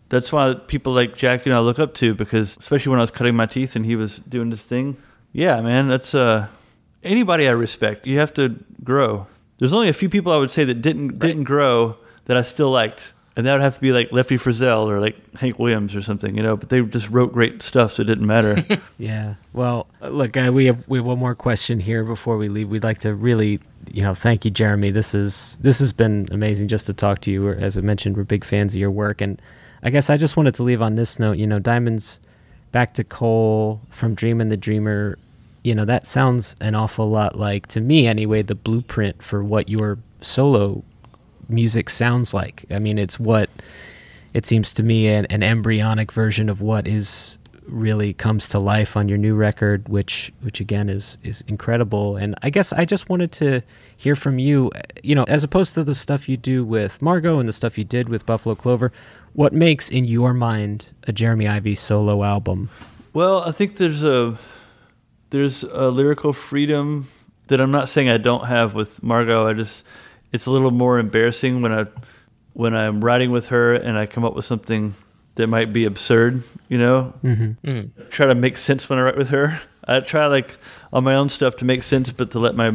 [0.09, 3.11] that's why people like Jack and I look up to because especially when I was
[3.11, 4.97] cutting my teeth and he was doing this thing.
[5.31, 6.47] Yeah, man, that's uh
[7.03, 8.07] anybody I respect.
[8.07, 9.27] You have to grow.
[9.57, 12.69] There's only a few people I would say that didn't didn't grow that I still
[12.71, 13.13] liked.
[13.35, 16.37] And that would have to be like Lefty Frizzell or like Hank Williams or something,
[16.37, 16.55] you know.
[16.55, 18.63] But they just wrote great stuff, so it didn't matter.
[18.99, 19.35] Yeah.
[19.53, 22.69] Well, look, uh, we have we have one more question here before we leave.
[22.69, 23.59] We'd like to really,
[23.91, 24.91] you know, thank you, Jeremy.
[24.91, 27.49] This is this has been amazing just to talk to you.
[27.49, 29.41] As I mentioned, we're big fans of your work, and
[29.81, 31.37] I guess I just wanted to leave on this note.
[31.37, 32.19] You know, Diamonds,
[32.71, 35.17] back to Coal from Dream and the Dreamer.
[35.63, 39.69] You know, that sounds an awful lot like to me anyway the blueprint for what
[39.69, 40.83] your solo
[41.53, 42.65] music sounds like.
[42.71, 43.49] I mean, it's what
[44.33, 48.97] it seems to me an, an embryonic version of what is really comes to life
[48.97, 53.07] on your new record which which again is is incredible and i guess i just
[53.07, 53.61] wanted to
[53.95, 54.69] hear from you
[55.01, 57.85] you know as opposed to the stuff you do with margo and the stuff you
[57.85, 58.91] did with buffalo clover
[59.31, 62.69] what makes in your mind a jeremy ivey solo album
[63.13, 64.35] Well, I think there's a
[65.29, 67.07] there's a lyrical freedom
[67.47, 69.47] that I'm not saying I don't have with Margo.
[69.47, 69.83] I just
[70.33, 71.85] it's a little more embarrassing when I
[72.53, 74.93] when I'm writing with her and I come up with something
[75.35, 77.13] that might be absurd, you know.
[77.23, 77.89] Mhm.
[78.11, 79.59] Try to make sense when I write with her.
[79.87, 80.57] I try like
[80.91, 82.73] on my own stuff to make sense, but to let my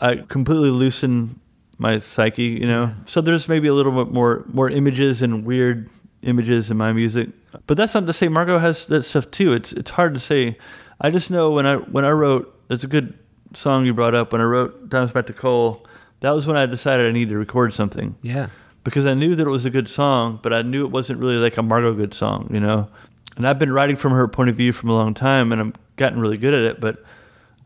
[0.00, 1.40] I completely loosen
[1.78, 2.92] my psyche, you know.
[3.06, 5.88] So there's maybe a little bit more more images and weird
[6.22, 7.28] images in my music.
[7.66, 9.52] But that's not to say Margo has that stuff too.
[9.52, 10.56] It's it's hard to say.
[11.00, 13.14] I just know when I when I wrote that's a good
[13.52, 15.83] song you brought up when I wrote Times Back to Coal,
[16.24, 18.14] that was when I decided I needed to record something.
[18.22, 18.48] Yeah.
[18.82, 21.36] Because I knew that it was a good song, but I knew it wasn't really
[21.36, 22.88] like a Margo good song, you know.
[23.36, 25.74] And I've been writing from her point of view from a long time, and I'm
[25.96, 26.80] gotten really good at it.
[26.80, 27.04] But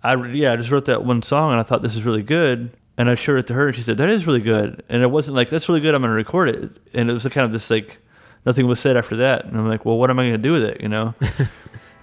[0.02, 2.70] I yeah, I just wrote that one song, and I thought this is really good.
[2.96, 4.82] And I showed it to her, and she said that is really good.
[4.88, 5.94] And it wasn't like that's really good.
[5.94, 6.70] I'm going to record it.
[6.94, 7.98] And it was kind of this like
[8.44, 9.44] nothing was said after that.
[9.44, 10.80] And I'm like, well, what am I going to do with it?
[10.80, 11.14] You know.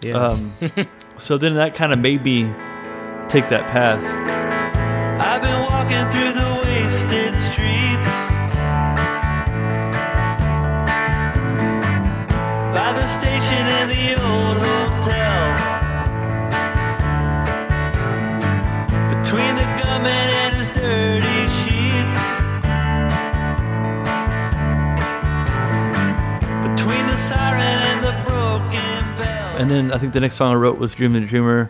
[0.01, 0.27] Yeah.
[0.27, 0.53] Um,
[1.17, 2.43] so then that kind of made me
[3.27, 4.01] take that path.
[5.75, 8.13] Walking through the wasted streets
[12.73, 15.41] by the station in the old hotel.
[19.09, 22.19] Between the gunman and his dirty sheets.
[26.71, 29.57] Between the siren and the broken bell.
[29.57, 31.69] And then I think the next song I wrote was Dream the Dreamer.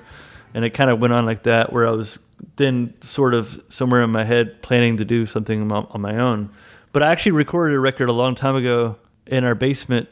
[0.54, 2.20] And it kind of went on like that, where I was
[2.56, 6.52] then sort of somewhere in my head planning to do something on my own.
[6.92, 8.98] But I actually recorded a record a long time ago
[9.28, 10.08] in our basement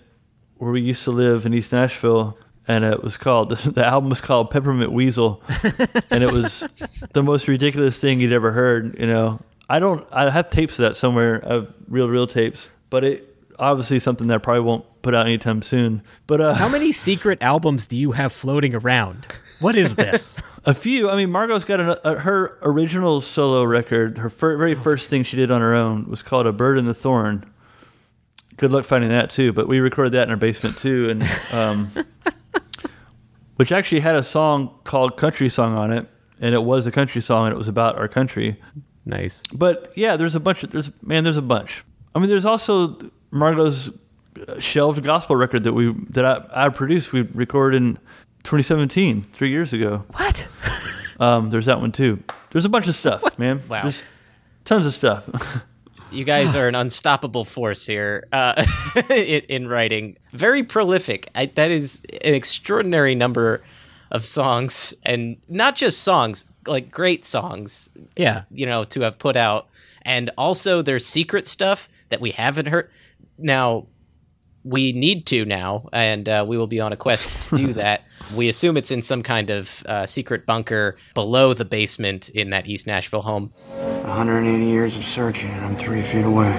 [0.58, 2.38] where we used to live in East Nashville.
[2.68, 5.42] And it was called, the album was called Peppermint Weasel.
[6.12, 6.64] and it was
[7.14, 9.40] the most ridiculous thing you'd ever heard, you know.
[9.70, 12.70] I don't, I have tapes of that somewhere, have real, real tapes.
[12.90, 16.02] But it, obviously something that I probably won't put out anytime soon.
[16.28, 19.28] But uh, how many secret albums do you have floating around
[19.64, 21.10] what is this A few.
[21.10, 24.18] I mean, Margo's got an, a, her original solo record.
[24.18, 26.86] Her fir- very first thing she did on her own was called "A Bird in
[26.86, 27.52] the Thorn."
[28.56, 29.52] Good luck finding that too.
[29.52, 31.90] But we recorded that in our basement too, and um,
[33.58, 36.08] which actually had a song called "Country Song" on it,
[36.40, 38.56] and it was a country song, and it was about our country.
[39.06, 40.64] nice But yeah, there's a bunch.
[40.64, 41.84] Of, there's man, there's a bunch.
[42.16, 42.98] I mean, there's also
[43.32, 43.92] Margo's
[44.48, 47.12] uh, shelved gospel record that we that I, I produced.
[47.12, 48.00] We recorded in
[48.44, 50.04] 2017, three years ago.
[50.12, 50.48] What?
[51.20, 52.22] Um, there's that one too.
[52.52, 53.62] There's a bunch of stuff, man.
[53.70, 53.84] Wow.
[53.84, 54.02] There's
[54.66, 55.30] tons of stuff.
[56.12, 58.64] You guys are an unstoppable force here uh,
[59.10, 60.18] in, in writing.
[60.32, 61.28] Very prolific.
[61.34, 63.64] I, that is an extraordinary number
[64.12, 67.90] of songs, and not just songs, like great songs.
[68.16, 68.44] Yeah.
[68.52, 69.70] you know, to have put out,
[70.04, 72.92] and also there's secret stuff that we haven't heard.
[73.40, 73.88] Now,
[74.64, 78.04] we need to now, and uh, we will be on a quest to do that.
[78.36, 82.68] We assume it's in some kind of uh, secret bunker below the basement in that
[82.68, 83.54] East Nashville home.
[84.04, 86.58] 180 years of searching, and I'm three feet away.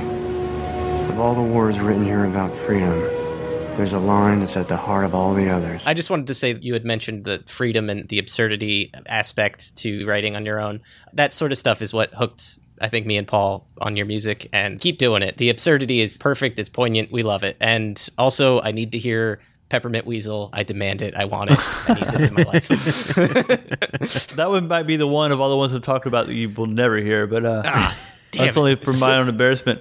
[1.09, 2.99] Of all the words written here about freedom,
[3.77, 5.83] there's a line that's at the heart of all the others.
[5.85, 9.77] I just wanted to say that you had mentioned the freedom and the absurdity aspect
[9.79, 10.81] to writing on your own.
[11.13, 14.49] That sort of stuff is what hooked, I think, me and Paul on your music.
[14.53, 15.39] And keep doing it.
[15.39, 16.59] The absurdity is perfect.
[16.59, 17.11] It's poignant.
[17.11, 17.57] We love it.
[17.61, 20.51] And also, I need to hear Peppermint Weasel.
[20.53, 21.15] I demand it.
[21.15, 21.59] I want it.
[21.89, 22.69] I need this in my life.
[24.37, 26.49] that one might be the one of all the ones I've talked about that you
[26.51, 27.99] will never hear, but uh, Ah,
[28.31, 28.61] damn that's it.
[28.61, 29.81] only for my own embarrassment.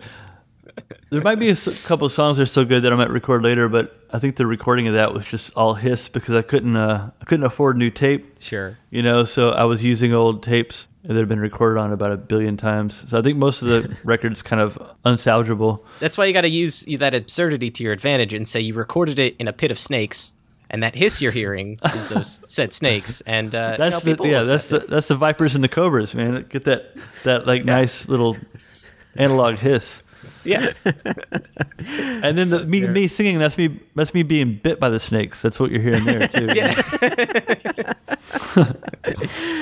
[1.12, 1.56] There might be a
[1.86, 4.38] couple of songs that are so good that I might record later, but I think
[4.38, 7.78] the recording of that was just all hiss because I couldn't uh, I couldn't afford
[7.78, 8.42] new tape.
[8.42, 8.80] Sure.
[8.90, 12.18] You know, so I was using old tapes that had been recorded on about a
[12.18, 13.04] billion times.
[13.10, 15.82] So I think most of the records kind of unsalvageable.
[16.00, 19.20] That's why you got to use that absurdity to your advantage and say you recorded
[19.20, 20.32] it in a pit of snakes.
[20.70, 24.18] And that hiss you're hearing is those said snakes, and uh, you know, That's the
[24.24, 26.48] yeah, that's the that's the vipers and the cobras, man.
[26.50, 28.38] Get that that like nice little
[29.16, 30.02] analog hiss.
[30.44, 30.74] Yeah.
[30.86, 35.42] and then the, me me singing that's me that's me being bit by the snakes.
[35.42, 36.50] That's what you're hearing there too.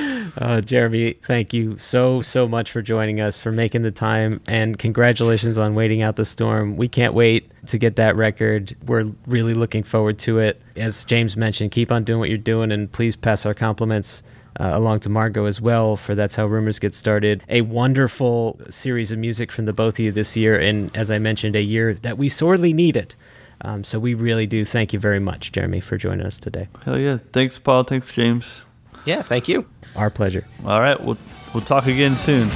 [0.37, 4.79] Uh, Jeremy, thank you so, so much for joining us, for making the time, and
[4.79, 6.77] congratulations on waiting out the storm.
[6.77, 8.75] We can't wait to get that record.
[8.85, 10.61] We're really looking forward to it.
[10.75, 14.23] As James mentioned, keep on doing what you're doing, and please pass our compliments
[14.59, 17.43] uh, along to Margo as well, for That's How Rumors Get Started.
[17.49, 21.19] A wonderful series of music from the both of you this year, and as I
[21.19, 23.15] mentioned, a year that we sorely needed.
[23.63, 26.67] Um, so we really do thank you very much, Jeremy, for joining us today.
[26.83, 27.17] Hell yeah!
[27.31, 27.83] Thanks, Paul.
[27.83, 28.65] Thanks, James.
[29.05, 29.67] Yeah, thank you.
[29.95, 30.47] Our pleasure.
[30.65, 31.17] All right, we'll
[31.53, 32.49] we'll talk again soon.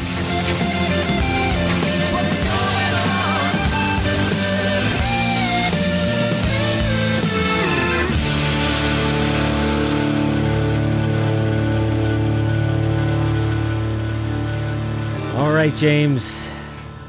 [15.35, 16.49] All right, James.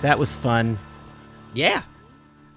[0.03, 0.81] That was fun.
[1.55, 1.83] Yeah.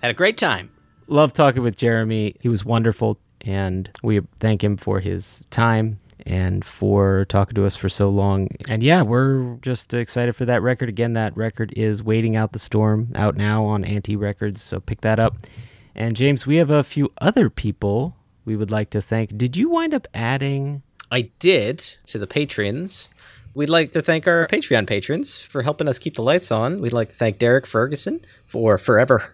[0.01, 0.71] Had a great time.
[1.05, 2.35] Love talking with Jeremy.
[2.39, 7.75] He was wonderful, and we thank him for his time and for talking to us
[7.75, 8.49] for so long.
[8.67, 10.89] And yeah, we're just excited for that record.
[10.89, 15.01] Again, that record is Waiting Out the Storm, out now on Anti Records, so pick
[15.01, 15.37] that up.
[15.93, 19.37] And James, we have a few other people we would like to thank.
[19.37, 20.81] Did you wind up adding?
[21.11, 21.77] I did
[22.07, 23.11] to the patrons.
[23.59, 26.79] We'd like to thank our Patreon patrons for helping us keep the lights on.
[26.79, 29.33] We'd like to thank Derek Ferguson for Forever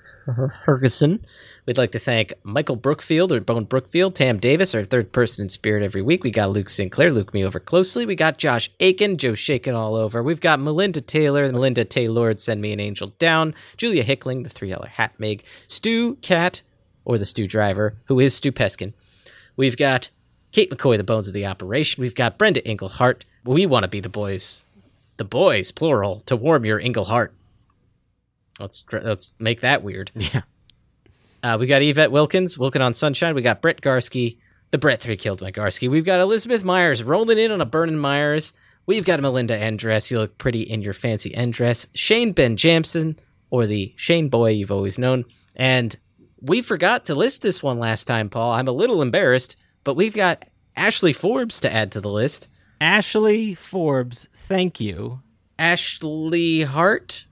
[0.65, 1.23] Ferguson.
[1.67, 5.49] We'd like to thank Michael Brookfield or Bone Brookfield, Tam Davis, our third person in
[5.49, 6.23] spirit every week.
[6.23, 8.07] We got Luke Sinclair, Luke Me Over Closely.
[8.07, 10.23] We got Josh Aiken, Joe Shaken All Over.
[10.23, 14.87] We've got Melinda Taylor, Melinda Taylor, Send Me an Angel Down, Julia Hickling, the $3
[14.87, 16.63] Hat Meg, Stu Cat,
[17.03, 18.93] or the Stu Driver, who is Stu Peskin.
[19.55, 20.09] We've got
[20.51, 22.01] Kate McCoy, the bones of the operation.
[22.01, 23.23] We've got Brenda Englehart.
[23.45, 24.63] We want to be the boys,
[25.17, 27.33] the boys, plural, to warm your Englehart.
[28.59, 30.11] Let's let's make that weird.
[30.15, 30.41] Yeah.
[31.43, 33.35] Uh, we got Yvette Wilkins, Wilkin on Sunshine.
[33.35, 34.39] We got Brett Garsky,
[34.71, 35.87] the Brett Three killed my Garsky.
[35.87, 38.51] We've got Elizabeth Myers rolling in on a burning Myers.
[38.87, 40.09] We've got Melinda Endress.
[40.09, 41.85] You look pretty in your fancy Endress.
[41.93, 43.19] Shane Ben Jamson,
[43.51, 45.23] or the Shane Boy you've always known.
[45.55, 45.95] And
[46.41, 48.53] we forgot to list this one last time, Paul.
[48.53, 50.45] I'm a little embarrassed, but we've got
[50.75, 52.49] Ashley Forbes to add to the list.
[52.81, 55.21] Ashley Forbes, thank you.
[55.57, 57.25] Ashley Hart.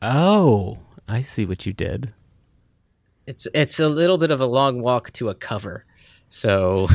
[0.00, 2.14] Oh, I see what you did.
[3.26, 5.84] It's it's a little bit of a long walk to a cover.
[6.30, 6.88] So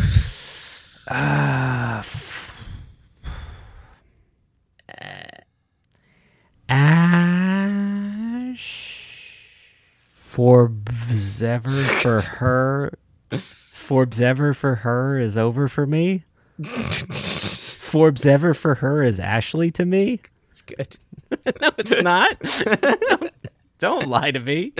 [1.09, 2.03] Ah.
[8.43, 9.29] Ash
[10.01, 12.93] Forbes ever for her.
[13.37, 16.23] Forbes ever for her is over for me.
[16.65, 20.21] Forbes ever for her is Ashley to me.
[20.49, 20.97] it's good.
[21.61, 22.39] no, it's not.
[22.39, 23.31] Don't,
[23.79, 24.73] don't lie to me.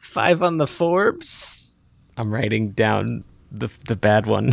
[0.00, 1.76] Five on the Forbes.
[2.16, 4.46] I'm writing down the the bad one,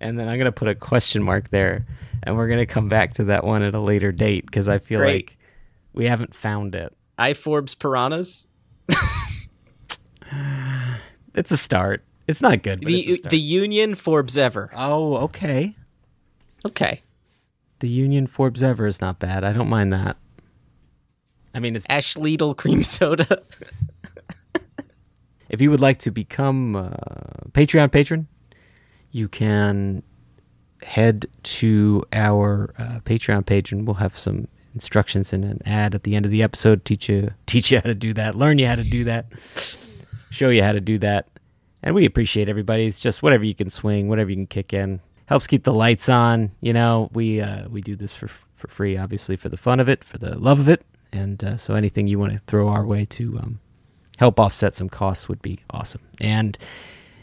[0.00, 1.80] and then I'm gonna put a question mark there,
[2.22, 5.00] and we're gonna come back to that one at a later date because I feel
[5.00, 5.28] Great.
[5.28, 5.36] like
[5.92, 6.96] we haven't found it.
[7.18, 8.46] I Forbes Piranhas.
[11.34, 12.02] It's a start.
[12.28, 12.80] It's not good.
[12.80, 14.70] But The the Union Forbes Ever.
[14.76, 15.74] oh, okay.
[16.64, 17.02] Okay.
[17.80, 19.44] The Union Forbes Ever is not bad.
[19.44, 20.16] I don't mind that.
[21.54, 23.42] I mean, it's Ash Lidl cream soda.
[25.48, 28.28] if you would like to become a Patreon patron,
[29.10, 30.02] you can
[30.82, 36.02] head to our uh, Patreon page, and we'll have some instructions and an ad at
[36.02, 36.84] the end of the episode.
[36.84, 38.34] Teach you teach you how to do that.
[38.34, 39.26] Learn you how to do that.
[40.30, 41.28] Show you how to do that.
[41.82, 42.86] And we appreciate everybody.
[42.86, 45.00] It's just whatever you can swing, whatever you can kick in.
[45.26, 46.52] Helps keep the lights on.
[46.60, 49.88] You know, we uh, we do this for for free, obviously for the fun of
[49.88, 52.84] it, for the love of it, and uh, so anything you want to throw our
[52.84, 53.60] way to um,
[54.18, 56.00] help offset some costs would be awesome.
[56.20, 56.58] And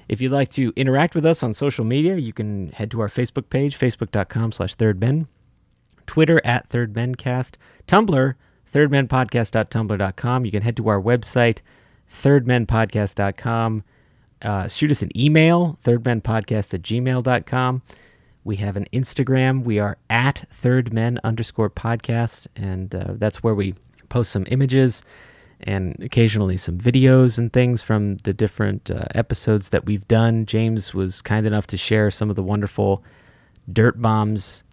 [0.08, 3.08] if you'd like to interact with us on social media, you can head to our
[3.08, 5.28] Facebook page, facebook.com slash thirdmen,
[6.06, 7.56] Twitter at thirdmencast,
[7.88, 8.36] Tumblr,
[8.72, 10.46] thirdmenpodcast.tumblr.com.
[10.46, 11.60] You can head to our website,
[12.12, 13.84] thirdmenpodcast.com.
[14.46, 17.82] Uh, shoot us an email, thirdmenpodcast at gmail.com.
[18.44, 19.64] We have an Instagram.
[19.64, 23.74] We are at thirdmen underscore podcast, and uh, that's where we
[24.08, 25.04] post some images
[25.60, 30.46] and occasionally some videos and things from the different uh, episodes that we've done.
[30.46, 33.04] James was kind enough to share some of the wonderful
[33.72, 34.64] Dirt Bombs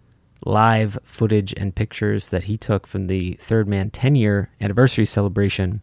[0.45, 5.81] live footage and pictures that he took from the Third Man 10 year anniversary celebration.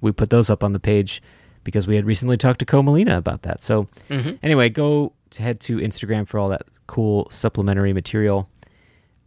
[0.00, 1.20] We put those up on the page
[1.64, 3.62] because we had recently talked to Ko Melina about that.
[3.62, 4.38] So, Mhm.
[4.42, 8.48] anyway, go to head to Instagram for all that cool supplementary material.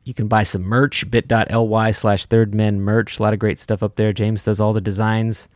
[0.04, 3.20] You can buy some merch, bit.ly slash third men merch.
[3.20, 4.12] A lot of great stuff up there.
[4.14, 5.48] James does all the designs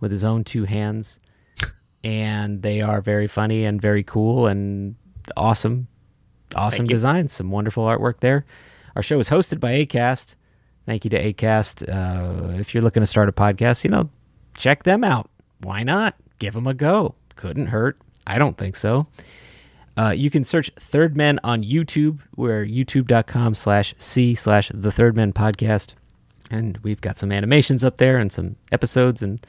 [0.00, 1.18] with his own two hands.
[2.02, 4.96] And they are very funny and very cool and
[5.38, 5.88] awesome.
[6.54, 7.32] Awesome designs.
[7.32, 8.44] Some wonderful artwork there.
[8.94, 10.34] Our show is hosted by ACAST.
[10.86, 11.88] Thank you to ACAST.
[11.88, 14.10] Uh, if you're looking to start a podcast, you know,
[14.56, 15.30] check them out.
[15.62, 16.14] Why not?
[16.38, 17.14] Give them a go.
[17.36, 17.98] Couldn't hurt.
[18.26, 19.06] I don't think so.
[19.96, 22.18] Uh, you can search Third Men on YouTube.
[22.36, 25.94] We're youtube.com slash C slash The Third Men Podcast.
[26.50, 29.22] And we've got some animations up there and some episodes.
[29.22, 29.44] And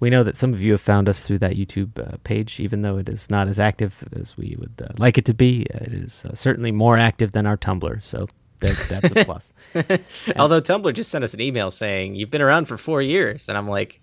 [0.00, 2.82] we know that some of you have found us through that YouTube uh, page, even
[2.82, 5.62] though it is not as active as we would uh, like it to be.
[5.70, 8.02] It is uh, certainly more active than our Tumblr.
[8.02, 8.26] So
[8.60, 9.52] that, that's a plus.
[10.36, 13.58] Although Tumblr just sent us an email saying you've been around for four years, and
[13.58, 14.00] I'm like,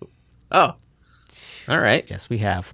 [0.51, 0.75] oh,
[1.67, 2.07] all right.
[2.09, 2.73] Yes, we have.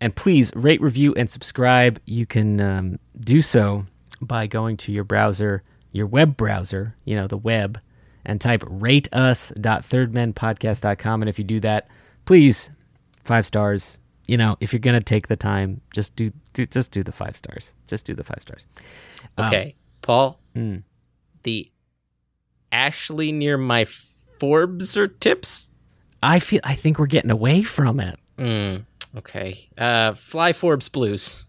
[0.00, 2.00] And please rate, review, and subscribe.
[2.04, 3.86] You can um, do so
[4.20, 5.62] by going to your browser,
[5.92, 7.80] your web browser, you know, the web,
[8.24, 11.22] and type rateus.thirdmenpodcast.com.
[11.22, 11.88] And if you do that,
[12.24, 12.70] please,
[13.24, 13.98] five stars.
[14.26, 17.36] You know, if you're gonna take the time, just do, do just do the five
[17.36, 17.72] stars.
[17.86, 18.66] Just do the five stars.
[19.38, 20.38] Um, Okay, Paul.
[20.54, 20.82] mm.
[21.44, 21.70] The
[22.70, 23.86] Ashley near my
[24.38, 25.67] Forbes or tips.
[26.22, 26.60] I feel.
[26.64, 28.18] I think we're getting away from it.
[28.38, 28.84] Mm,
[29.16, 29.68] okay.
[29.76, 31.44] Uh, Fly Forbes Blues.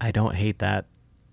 [0.00, 0.86] I don't hate that.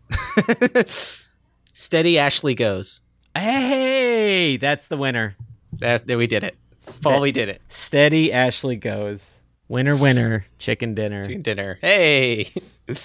[1.71, 3.01] Steady Ashley goes.
[3.35, 5.35] Hey, that's the winner.
[5.73, 6.57] That, there we did it.
[7.01, 7.61] Paul, we did it.
[7.67, 9.41] Steady Ashley goes.
[9.67, 11.23] Winner, winner, chicken dinner.
[11.23, 11.77] Chicken dinner.
[11.81, 12.51] Hey.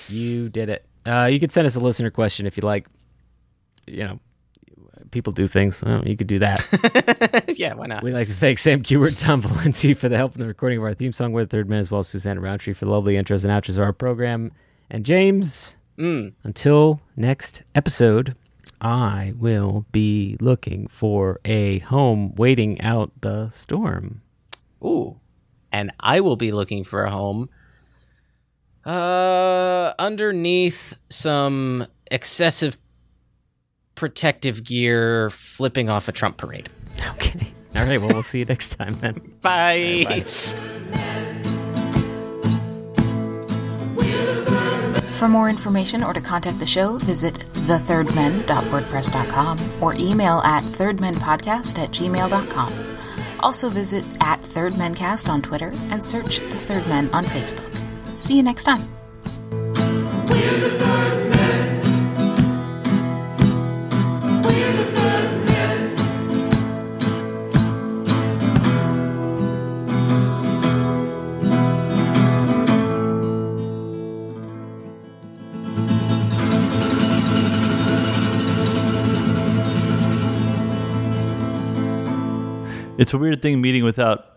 [0.09, 0.86] You did it.
[1.05, 2.86] Uh, you could send us a listener question if you like.
[3.86, 4.20] You know,
[5.12, 5.82] people do things.
[5.84, 7.55] Well, you could do that.
[7.56, 8.02] yeah, why not?
[8.02, 10.84] We'd like to thank Sam Kubert, Tom Valenti for the help in the recording of
[10.84, 11.32] our theme song.
[11.32, 13.76] We're the third man, as well as Susanna Roundtree for the lovely intros and outros
[13.78, 14.51] of our program.
[14.90, 16.32] And James, Mm.
[16.43, 18.34] until next episode,
[18.80, 24.22] I will be looking for a home waiting out the storm.
[24.84, 25.20] Ooh.
[25.70, 27.48] And I will be looking for a home
[28.84, 32.76] uh underneath some excessive
[34.02, 36.68] protective gear flipping off a Trump parade.
[37.10, 37.46] Okay.
[37.76, 38.00] All right.
[38.00, 39.14] Well, we'll see you next time then.
[39.42, 40.04] Bye.
[40.08, 40.24] Bye.
[45.08, 51.90] For more information or to contact the show, visit thethirdmen.wordpress.com or email at thirdmenpodcast at
[51.90, 52.96] gmail.com.
[53.38, 57.72] Also visit at thirdmencast on Twitter and search The Third Men on Facebook.
[58.16, 58.88] See you next time.
[83.02, 84.36] It's a weird thing meeting without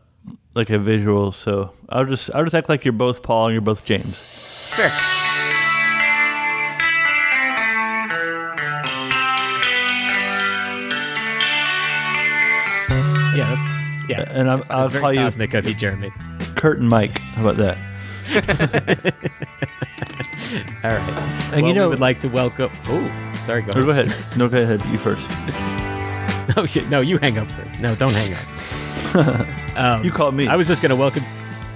[0.56, 1.32] like a visual.
[1.32, 4.18] So I'll just I'll just act like you're both Paul and you're both James.
[4.18, 4.90] Fair.
[13.36, 16.12] Yeah, that's Yeah, and I'm, that's I'll very call you cosmic of you, Jeremy.
[16.56, 17.20] Curtain Mike.
[17.20, 17.78] How about that?
[20.84, 21.54] All right.
[21.54, 22.72] And Well, you know- we would like to welcome.
[22.88, 23.62] Oh, sorry.
[23.62, 23.84] Go ahead.
[23.86, 24.38] go ahead.
[24.38, 24.84] No, go ahead.
[24.88, 25.92] You first.
[26.58, 27.80] no, shit, no, you hang up first.
[27.82, 29.48] No, don't hang up.
[29.78, 30.48] Um, You called me.
[30.48, 31.24] I was just gonna welcome.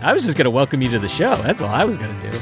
[0.01, 1.35] I was just gonna welcome you to the show.
[1.37, 2.37] That's all I was gonna do.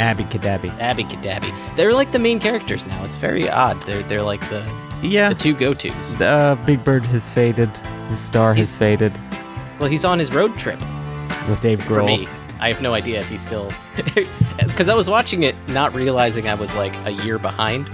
[0.00, 0.70] Abby Cadabby.
[0.80, 1.52] Abby Cadabby.
[1.76, 3.04] They're like the main characters now.
[3.04, 3.82] It's very odd.
[3.82, 4.64] They're they're like the
[5.02, 5.28] Yeah.
[5.30, 6.14] the two go tos.
[6.20, 7.68] Uh, Big Bird has faded.
[8.08, 9.12] His star has faded
[9.78, 10.80] Well, he's on his road trip
[11.48, 12.28] with Dave for Grohl.
[12.60, 13.72] I have no idea if he's still
[14.58, 17.88] because I was watching it, not realizing I was like a year behind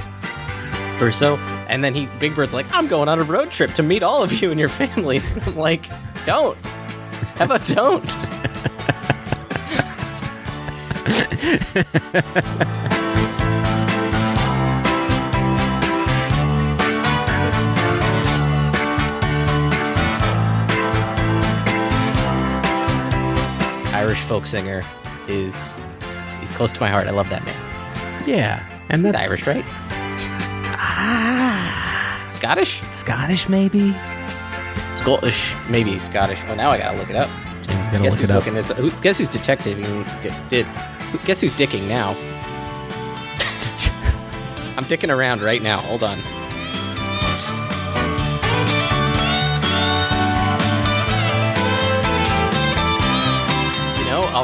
[1.00, 1.36] or so.
[1.68, 4.22] And then he, Big Bird's like, "I'm going on a road trip to meet all
[4.22, 5.88] of you and your families." And I'm like,
[6.24, 6.58] "Don't.
[7.36, 8.04] How about don't?"
[24.06, 24.84] Irish folk singer
[25.26, 25.82] is
[26.38, 27.08] he's close to my heart.
[27.08, 28.24] I love that man.
[28.24, 29.64] Yeah, and He's that's Irish, right?
[30.78, 32.82] Ah, Scottish?
[32.82, 33.92] Scottish, maybe.
[34.92, 36.38] Scottish, maybe Scottish.
[36.46, 37.28] Oh, now I gotta look it up.
[37.64, 38.36] James gonna guess look who's it up.
[38.36, 38.70] looking this?
[38.70, 40.04] Who, guess who's detectiving?
[40.20, 40.68] Did, did
[41.24, 42.10] guess who's dicking now?
[44.76, 45.78] I'm dicking around right now.
[45.78, 46.20] Hold on.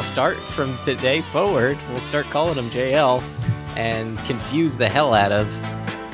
[0.03, 1.77] I'll start from today forward.
[1.87, 3.23] We'll start calling him JL
[3.77, 5.47] and confuse the hell out of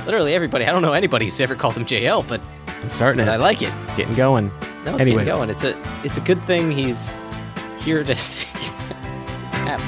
[0.05, 0.65] literally everybody.
[0.65, 3.33] I don't know anybody who's ever called him JL, but I'm starting but it.
[3.33, 3.73] I like it.
[3.81, 4.49] It's getting going.
[4.85, 5.49] No, it's anyway, getting going.
[5.49, 7.19] It's a it's a good thing he's
[7.79, 8.47] here to see
[8.89, 9.79] that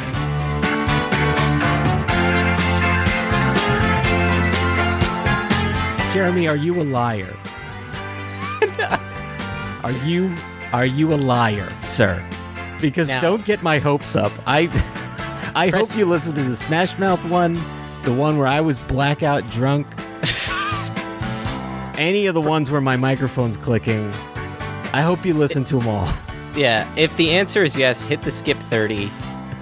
[6.02, 6.12] happen.
[6.12, 7.36] Jeremy, are you a liar?
[9.84, 10.34] are you
[10.74, 12.28] are you a liar, sir?
[12.82, 14.32] Because don't get my hopes up.
[14.46, 14.62] I
[15.56, 17.56] I Press- hope you listen to the Smash Mouth one,
[18.04, 19.88] the one where I was blackout drunk.
[21.98, 24.10] Any of the ones where my microphone's clicking.
[24.94, 26.10] I hope you listen to them all.
[26.56, 29.12] Yeah, if the answer is yes, hit the skip 30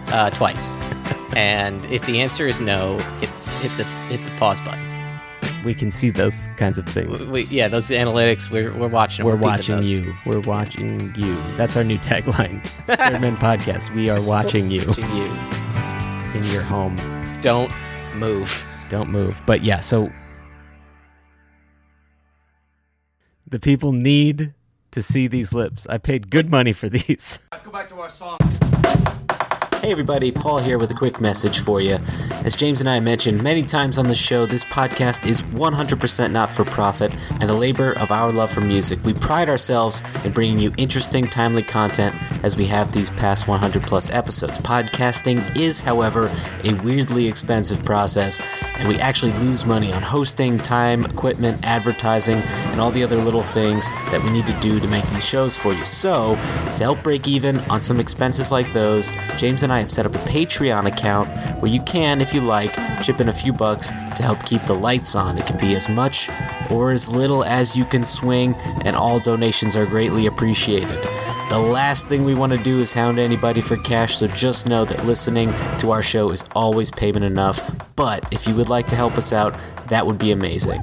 [0.08, 0.76] uh, twice.
[1.36, 4.86] and if the answer is no, it's hit the hit the pause button.
[5.64, 7.26] We can see those kinds of things.
[7.26, 9.26] We, yeah, those analytics, we're, we're watching.
[9.26, 10.16] We're peeping watching you.
[10.26, 11.36] We're watching you.
[11.58, 12.66] That's our new tagline.
[12.88, 13.94] Third Man Podcast.
[13.94, 15.26] We are watching you Watching you.
[16.34, 16.96] in your home.
[17.42, 17.72] Don't
[18.16, 18.66] move.
[18.90, 19.42] Don't move.
[19.46, 20.10] But yeah, so
[23.48, 24.54] the people need
[24.92, 25.86] to see these lips.
[25.90, 27.40] I paid good money for these.
[27.52, 28.38] Let's go back to our song.
[29.90, 31.98] Hey everybody, Paul here with a quick message for you.
[32.46, 36.54] As James and I mentioned many times on the show, this podcast is 100% not
[36.54, 37.12] for profit
[37.42, 39.04] and a labor of our love for music.
[39.04, 43.84] We pride ourselves in bringing you interesting, timely content as we have these past 100
[43.84, 44.58] plus episodes.
[44.58, 46.32] Podcasting is, however,
[46.64, 48.40] a weirdly expensive process,
[48.78, 53.44] and we actually lose money on hosting, time, equipment, advertising, and all the other little
[53.44, 55.84] things that we need to do to make these shows for you.
[55.86, 56.36] So,
[56.76, 60.16] to help break even on some expenses like those, James and I have set up
[60.16, 61.30] a Patreon account
[61.62, 62.74] where you can, if you like,
[63.04, 65.38] chip in a few bucks to help keep the lights on.
[65.38, 66.30] It can be as much
[66.70, 68.56] or as little as you can swing,
[68.86, 71.06] and all donations are greatly appreciated.
[71.50, 74.86] The last thing we want to do is hound anybody for cash, so just know
[74.86, 77.60] that listening to our show is always payment enough.
[77.96, 79.58] But if you would like to help us out,
[79.88, 80.80] that would be amazing.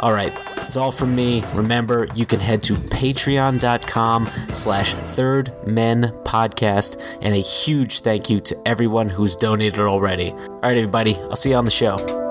[0.00, 1.42] All right, that's all from me.
[1.54, 8.38] Remember, you can head to patreon.com slash third men podcast and a huge thank you
[8.40, 10.32] to everyone who's donated already.
[10.32, 12.21] All right, everybody, I'll see you on the show.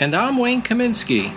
[0.00, 1.32] And I'm Wayne Kaminsky.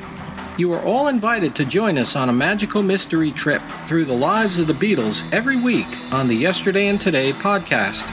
[0.55, 4.59] You are all invited to join us on a magical mystery trip through the lives
[4.59, 8.05] of the Beatles every week on the Yesterday and Today podcast.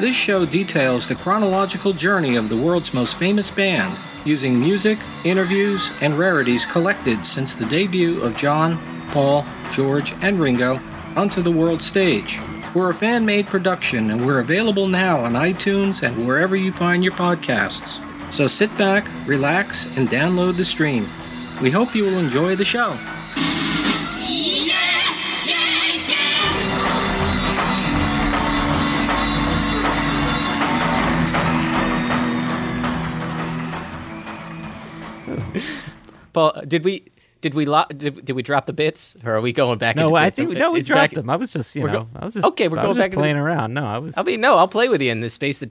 [0.00, 5.96] This show details the chronological journey of the world's most famous band, using music, interviews,
[6.02, 8.76] and rarities collected since the debut of John,
[9.10, 10.80] Paul, George, and Ringo
[11.14, 12.40] onto the world stage.
[12.74, 17.04] We're a fan made production and we're available now on iTunes and wherever you find
[17.04, 18.05] your podcasts.
[18.32, 21.04] So sit back, relax, and download the stream.
[21.62, 22.92] We hope you will enjoy the show.
[36.32, 37.04] Paul, did we
[37.40, 39.96] did we lo- did, did we drop the bits or are we going back?
[39.96, 40.38] No, into I bits?
[40.38, 41.30] think no, we dropped back- them.
[41.30, 42.68] I was just, you know, go- I was just okay.
[42.68, 43.74] We're I going was just back into- playing around.
[43.74, 44.14] No, I was.
[44.16, 45.64] I mean, no, I'll play with you in this space that